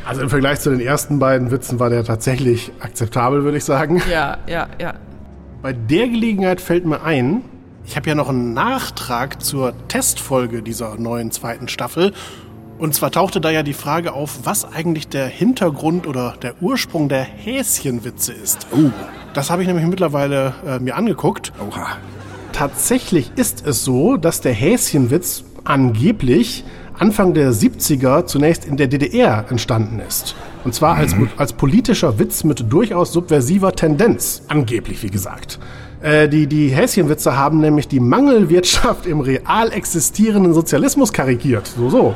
Also 0.06 0.22
im 0.22 0.30
Vergleich 0.30 0.60
zu 0.60 0.70
den 0.70 0.80
ersten 0.80 1.20
beiden 1.20 1.52
Witzen 1.52 1.80
war 1.80 1.90
der 1.90 2.04
tatsächlich 2.04 2.72
akzeptabel, 2.80 3.44
würde 3.44 3.58
ich 3.58 3.66
sagen. 3.66 4.02
Ja, 4.12 4.38
ja, 4.48 4.68
ja. 4.80 4.94
Bei 5.62 5.74
der 5.74 6.08
Gelegenheit 6.08 6.60
fällt 6.60 6.86
mir 6.86 7.04
ein, 7.04 7.44
ich 7.86 7.96
habe 7.96 8.10
ja 8.10 8.16
noch 8.16 8.30
einen 8.30 8.54
Nachtrag 8.54 9.44
zur 9.44 9.74
Testfolge 9.88 10.62
dieser 10.62 10.96
neuen 10.96 11.32
zweiten 11.32 11.68
Staffel. 11.68 12.14
Und 12.78 12.96
zwar 12.96 13.12
tauchte 13.12 13.40
da 13.40 13.52
ja 13.52 13.62
die 13.62 13.74
Frage 13.74 14.14
auf, 14.14 14.40
was 14.44 14.66
eigentlich 14.66 15.08
der 15.08 15.28
Hintergrund 15.28 16.08
oder 16.08 16.36
der 16.42 16.62
Ursprung 16.62 17.10
der 17.10 17.22
Häschenwitze 17.22 18.34
ist. 18.34 18.68
Oh. 18.72 18.90
Das 19.34 19.52
habe 19.52 19.62
ich 19.62 19.68
nämlich 19.68 19.86
mittlerweile 19.86 20.56
äh, 20.66 20.80
mir 20.80 20.96
angeguckt. 20.96 21.54
Oha. 21.60 21.98
Tatsächlich 22.52 23.32
ist 23.36 23.66
es 23.66 23.84
so, 23.84 24.18
dass 24.18 24.42
der 24.42 24.54
Häschenwitz 24.54 25.44
angeblich 25.64 26.64
Anfang 27.02 27.34
der 27.34 27.52
70er 27.52 28.26
zunächst 28.26 28.66
in 28.66 28.78
der 28.78 28.88
DDR 28.88 29.46
entstanden 29.50 30.00
ist. 30.00 30.36
Und 30.64 30.76
zwar 30.76 30.96
als, 30.96 31.16
mhm. 31.16 31.30
als 31.38 31.54
politischer 31.54 32.20
Witz 32.20 32.44
mit 32.44 32.72
durchaus 32.72 33.12
subversiver 33.12 33.74
Tendenz. 33.74 34.44
Angeblich, 34.48 35.02
wie 35.02 35.10
gesagt. 35.10 35.58
Äh, 36.04 36.30
die, 36.30 36.46
die 36.46 36.70
Häschenwitze 36.70 37.36
haben 37.36 37.60
nämlich 37.60 37.88
die 37.88 38.00
Mangelwirtschaft 38.00 39.08
im 39.08 39.20
real 39.20 39.72
existierenden 39.72 40.54
Sozialismus 40.54 41.12
karikiert. 41.12 41.68
So, 41.68 41.90
so. 41.90 42.16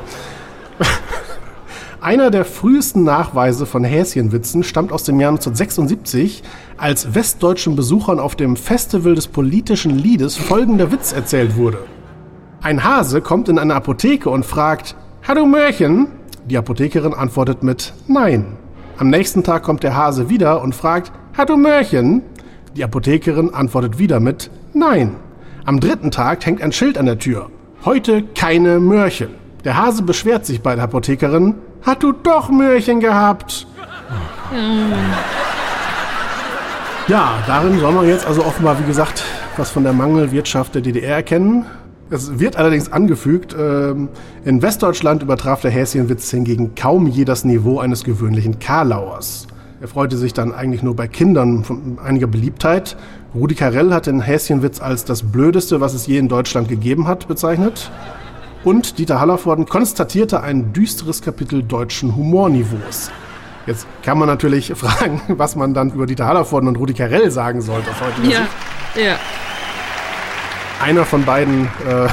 Einer 2.06 2.30
der 2.30 2.46
frühesten 2.46 3.04
Nachweise 3.04 3.66
von 3.66 3.84
Häschenwitzen 3.84 4.62
stammt 4.62 4.92
aus 4.92 5.06
dem 5.06 5.20
Jahr 5.20 5.32
1976, 5.32 6.44
als 6.78 7.16
westdeutschen 7.16 7.76
Besuchern 7.76 8.20
auf 8.20 8.36
dem 8.36 8.58
Festival 8.58 9.16
des 9.16 9.26
politischen 9.26 9.98
Liedes 9.98 10.38
folgender 10.38 10.92
Witz 10.92 11.14
erzählt 11.14 11.56
wurde. 11.56 11.80
Ein 12.62 12.84
Hase 12.84 13.22
kommt 13.22 13.50
in 13.50 13.58
eine 13.58 13.74
Apotheke 13.74 14.30
und 14.30 14.46
fragt, 14.46 14.96
Hallo 15.28 15.48
Mörchen? 15.48 16.06
Die 16.48 16.60
Apothekerin 16.60 17.16
antwortet 17.16 17.64
mit 17.64 17.92
Nein. 18.08 18.56
Am 19.00 19.10
nächsten 19.10 19.44
Tag 19.44 19.64
kommt 19.64 19.82
der 19.82 19.96
Hase 19.96 20.30
wieder 20.30 20.62
und 20.62 20.76
fragt, 20.76 21.12
Hallo 21.36 21.58
Mörchen? 21.58 22.22
Die 22.78 22.84
Apothekerin 22.84 23.52
antwortet 23.52 23.98
wieder 23.98 24.20
mit 24.20 24.52
Nein. 24.76 25.16
Am 25.66 25.80
dritten 25.80 26.12
Tag 26.12 26.46
hängt 26.46 26.62
ein 26.62 26.72
Schild 26.72 27.00
an 27.00 27.08
der 27.08 27.18
Tür. 27.18 27.50
Heute 27.84 28.22
keine 28.22 28.80
Mörchen. 28.80 29.30
Der 29.64 29.76
Hase 29.76 30.04
beschwert 30.04 30.46
sich 30.46 30.62
bei 30.62 30.76
der 30.76 30.84
Apothekerin, 30.84 31.56
hat 31.86 32.04
du 32.04 32.12
doch 32.12 32.50
Möhrchen 32.50 33.00
gehabt? 33.00 33.68
Ja, 37.08 37.34
darin 37.46 37.80
soll 37.80 37.92
man 37.92 38.08
jetzt 38.08 38.26
also 38.26 38.44
offenbar, 38.44 38.80
wie 38.80 38.88
gesagt, 38.88 39.24
was 39.58 39.70
von 39.70 39.84
der 39.84 39.94
Mangelwirtschaft 39.94 40.74
der 40.74 40.82
DDR 40.82 41.18
erkennen. 41.18 41.66
Es 42.10 42.40
wird 42.40 42.56
allerdings 42.56 42.92
angefügt, 42.92 43.56
ähm, 43.60 44.10
in 44.44 44.62
Westdeutschland 44.62 45.24
übertraf 45.24 45.62
der 45.62 45.72
Häschenwitz 45.72 46.30
hingegen 46.30 46.76
kaum 46.76 47.08
je 47.08 47.26
das 47.26 47.46
Niveau 47.46 47.80
eines 47.80 48.04
gewöhnlichen 48.04 48.60
Karlauers. 48.60 49.48
Er 49.82 49.88
freute 49.88 50.18
sich 50.18 50.34
dann 50.34 50.54
eigentlich 50.54 50.84
nur 50.84 50.96
bei 50.96 51.08
Kindern 51.08 51.64
von 51.64 52.00
einiger 52.04 52.28
Beliebtheit. 52.28 52.96
Rudi 53.34 53.56
Carell 53.56 53.94
hat 53.94 54.08
den 54.08 54.22
Häschenwitz 54.22 54.82
als 54.82 55.04
das 55.04 55.24
Blödeste, 55.24 55.82
was 55.82 55.94
es 55.94 56.08
je 56.08 56.18
in 56.18 56.28
Deutschland 56.28 56.70
gegeben 56.70 57.08
hat, 57.08 57.28
bezeichnet. 57.28 57.92
Und 58.66 58.98
Dieter 58.98 59.20
Hallervorden 59.20 59.68
konstatierte 59.68 60.42
ein 60.42 60.74
düsteres 60.74 61.22
Kapitel 61.22 61.62
deutschen 61.62 62.16
Humorniveaus. 62.16 63.12
Jetzt 63.68 63.86
kann 64.02 64.18
man 64.18 64.28
natürlich 64.28 64.74
fragen, 64.76 65.22
was 65.28 65.56
man 65.56 65.76
dann 65.76 65.92
über 65.92 66.08
Dieter 66.08 66.26
Hallervorden 66.26 66.68
und 66.68 66.76
Rudi 66.78 66.94
Carell 66.94 67.30
sagen 67.30 67.62
sollte. 67.62 67.92
Ja, 68.24 68.48
ja. 69.00 69.18
Einer 70.84 71.06
von 71.06 71.26
beiden 71.26 71.66
äh, 71.88 72.08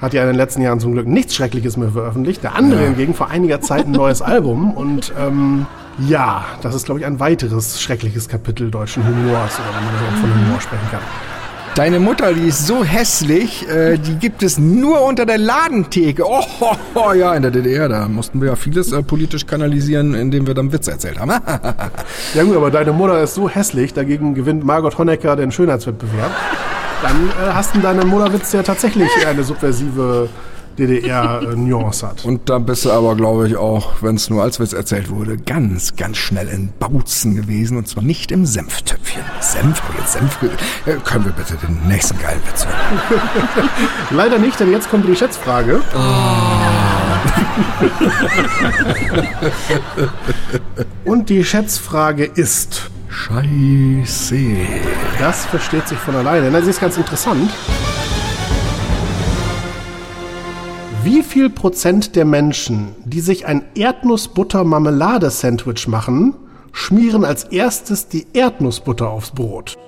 hat 0.00 0.14
ja 0.14 0.22
in 0.22 0.28
den 0.28 0.36
letzten 0.36 0.62
Jahren 0.62 0.78
zum 0.78 0.92
Glück 0.92 1.08
nichts 1.08 1.34
Schreckliches 1.34 1.76
mehr 1.76 1.90
veröffentlicht. 1.90 2.44
Der 2.44 2.54
andere 2.54 2.84
hingegen 2.84 3.12
vor 3.12 3.28
einiger 3.28 3.60
Zeit 3.60 3.86
ein 3.86 3.92
neues 3.92 4.22
Album 4.22 4.70
und 4.70 5.12
ähm, 5.18 5.66
ja, 5.98 6.44
das 6.62 6.76
ist, 6.76 6.84
glaube 6.86 7.00
ich, 7.00 7.06
ein 7.06 7.18
weiteres 7.18 7.82
schreckliches 7.82 8.28
Kapitel 8.28 8.70
deutschen 8.70 9.04
Humors 9.04 9.58
oder 9.58 9.76
wenn 9.76 9.84
man 9.84 9.94
überhaupt 9.96 10.18
von 10.18 10.34
Humor 10.34 10.60
sprechen 10.60 10.88
kann. 10.92 11.00
Deine 11.76 12.00
Mutter, 12.00 12.34
die 12.34 12.48
ist 12.48 12.66
so 12.66 12.84
hässlich, 12.84 13.68
äh, 13.68 13.96
die 13.96 14.16
gibt 14.16 14.42
es 14.42 14.58
nur 14.58 15.02
unter 15.02 15.24
der 15.24 15.38
Ladentheke. 15.38 16.24
Oh, 16.26 16.42
oh, 16.60 16.74
oh, 16.94 17.12
ja, 17.12 17.34
in 17.34 17.42
der 17.42 17.52
DDR, 17.52 17.88
da 17.88 18.08
mussten 18.08 18.40
wir 18.40 18.48
ja 18.48 18.56
vieles 18.56 18.90
äh, 18.92 19.02
politisch 19.02 19.46
kanalisieren, 19.46 20.14
indem 20.14 20.48
wir 20.48 20.54
dann 20.54 20.72
Witze 20.72 20.90
erzählt 20.90 21.18
haben. 21.18 21.30
Ja 22.34 22.44
gut, 22.44 22.56
aber 22.56 22.70
deine 22.70 22.92
Mutter 22.92 23.22
ist 23.22 23.34
so 23.34 23.48
hässlich, 23.48 23.92
dagegen 23.94 24.34
gewinnt 24.34 24.64
Margot 24.64 24.98
Honecker 24.98 25.36
den 25.36 25.52
Schönheitswettbewerb. 25.52 26.30
Dann 27.02 27.28
äh, 27.28 27.52
hast 27.52 27.74
du 27.74 27.80
deine 27.80 28.04
Mutterwitz 28.04 28.52
ja 28.52 28.62
tatsächlich 28.62 29.08
eine 29.26 29.42
subversive 29.42 30.28
DDR-Nuance 30.78 32.06
hat. 32.06 32.24
Und 32.24 32.48
da 32.48 32.58
bist 32.58 32.84
du 32.84 32.90
aber, 32.90 33.14
glaube 33.16 33.48
ich, 33.48 33.56
auch, 33.56 34.02
wenn 34.02 34.16
es 34.16 34.30
nur 34.30 34.42
als 34.42 34.60
Witz 34.60 34.72
erzählt 34.72 35.10
wurde, 35.10 35.36
ganz, 35.36 35.96
ganz 35.96 36.16
schnell 36.16 36.48
in 36.48 36.72
Bautzen 36.78 37.36
gewesen 37.36 37.76
und 37.76 37.88
zwar 37.88 38.02
nicht 38.02 38.32
im 38.32 38.46
Senftöpfchen. 38.46 39.22
Senf, 39.40 39.82
aber 39.88 39.98
jetzt 39.98 40.12
Senf. 40.12 40.38
Äh, 40.42 40.96
können 41.04 41.24
wir 41.24 41.32
bitte 41.32 41.54
den 41.56 41.86
nächsten 41.88 42.18
geilen 42.18 42.40
Witz 42.48 42.66
hören? 42.66 43.68
Leider 44.10 44.38
nicht, 44.38 44.58
denn 44.58 44.70
jetzt 44.70 44.90
kommt 44.90 45.06
die 45.06 45.16
Schätzfrage. 45.16 45.80
Und 51.04 51.28
die 51.28 51.44
Schätzfrage 51.44 52.24
ist, 52.24 52.90
Scheiße. 53.08 54.36
das 55.18 55.44
versteht 55.46 55.88
sich 55.88 55.98
von 55.98 56.14
alleine. 56.14 56.50
Na, 56.50 56.62
sie 56.62 56.70
ist 56.70 56.80
ganz 56.80 56.96
interessant. 56.96 57.50
Wie 61.02 61.22
viel 61.22 61.48
Prozent 61.48 62.14
der 62.14 62.26
Menschen, 62.26 62.94
die 63.04 63.20
sich 63.20 63.46
ein 63.46 63.64
Erdnussbutter-Marmelade-Sandwich 63.74 65.88
machen, 65.88 66.34
schmieren 66.72 67.24
als 67.24 67.44
erstes 67.44 68.08
die 68.08 68.26
Erdnussbutter 68.34 69.08
aufs 69.08 69.30
Brot? 69.30 69.78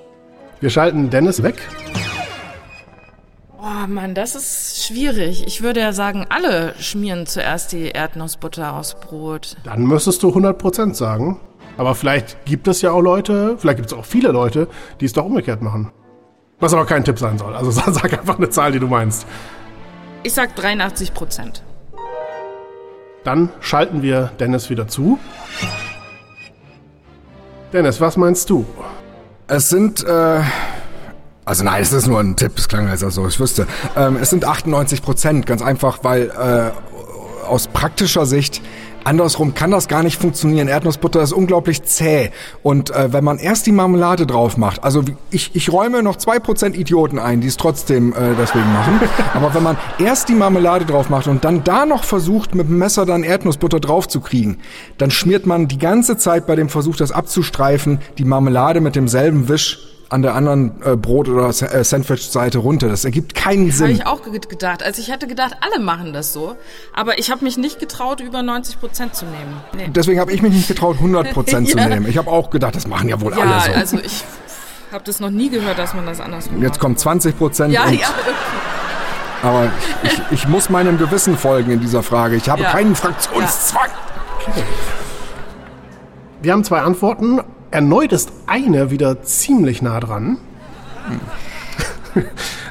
Wir 0.61 0.71
schalten 0.71 1.11
Dennis 1.11 1.43
weg. 1.43 1.57
Oh 3.61 3.87
Mann, 3.89 4.15
das 4.15 4.35
ist 4.35 4.87
schwierig. 4.87 5.47
Ich 5.47 5.63
würde 5.63 5.81
ja 5.81 5.93
sagen, 5.93 6.25
alle 6.31 6.73
schmieren 6.79 7.27
zuerst 7.27 7.73
die 7.73 7.91
Erdnussbutter 7.91 8.75
aufs 8.75 8.95
Brot. 8.95 9.59
Dann 9.65 9.83
müsstest 9.83 10.23
du 10.23 10.31
100% 10.31 10.95
sagen. 10.95 11.39
Aber 11.77 11.95
vielleicht 11.95 12.43
gibt 12.47 12.69
es 12.69 12.81
ja 12.81 12.91
auch 12.91 13.03
Leute, 13.03 13.59
vielleicht 13.59 13.77
gibt 13.77 13.93
es 13.93 13.99
auch 13.99 14.07
viele 14.07 14.31
Leute, 14.31 14.67
die 15.01 15.05
es 15.05 15.13
doch 15.13 15.27
umgekehrt 15.27 15.61
machen. 15.61 15.93
Was 16.59 16.73
aber 16.73 16.87
kein 16.87 17.05
Tipp 17.05 17.19
sein 17.19 17.37
soll. 17.37 17.55
Also 17.55 17.71
sag 17.71 18.11
einfach 18.13 18.39
eine 18.39 18.49
Zahl, 18.49 18.73
die 18.73 18.79
du 18.79 18.87
meinst. 18.87 19.27
Ich 20.25 20.35
sag 20.35 20.55
83 20.55 21.15
Prozent. 21.15 21.63
Dann 23.25 23.51
schalten 23.61 24.03
wir 24.03 24.31
Dennis 24.39 24.71
wieder 24.71 24.87
zu. 24.87 25.19
Dennis, 27.73 28.01
was 28.01 28.17
meinst 28.17 28.49
du? 28.51 28.65
Es 29.49 29.69
sind, 29.69 30.05
äh, 30.05 30.41
also 31.45 31.65
nein, 31.65 31.83
es 31.83 31.93
ist 31.93 32.07
nur 32.07 32.21
ein 32.21 32.37
Tipp, 32.37 32.53
es 32.57 32.69
klang 32.69 32.89
als 32.89 33.01
so, 33.01 33.27
ich 33.27 33.41
wüsste. 33.41 33.67
Ähm, 33.97 34.17
es 34.17 34.31
sind 34.31 34.45
98 34.45 35.03
Prozent, 35.03 35.47
ganz 35.47 35.61
einfach, 35.61 36.01
weil 36.03 36.31
äh, 36.31 37.47
aus 37.47 37.67
praktischer 37.67 38.27
Sicht 38.27 38.63
Andersrum 39.05 39.55
kann 39.55 39.71
das 39.71 39.89
gar 39.89 40.03
nicht 40.03 40.21
funktionieren. 40.21 40.69
Erdnussbutter 40.69 41.21
ist 41.23 41.33
unglaublich 41.33 41.83
zäh. 41.83 42.31
Und 42.63 42.91
äh, 42.91 43.13
wenn 43.13 43.25
man 43.25 43.39
erst 43.39 43.67
die 43.67 43.73
Marmelade 43.73 44.27
drauf 44.27 44.57
macht, 44.57 44.85
also 44.85 45.07
wie- 45.07 45.17
ich, 45.31 45.51
ich 45.55 45.73
räume 45.73 46.03
noch 46.03 46.17
zwei 46.17 46.39
Prozent 46.39 46.77
Idioten 46.77 47.19
ein, 47.19 47.41
die 47.41 47.49
es 47.49 47.57
trotzdem 47.57 48.13
äh, 48.13 48.35
deswegen 48.39 48.73
machen. 48.73 49.01
Aber 49.35 49.55
wenn 49.55 49.63
man 49.63 49.77
erst 49.99 50.29
die 50.29 50.35
Marmelade 50.35 50.85
drauf 50.85 51.09
macht 51.11 51.27
und 51.27 51.45
dann 51.45 51.65
da 51.65 51.87
noch 51.87 52.05
versucht, 52.05 52.55
mit 52.55 52.69
dem 52.69 52.79
Messer 52.79 53.07
dann 53.07 53.25
Erdnussbutter 53.25 53.81
drauf 53.81 54.09
zu 54.09 54.21
kriegen, 54.21 54.59
dann 54.99 55.11
schmiert 55.11 55.47
man 55.47 55.69
die 55.69 55.79
ganze 55.79 56.17
Zeit 56.17 56.47
bei 56.47 56.57
dem 56.57 56.69
Versuch, 56.69 56.97
das 56.97 57.13
abzustreifen, 57.13 58.01
die 58.19 58.25
Marmelade 58.25 58.81
mit 58.81 58.97
demselben 58.97 59.49
Wisch 59.49 59.89
an 60.13 60.23
der 60.23 60.35
anderen 60.35 60.81
äh, 60.85 60.97
Brot- 60.97 61.29
oder 61.29 61.49
äh, 61.49 61.83
Sandwich-Seite 61.85 62.59
runter. 62.59 62.89
Das 62.89 63.05
ergibt 63.05 63.35
keinen 63.35 63.63
Habe 63.69 63.73
Sinn. 63.73 63.91
ich 63.91 64.07
auch 64.07 64.23
ge- 64.23 64.39
gedacht. 64.39 64.83
Also 64.83 65.01
ich 65.01 65.11
hatte 65.11 65.27
gedacht, 65.27 65.57
alle 65.61 65.83
machen 65.83 66.13
das 66.13 66.33
so. 66.33 66.55
Aber 66.93 67.19
ich 67.19 67.31
habe 67.31 67.45
mich 67.45 67.57
nicht 67.57 67.81
getraut, 67.81 68.21
über 68.21 68.43
90 68.43 68.79
Prozent 68.79 69.15
zu 69.15 69.25
nehmen. 69.25 69.61
Nee. 69.77 69.89
Deswegen 69.95 70.21
habe 70.21 70.33
ich 70.33 70.43
mich 70.43 70.53
nicht 70.53 70.69
getraut, 70.69 70.99
100% 71.03 71.65
zu 71.71 71.79
Ja. 71.79 71.89
nehmen. 71.89 72.07
Ich 72.07 72.19
habe 72.19 72.31
auch 72.31 72.51
gedacht, 72.51 72.75
das 72.77 72.87
machen 72.87 73.09
ja 73.09 73.21
wohl 73.21 73.33
Ja, 73.37 73.41
alle 73.43 73.61
so. 73.63 73.73
also 73.73 73.99
ich 73.99 74.23
habe 74.93 75.05
das 75.05 75.21
noch 75.21 75.31
nie 75.31 75.49
gehört, 75.49 75.79
dass 75.79 75.95
man 75.95 76.05
das 76.07 76.21
andersrum 76.21 76.61
Jetzt 76.61 76.73
macht. 76.73 76.81
kommt 76.81 76.99
20 77.01 77.39
Prozent. 77.39 77.73
Ja, 77.73 77.85
und, 77.85 77.95
ja. 77.99 78.07
Aber 79.43 79.71
ich, 80.03 80.21
ich, 80.31 80.47
muss 80.49 80.69
meinem 80.71 80.99
Gewissen 80.99 81.37
folgen 81.37 81.71
in 81.73 81.81
dieser 81.81 82.03
Frage. 82.03 82.37
Ich 82.37 82.49
habe 82.49 82.63
Ja. 82.63 82.71
keinen 82.71 82.95
Fraktionszwang. 82.95 83.89
Wir 86.43 86.53
haben 86.53 86.65
zwei 86.65 86.81
Antworten. 86.81 87.41
Erneut 87.73 88.13
ist 88.13 88.31
eine 88.47 88.91
wieder 88.91 89.23
ziemlich 89.23 89.81
nah 89.81 89.99
dran. 89.99 90.37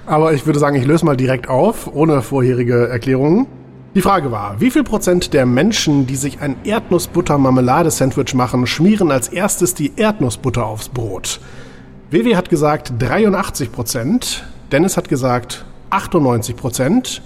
Aber 0.05 0.33
ich 0.33 0.45
würde 0.45 0.59
sagen, 0.59 0.75
ich 0.75 0.85
löse 0.85 1.05
mal 1.05 1.17
direkt 1.17 1.49
auf, 1.49 1.91
ohne 1.91 2.21
vorherige 2.21 2.87
Erklärungen. 2.87 3.47
Die 3.95 4.01
Frage 4.01 4.31
war, 4.31 4.61
wie 4.61 4.69
viel 4.69 4.83
Prozent 4.83 5.33
der 5.33 5.47
Menschen, 5.47 6.05
die 6.05 6.15
sich 6.15 6.39
ein 6.39 6.55
Erdnussbutter-Marmelade-Sandwich 6.63 8.35
machen, 8.35 8.67
schmieren 8.67 9.11
als 9.11 9.27
erstes 9.27 9.73
die 9.73 9.91
Erdnussbutter 9.95 10.65
aufs 10.67 10.89
Brot? 10.89 11.39
WW 12.11 12.35
hat 12.35 12.49
gesagt 12.49 12.93
83 12.99 13.71
Prozent, 13.71 14.45
Dennis 14.71 14.97
hat 14.97 15.09
gesagt 15.09 15.65
98 15.89 16.55
Prozent 16.55 17.23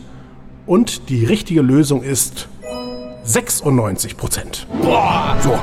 und 0.65 1.09
die 1.09 1.25
richtige 1.25 1.61
Lösung 1.61 2.03
ist 2.03 2.47
96 3.25 4.15
Prozent. 4.15 4.65
So. 5.41 5.59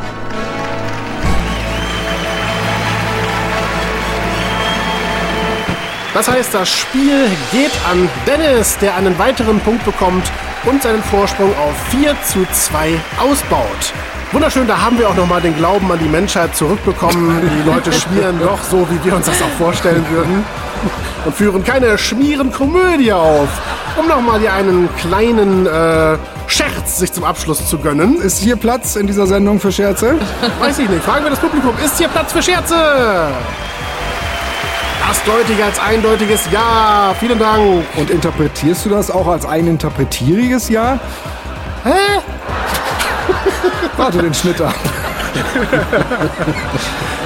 Das 6.14 6.28
heißt, 6.28 6.52
das 6.52 6.68
Spiel 6.68 7.26
geht 7.52 7.72
an 7.90 8.08
Dennis, 8.26 8.76
der 8.78 8.94
einen 8.96 9.18
weiteren 9.18 9.58
Punkt 9.60 9.84
bekommt 9.84 10.30
und 10.64 10.82
seinen 10.82 11.02
Vorsprung 11.02 11.50
auf 11.56 11.74
4 11.90 12.14
zu 12.22 12.46
2 12.52 13.00
ausbaut. 13.18 13.92
Wunderschön, 14.30 14.66
da 14.66 14.80
haben 14.80 14.98
wir 14.98 15.08
auch 15.08 15.14
nochmal 15.14 15.40
den 15.40 15.56
Glauben 15.56 15.90
an 15.90 15.98
die 15.98 16.08
Menschheit 16.08 16.54
zurückbekommen. 16.54 17.40
Die 17.42 17.68
Leute 17.68 17.92
schmieren 17.92 18.38
doch 18.40 18.62
so, 18.62 18.86
wie 18.90 19.02
wir 19.04 19.16
uns 19.16 19.26
das 19.26 19.40
auch 19.42 19.58
vorstellen 19.58 20.04
würden. 20.10 20.44
Und 21.24 21.34
führen 21.34 21.64
keine 21.64 21.96
Schmierenkomödie 21.96 23.12
auf, 23.12 23.48
um 23.96 24.08
nochmal 24.08 24.40
hier 24.40 24.52
einen 24.52 24.88
kleinen 24.96 25.66
äh, 25.66 26.18
Scherz 26.46 26.98
sich 26.98 27.12
zum 27.12 27.24
Abschluss 27.24 27.68
zu 27.68 27.78
gönnen. 27.78 28.20
Ist 28.20 28.38
hier 28.38 28.56
Platz 28.56 28.96
in 28.96 29.06
dieser 29.06 29.26
Sendung 29.26 29.60
für 29.60 29.70
Scherze? 29.70 30.16
Weiß 30.60 30.78
ich 30.78 30.88
nicht. 30.88 31.04
Fragen 31.04 31.24
wir 31.24 31.30
das 31.30 31.40
Publikum. 31.40 31.74
Ist 31.82 31.98
hier 31.98 32.08
Platz 32.08 32.32
für 32.32 32.42
Scherze? 32.42 32.74
Das 35.12 35.22
deutlicher 35.24 35.66
als 35.66 35.78
eindeutiges 35.78 36.48
Ja. 36.50 37.14
Vielen 37.20 37.38
Dank. 37.38 37.84
Und 37.98 38.08
interpretierst 38.08 38.86
du 38.86 38.88
das 38.88 39.10
auch 39.10 39.26
als 39.26 39.44
ein 39.44 39.66
interpretieriges 39.66 40.70
Ja? 40.70 40.98
Hä? 41.84 41.90
Warte 43.98 44.22
den 44.22 44.32
Schnitt 44.32 44.58
ab. 44.62 44.74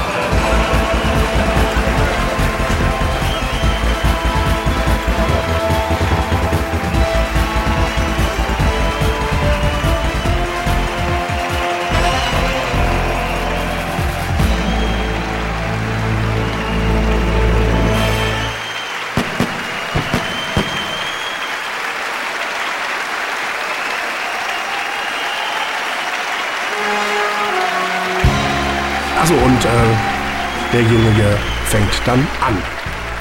derjenige 30.82 31.38
fängt 31.66 32.06
dann 32.06 32.26
an, 32.40 32.56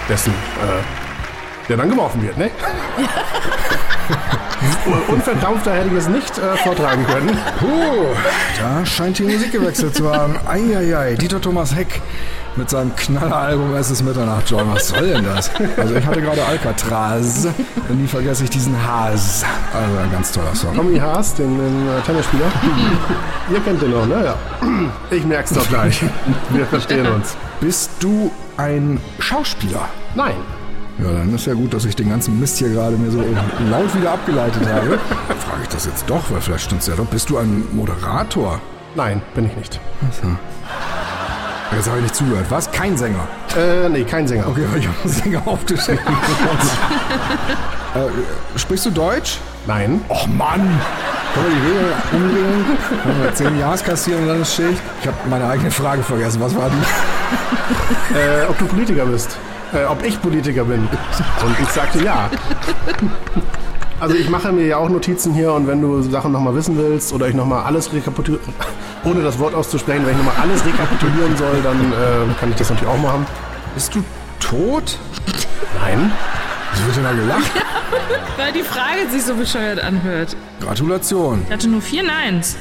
dessen, 0.09 0.32
äh, 0.34 1.68
der 1.70 1.78
dann 1.78 1.89
geworfen 1.89 2.22
wird, 2.22 2.38
ne? 2.38 2.49
Unverkrampfter 5.07 5.73
hätte 5.73 5.87
ich 5.89 5.93
es 5.93 6.07
nicht 6.07 6.37
äh, 6.37 6.57
vortragen 6.57 7.05
können. 7.05 7.37
Puh, 7.59 8.07
da 8.59 8.85
scheint 8.85 9.19
die 9.19 9.23
Musik 9.23 9.51
gewechselt 9.51 9.95
zu 9.95 10.13
haben. 10.13 10.35
Eieiei, 10.47 11.15
Dieter 11.15 11.41
Thomas 11.41 11.75
Heck 11.75 12.01
mit 12.55 12.69
seinem 12.69 12.95
Knalleralbum 12.95 13.73
Es 13.75 13.91
ist 13.91 14.03
Mitternacht, 14.03 14.49
John. 14.49 14.73
Was 14.73 14.89
soll 14.89 15.07
denn 15.07 15.23
das? 15.23 15.51
Also 15.77 15.95
ich 15.95 16.05
hatte 16.05 16.21
gerade 16.21 16.43
Alcatraz 16.43 17.47
und 17.87 18.01
nie 18.01 18.07
vergesse 18.07 18.43
ich 18.43 18.49
diesen 18.49 18.75
Haas. 18.85 19.45
Also 19.73 19.97
ein 19.97 20.11
ganz 20.11 20.31
toller 20.31 20.53
Song. 20.55 20.75
Tommy 20.75 20.99
Haas, 20.99 21.33
den, 21.35 21.57
den 21.57 21.87
äh, 21.87 22.01
Tennisspieler. 22.01 22.51
Ihr 23.51 23.59
kennt 23.61 23.81
den 23.81 23.91
noch, 23.91 24.05
ne? 24.05 24.25
Ja. 24.25 24.35
Ich 25.09 25.23
merk's 25.25 25.53
doch 25.53 25.67
gleich. 25.67 26.03
Wir 26.49 26.65
verstehen 26.65 27.07
uns. 27.07 27.35
Bist 27.59 27.91
du 27.99 28.31
ein 28.57 28.99
Schauspieler? 29.19 29.87
Nein. 30.15 30.35
Ja, 31.01 31.11
dann 31.11 31.33
ist 31.33 31.47
ja 31.47 31.53
gut, 31.53 31.73
dass 31.73 31.85
ich 31.85 31.95
den 31.95 32.09
ganzen 32.09 32.39
Mist 32.39 32.59
hier 32.59 32.69
gerade 32.69 32.95
mir 32.95 33.09
so 33.09 33.23
laut 33.71 33.95
wieder 33.95 34.11
abgeleitet 34.11 34.61
habe. 34.67 34.99
Frage 35.39 35.63
ich 35.63 35.69
das 35.69 35.85
jetzt 35.85 36.07
doch, 36.07 36.29
weil 36.29 36.41
vielleicht 36.41 36.65
stimmt's 36.65 36.85
ja 36.85 36.95
doch. 36.95 37.05
Bist 37.05 37.29
du 37.31 37.37
ein 37.37 37.63
Moderator? 37.71 38.59
Nein, 38.93 39.21
bin 39.33 39.45
ich 39.45 39.55
nicht. 39.55 39.79
Jetzt 41.71 41.87
habe 41.87 41.97
ich 41.97 42.03
nicht 42.03 42.15
zugehört. 42.15 42.45
Was? 42.49 42.71
Kein 42.71 42.97
Sänger? 42.97 43.27
Äh, 43.57 43.89
nee, 43.89 44.03
kein 44.03 44.27
Sänger. 44.27 44.47
Okay, 44.47 44.65
ich 44.77 44.87
habe 44.87 44.97
einen 45.03 45.13
Sänger 45.13 45.41
aufgeschrieben. 45.47 46.03
äh, 47.95 48.59
sprichst 48.59 48.85
du 48.85 48.91
Deutsch? 48.91 49.39
Nein. 49.65 50.01
Och 50.09 50.27
Mann! 50.27 50.69
Können 51.33 51.45
wir 51.47 51.55
die 51.55 51.67
Regeln 51.67 51.93
umdrehen? 52.11 52.65
Können 53.03 53.23
wir 53.23 53.33
10 53.33 53.59
Jahres 53.59 53.83
kassieren 53.83 54.23
und 54.23 54.27
dann 54.27 54.41
ist 54.41 54.53
Schicht? 54.53 54.81
Ich 55.01 55.07
habe 55.07 55.17
meine 55.29 55.47
eigene 55.47 55.71
Frage 55.71 56.03
vergessen. 56.03 56.41
Was 56.41 56.55
war 56.55 56.69
die? 56.69 58.17
Äh, 58.17 58.45
ob 58.49 58.57
du 58.59 58.65
Politiker 58.65 59.05
bist. 59.05 59.37
Äh, 59.74 59.86
ob 59.86 60.03
ich 60.03 60.22
Politiker 60.22 60.65
bin. 60.65 60.82
Und 60.82 61.59
ich 61.61 61.69
sagte 61.69 62.03
ja. 62.03 62.30
Also 63.99 64.15
ich 64.15 64.30
mache 64.30 64.51
mir 64.51 64.65
ja 64.65 64.78
auch 64.78 64.89
Notizen 64.89 65.34
hier 65.34 65.53
und 65.53 65.67
wenn 65.67 65.82
du 65.82 66.01
Sachen 66.01 66.32
nochmal 66.32 66.55
wissen 66.55 66.76
willst 66.78 67.13
oder 67.13 67.28
ich 67.28 67.36
nochmal 67.36 67.63
alles 67.63 67.93
rekapitulieren, 67.93 68.53
ohne 69.03 69.22
das 69.22 69.38
Wort 69.38 69.53
auszusprechen, 69.53 70.05
wenn 70.05 70.13
ich 70.13 70.17
nochmal 70.17 70.41
alles 70.41 70.65
rekapitulieren 70.65 71.38
soll, 71.38 71.61
dann 71.63 71.80
äh, 71.80 72.34
kann 72.39 72.49
ich 72.49 72.55
das 72.55 72.72
natürlich 72.72 72.91
auch 72.91 72.97
machen. 72.97 73.28
Bist 73.76 73.93
du 73.93 74.03
tot? 74.39 74.97
Nein. 75.82 76.11
Wieso 76.74 76.86
wird 76.88 76.97
denn 76.97 77.03
da 77.03 77.11
gelacht? 77.13 77.51
Weil 78.38 78.53
die 78.53 78.63
Frage 78.63 79.07
sich 79.11 79.24
so 79.24 79.36
bescheuert 79.36 79.80
anhört. 79.80 80.36
Gratulation. 80.61 81.43
Ich 81.45 81.53
hatte 81.53 81.67
nur 81.67 81.82
vier 81.82 82.03
Neins. 82.03 82.57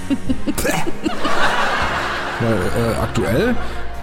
Weil, 2.41 2.53
äh, 2.53 3.03
aktuell 3.03 3.55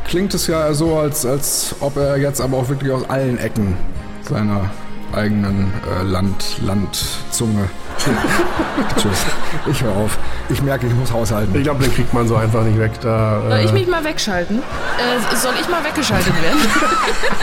klingt 0.08 0.34
es 0.34 0.47
ja 0.47 0.74
so, 0.74 0.97
als, 0.97 1.26
als 1.26 1.76
ob 1.80 1.97
er 1.97 2.18
jetzt 2.18 2.41
aber 2.41 2.58
auch 2.58 2.70
wirklich 2.70 2.91
aus 2.91 3.08
allen 3.10 3.38
Ecken 3.38 3.78
seiner 4.22 4.70
eigenen 5.14 5.72
äh, 5.99 6.03
Land, 6.03 6.62
Landzunge. 6.62 7.70
Tschüss. 8.97 9.26
Ich 9.70 9.82
höre 9.82 9.95
auf. 9.95 10.18
Ich 10.49 10.62
merke, 10.62 10.88
ich 10.88 10.93
muss 10.93 11.12
haushalten. 11.12 11.55
Ich 11.55 11.64
glaube, 11.64 11.84
den 11.84 11.93
kriegt 11.93 12.14
man 12.14 12.28
so 12.28 12.36
einfach 12.36 12.64
nicht 12.64 12.78
weg. 12.78 12.91
Da, 13.01 13.41
Soll 13.49 13.60
ich 13.60 13.72
äh, 13.72 13.74
mich 13.74 13.88
mal 13.88 14.03
wegschalten? 14.03 14.60
Äh, 14.60 15.36
soll 15.36 15.53
ich 15.60 15.68
mal 15.70 15.84
weggeschaltet 15.84 16.34
werden? 16.41 16.60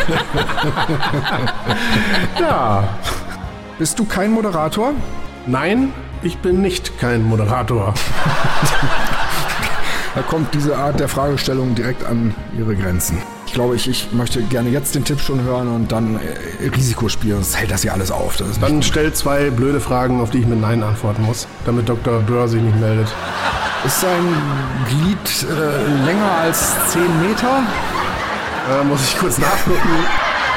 ja. 2.41 2.85
Bist 3.79 3.99
du 3.99 4.05
kein 4.05 4.31
Moderator? 4.31 4.93
Nein, 5.47 5.93
ich 6.23 6.39
bin 6.39 6.61
nicht 6.63 6.99
kein 7.01 7.25
Moderator. 7.25 7.95
Da 10.15 10.23
kommt 10.23 10.55
diese 10.55 10.77
Art 10.77 11.01
der 11.01 11.09
Fragestellung 11.09 11.75
direkt 11.75 12.05
an 12.07 12.35
ihre 12.57 12.77
Grenzen. 12.77 13.19
Ich 13.47 13.53
glaube, 13.53 13.75
ich, 13.75 13.89
ich 13.89 14.13
möchte 14.13 14.43
gerne 14.43 14.69
jetzt 14.71 14.95
den 14.95 15.05
Tipp 15.05 15.21
schon 15.21 15.43
hören 15.43 15.69
und 15.69 15.91
dann 15.91 16.17
äh, 16.17 16.69
Risiko 16.69 17.09
spielen. 17.09 17.37
Sonst 17.37 17.57
hält 17.57 17.71
das 17.71 17.83
hier 17.83 17.93
alles 17.93 18.11
auf. 18.11 18.37
Das 18.37 18.49
ist 18.49 18.61
nicht 18.61 18.69
Dann 18.71 18.83
stell 18.83 19.13
zwei 19.13 19.51
blöde 19.51 19.81
Fragen, 19.81 20.21
auf 20.21 20.31
die 20.31 20.39
ich 20.39 20.47
mit 20.47 20.61
Nein 20.61 20.83
antworten 20.83 21.23
muss, 21.23 21.49
damit 21.65 21.89
Dr. 21.89 22.21
Böhr 22.21 22.47
sich 22.49 22.63
nicht 22.63 22.79
meldet. 22.81 23.09
Ist 23.85 24.01
sein 24.01 24.25
Glied 24.89 25.51
äh, 25.51 26.07
länger 26.07 26.31
als 26.43 26.75
10 26.91 27.03
Meter? 27.29 27.63
Äh, 28.71 28.85
muss 28.85 29.03
ich 29.03 29.19
kurz 29.19 29.39
nachgucken? 29.39 29.79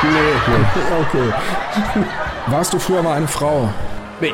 Nee, 0.03 0.09
nee. 0.47 0.65
Okay. 1.07 2.03
Warst 2.47 2.73
du 2.73 2.79
früher 2.79 3.01
mal 3.03 3.13
eine 3.13 3.27
Frau? 3.27 3.69
Nee, 4.21 4.33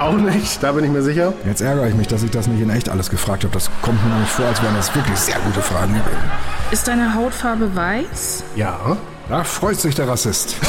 auch 0.00 0.16
nicht, 0.16 0.62
da 0.62 0.72
bin 0.72 0.84
ich 0.84 0.90
mir 0.90 1.02
sicher. 1.02 1.32
Jetzt 1.44 1.60
ärgere 1.60 1.88
ich 1.88 1.94
mich, 1.94 2.08
dass 2.08 2.22
ich 2.22 2.30
das 2.30 2.46
nicht 2.46 2.60
in 2.60 2.70
echt 2.70 2.88
alles 2.88 3.10
gefragt 3.10 3.44
habe. 3.44 3.52
Das 3.52 3.70
kommt 3.82 4.02
mir 4.04 4.10
nämlich 4.12 4.30
vor, 4.30 4.46
als 4.46 4.62
wären 4.62 4.74
das 4.76 4.94
wirklich 4.94 5.18
sehr 5.18 5.38
gute 5.40 5.60
Fragen 5.60 5.94
gewesen. 5.94 6.30
Ist 6.70 6.88
deine 6.88 7.14
Hautfarbe 7.14 7.74
weiß? 7.74 8.44
Ja. 8.54 8.96
Da 9.28 9.42
freut 9.42 9.80
sich 9.80 9.94
der 9.94 10.08
Rassist. 10.08 10.56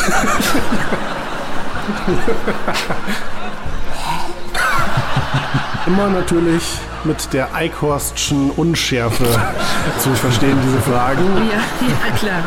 Immer 5.86 6.09
natürlich 6.09 6.80
mit 7.03 7.32
der 7.34 7.53
Eickhorstschen 7.53 8.51
Unschärfe 8.51 9.23
zu 9.99 10.09
verstehen, 10.15 10.57
diese 10.65 10.82
Fragen. 10.82 11.23
Ja, 11.49 11.61
ja, 11.88 12.15
klar. 12.17 12.43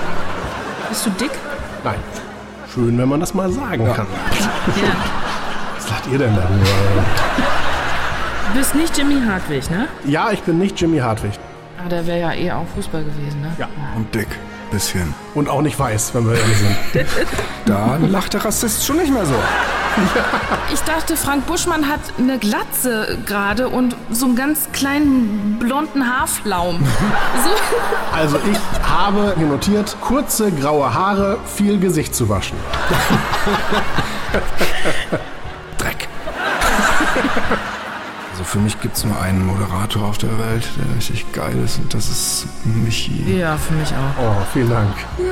Bist 0.89 1.07
du 1.07 1.11
dick? 1.11 1.31
Nein. 1.85 1.99
Schön, 2.75 2.99
wenn 2.99 3.09
man 3.09 3.21
das 3.21 3.33
mal 3.35 3.51
sagen 3.51 3.85
kann. 3.95 4.07
Ja. 4.77 5.20
Was 6.01 6.07
sagt 6.07 6.13
ihr 6.13 6.19
denn 6.19 6.35
darüber? 6.35 6.65
Du 8.53 8.59
bist 8.59 8.75
nicht 8.75 8.97
Jimmy 8.97 9.21
Hartwig, 9.21 9.71
ne? 9.71 9.87
Ja, 10.07 10.31
ich 10.31 10.41
bin 10.41 10.59
nicht 10.59 10.81
Jimmy 10.81 10.99
Hartwig. 10.99 11.33
Ah, 11.79 11.89
der 11.89 12.07
wäre 12.07 12.21
ja 12.21 12.33
eh 12.33 12.53
auch 12.53 12.67
Fußball 12.75 13.05
gewesen, 13.05 13.43
ne? 13.43 13.53
Ja. 13.59 13.69
Und 13.97 14.15
dick. 14.15 14.29
Bisschen. 14.71 15.15
Und 15.35 15.49
auch 15.49 15.63
nicht 15.63 15.79
weiß, 15.79 16.15
wenn 16.15 16.27
wir 16.27 16.39
ehrlich 16.39 16.57
sind. 16.57 16.77
Da 17.67 17.99
lacht 18.01 18.33
der 18.33 18.45
Rassist 18.45 18.87
schon 18.87 18.97
nicht 18.97 19.13
mehr 19.13 19.27
so. 19.27 19.35
Ich 20.73 20.81
dachte, 20.81 21.17
Frank 21.17 21.47
Buschmann 21.47 21.89
hat 21.89 22.01
eine 22.19 22.39
Glatze 22.39 23.19
gerade 23.27 23.69
und 23.69 23.97
so 24.11 24.27
einen 24.27 24.37
ganz 24.37 24.69
kleinen 24.73 25.59
blonden 25.59 26.07
Haarflaum. 26.07 26.81
So. 27.45 28.17
Also 28.17 28.39
ich 28.51 28.89
habe 28.89 29.35
hier 29.37 29.47
notiert, 29.47 29.97
kurze 30.01 30.51
graue 30.53 30.95
Haare, 30.95 31.39
viel 31.45 31.79
Gesicht 31.79 32.15
zu 32.15 32.29
waschen. 32.29 32.57
Also 38.31 38.45
für 38.45 38.59
mich 38.59 38.81
gibt 38.81 38.97
es 38.97 39.05
nur 39.05 39.21
einen 39.21 39.45
Moderator 39.45 40.05
auf 40.05 40.19
der 40.19 40.39
Welt, 40.39 40.69
der 40.77 40.97
richtig 40.97 41.33
geil 41.33 41.57
ist 41.65 41.79
und 41.79 41.93
das 41.93 42.09
ist 42.09 42.47
Michi. 42.65 43.39
Ja, 43.39 43.57
für 43.57 43.75
mich 43.75 43.89
auch. 43.91 44.23
Oh, 44.23 44.37
vielen 44.53 44.71
Dank. 44.71 44.95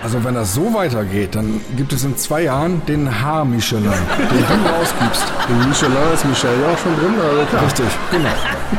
Also 0.00 0.22
wenn 0.22 0.34
das 0.34 0.54
so 0.54 0.72
weitergeht, 0.72 1.34
dann 1.34 1.60
gibt 1.76 1.92
es 1.92 2.04
in 2.04 2.16
zwei 2.16 2.42
Jahren 2.42 2.86
den 2.86 3.20
Haar-Michelin, 3.20 3.82
den 3.82 4.46
du 4.46 4.68
rausgibst. 4.70 5.24
In 5.48 5.68
Michelin 5.68 5.92
ist 6.14 6.24
Michel 6.24 6.50
ja 6.62 6.72
auch 6.72 6.78
schon 6.78 6.94
drin, 6.96 7.14
also 7.20 7.44
klar. 7.46 7.64
Richtig, 7.64 7.86
genau. 8.12 8.28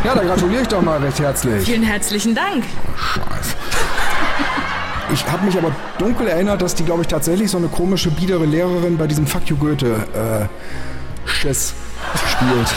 Ja, 0.05 0.15
da 0.15 0.24
gratuliere 0.24 0.61
ich 0.61 0.67
doch 0.70 0.82
mal 0.82 0.97
recht 0.99 1.20
herzlich. 1.20 1.65
Vielen 1.65 1.84
herzlichen 1.84 2.34
Dank. 2.34 2.63
Scheiße. 2.95 3.53
Ich 5.12 5.26
habe 5.32 5.45
mich 5.45 5.57
aber 5.57 5.72
dunkel 5.97 6.28
erinnert, 6.28 6.62
dass 6.62 6.76
die, 6.76 6.84
glaube 6.86 7.01
ich, 7.01 7.07
tatsächlich 7.07 7.49
so 7.49 7.57
eine 7.57 7.68
komische, 7.68 8.12
biedere 8.12 8.45
Lehrerin 8.45 8.97
bei 8.97 9.07
diesem 9.07 9.26
Fuck 9.26 9.47
you 9.49 9.57
Goethe 9.57 9.95
äh, 10.14 11.28
Schiss 11.28 11.74
spielt. 12.28 12.68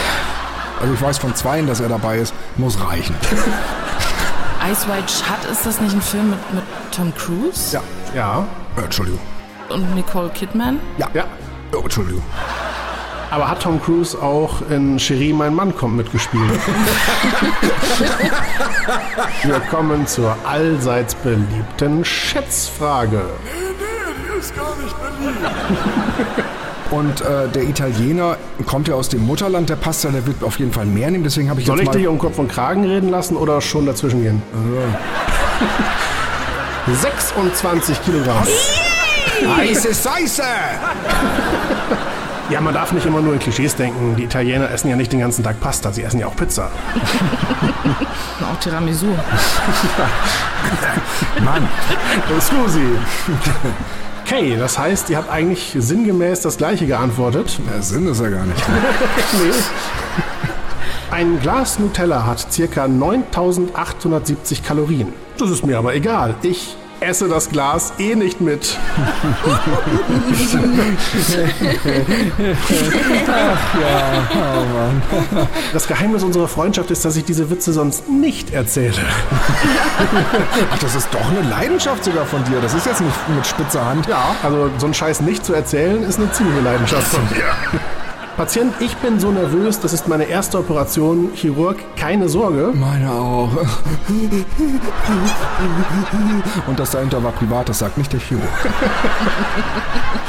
Also 0.81 0.95
ich 0.95 1.03
weiß 1.03 1.19
von 1.19 1.35
zweien, 1.35 1.67
dass 1.67 1.81
er 1.81 1.89
dabei 1.89 2.19
ist. 2.19 2.33
Muss 2.57 2.79
reichen. 2.83 3.15
Ice 4.71 4.87
White 4.89 5.09
Shut, 5.13 5.51
ist 5.51 5.67
das 5.67 5.81
nicht 5.81 5.95
ein 5.95 6.01
Film 6.03 6.31
mit, 6.31 6.55
mit 6.55 6.65
Tom 6.95 7.13
Cruise? 7.17 7.75
Ja. 7.77 7.83
Ja, 8.15 8.47
Äh, 8.77 8.85
Entschuldigung. 8.85 9.21
Und 9.69 9.95
Nicole 9.95 10.31
Kidman? 10.31 10.79
Ja. 10.99 11.09
ja. 11.15 11.25
Oh, 11.75 11.81
Entschuldigung. 11.83 12.23
Aber 13.33 13.49
hat 13.49 13.63
Tom 13.63 13.81
Cruise 13.83 14.21
auch 14.21 14.61
in 14.69 14.99
Cherie, 14.99 15.33
mein 15.33 15.55
Mann 15.55 15.75
kommt 15.75 15.97
mitgespielt? 15.97 16.43
Wir 19.43 19.59
kommen 19.71 20.07
zur 20.07 20.37
allseits 20.45 21.15
beliebten 21.15 22.05
Schätzfrage. 22.05 23.23
Und 26.91 27.23
äh, 27.23 27.49
der 27.49 27.63
Italiener 27.63 28.37
kommt 28.67 28.89
ja 28.89 28.97
aus 28.97 29.09
dem 29.09 29.25
Mutterland, 29.25 29.71
der 29.71 29.77
Pasta, 29.77 30.11
der 30.11 30.27
wird 30.27 30.45
auf 30.45 30.59
jeden 30.59 30.73
Fall 30.75 30.85
mehr 30.85 31.11
nehmen. 31.11 31.25
Deswegen 31.25 31.49
habe 31.49 31.59
ich 31.63 31.67
Soll 31.67 31.79
jetzt 31.79 31.89
ich 31.89 32.01
dich 32.03 32.09
um 32.09 32.19
Kopf 32.19 32.39
und 32.39 32.49
Kragen 32.49 32.85
reden 32.85 33.09
lassen 33.09 33.39
oder 33.39 33.63
schon 33.63 33.87
dazwischen 33.87 34.23
gehen? 34.23 34.43
26 37.01 38.05
Kilogramm. 38.05 38.47
Heiße 39.57 39.95
Seiße! 39.95 40.43
Ja, 42.53 42.61
man 42.61 42.75
darf 42.75 42.93
nicht 42.93 43.07
immer 43.07 43.23
nur 43.23 43.33
in 43.33 43.39
Klischees 43.39 43.77
denken. 43.77 44.15
Die 44.15 44.25
Italiener 44.25 44.71
essen 44.71 44.91
ja 44.91 44.97
nicht 44.97 45.11
den 45.11 45.21
ganzen 45.21 45.43
Tag 45.43 45.59
Pasta, 45.59 45.91
sie 45.91 46.03
essen 46.03 46.21
ja 46.21 46.27
auch 46.27 46.37
Pizza. 46.37 46.71
Und 46.95 48.47
auch 48.53 48.61
Tiramisu. 48.61 49.07
Mann, 51.43 51.67
Scusi. 52.39 52.85
Okay, 54.23 54.55
das 54.59 54.79
heißt, 54.79 55.09
ihr 55.09 55.17
habt 55.17 55.33
eigentlich 55.33 55.75
sinngemäß 55.79 56.43
das 56.43 56.59
gleiche 56.59 56.87
geantwortet. 56.87 57.59
der 57.73 57.81
Sinn 57.81 58.07
ist 58.07 58.21
ja 58.21 58.29
gar 58.29 58.45
nicht. 58.45 58.63
Nee. 59.33 59.51
Ein 61.11 61.41
Glas 61.41 61.79
Nutella 61.79 62.27
hat 62.27 62.53
circa 62.53 62.87
9870 62.87 64.63
Kalorien. 64.63 65.15
Das 65.39 65.49
ist 65.49 65.65
mir 65.65 65.79
aber 65.79 65.95
egal. 65.95 66.35
Ich 66.43 66.77
esse 67.03 67.29
das 67.29 67.51
Glas 67.51 67.93
eh 67.99 68.15
nicht 68.15 68.41
mit. 68.41 68.79
Das 75.73 75.89
Geheimnis 75.89 76.23
unserer 76.23 76.49
Freundschaft 76.49 76.91
ist, 76.91 77.05
dass 77.05 77.17
ich 77.17 77.25
diese 77.25 77.51
Witze 77.51 77.73
sonst 77.73 78.09
nicht 78.09 78.53
erzähle. 78.53 78.95
Ach, 80.73 80.79
das 80.79 80.95
ist 80.95 81.09
doch 81.13 81.31
eine 81.31 81.49
Leidenschaft 81.49 82.05
sogar 82.05 82.27
von 82.27 82.43
dir. 82.45 82.61
Das 82.61 82.75
ist 82.75 82.87
jetzt 82.87 83.01
nicht 83.01 83.29
mit 83.35 83.47
spitzer 83.47 83.85
Hand. 83.85 84.07
Ja, 84.07 84.37
also 84.43 84.71
so 84.79 84.87
einen 84.87 84.95
Scheiß 84.95 85.21
nicht 85.21 85.45
zu 85.45 85.55
erzählen, 85.55 86.03
ist 86.03 86.19
eine 86.19 86.31
ziemliche 86.33 86.61
Leidenschaft 86.61 87.09
von 87.09 87.23
mir. 87.31 87.81
Patient, 88.37 88.75
ich 88.81 88.97
bin 88.97 89.21
so 89.21 89.31
nervös, 89.31 89.79
das 89.79 89.93
ist 89.93 90.09
meine 90.09 90.25
erste 90.25 90.59
Operation. 90.59 91.33
Chirurg, 91.35 91.77
keine 91.97 92.29
Sorge. 92.29 92.73
Meine 92.75 93.11
auch. 93.11 93.51
Und 96.67 96.79
das 96.79 96.93
dahinter 96.93 97.23
war 97.23 97.33
privat, 97.33 97.69
das 97.69 97.81
sagt 97.81 97.99
nicht 97.99 98.13
der 98.13 98.21
Chirurg. 98.21 98.49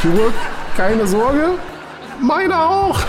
Chirurg, 0.01 0.33
keine 0.75 1.07
Sorge. 1.07 1.51
Meine 2.19 2.59
auch. 2.59 2.99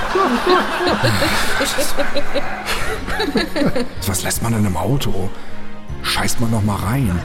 Was 4.06 4.22
lässt 4.22 4.42
man 4.42 4.52
denn 4.52 4.64
im 4.64 4.76
Auto? 4.76 5.28
Scheißt 6.02 6.40
man 6.40 6.50
noch 6.50 6.62
mal 6.62 6.76
rein. 6.76 7.20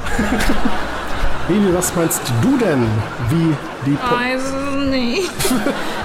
Baby, 1.47 1.73
was 1.73 1.95
meinst 1.95 2.21
du 2.41 2.57
denn, 2.57 2.85
wie 3.29 3.55
die... 3.85 3.95
Po 3.95 4.15
Weiß 4.15 4.43
es 4.43 4.75
nicht. 4.89 5.31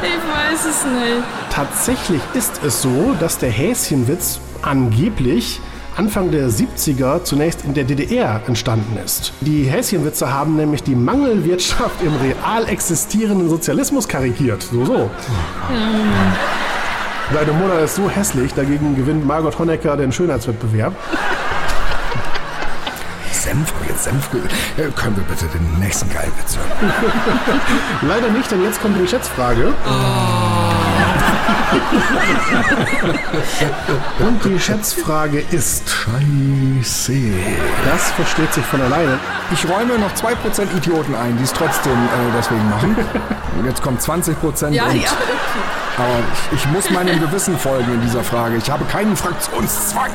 Ich 0.02 0.20
weiß 0.32 0.64
es 0.64 0.84
nicht. 0.84 1.43
Tatsächlich 1.54 2.20
ist 2.34 2.64
es 2.64 2.82
so, 2.82 3.14
dass 3.20 3.38
der 3.38 3.48
Häschenwitz 3.48 4.40
angeblich 4.62 5.60
Anfang 5.96 6.32
der 6.32 6.48
70er 6.48 7.22
zunächst 7.22 7.64
in 7.64 7.74
der 7.74 7.84
DDR 7.84 8.40
entstanden 8.48 8.98
ist. 9.04 9.32
Die 9.40 9.62
Häschenwitze 9.62 10.32
haben 10.32 10.56
nämlich 10.56 10.82
die 10.82 10.96
Mangelwirtschaft 10.96 12.02
im 12.02 12.12
real 12.16 12.68
existierenden 12.68 13.48
Sozialismus 13.48 14.08
karikiert. 14.08 14.64
So, 14.64 14.84
so. 14.84 15.10
Deine 17.32 17.52
Mutter 17.52 17.78
ist 17.82 17.94
so 17.94 18.10
hässlich, 18.10 18.52
dagegen 18.54 18.96
gewinnt 18.96 19.24
Margot 19.24 19.56
Honecker 19.56 19.96
den 19.96 20.10
Schönheitswettbewerb. 20.10 20.92
Senf, 23.30 23.72
jetzt 23.88 24.02
Senf. 24.02 24.28
Äh, 24.76 24.90
Können 25.00 25.16
wir 25.16 25.22
bitte 25.24 25.46
den 25.46 25.78
nächsten 25.78 26.10
geilen 26.12 26.32
Witz 26.36 26.56
hören? 26.56 26.92
Leider 28.08 28.30
nicht, 28.30 28.50
denn 28.50 28.64
jetzt 28.64 28.82
kommt 28.82 29.00
die 29.00 29.06
Schätzfrage. 29.06 29.72
Und 34.18 34.44
die 34.44 34.58
Schätzfrage 34.58 35.44
ist, 35.50 35.88
Scheiße. 35.88 37.12
das 37.84 38.10
versteht 38.12 38.52
sich 38.52 38.64
von 38.64 38.80
alleine. 38.80 39.18
Ich 39.52 39.68
räume 39.68 39.98
noch 39.98 40.12
2% 40.14 40.76
Idioten 40.76 41.14
ein, 41.14 41.36
die 41.38 41.44
es 41.44 41.52
trotzdem 41.52 41.92
äh, 41.92 42.32
deswegen 42.36 42.68
machen. 42.70 42.96
Und 43.58 43.66
jetzt 43.66 43.82
kommt 43.82 44.00
20% 44.00 44.70
Ja, 44.70 44.86
und, 44.86 44.96
ja. 45.02 45.08
Aber 45.96 46.18
ich, 46.52 46.58
ich 46.58 46.66
muss 46.70 46.90
meinem 46.90 47.20
Gewissen 47.20 47.56
folgen 47.58 47.92
in 47.94 48.00
dieser 48.02 48.24
Frage. 48.24 48.56
Ich 48.56 48.70
habe 48.70 48.84
keinen 48.86 49.16
Fraktionszwang. 49.16 50.10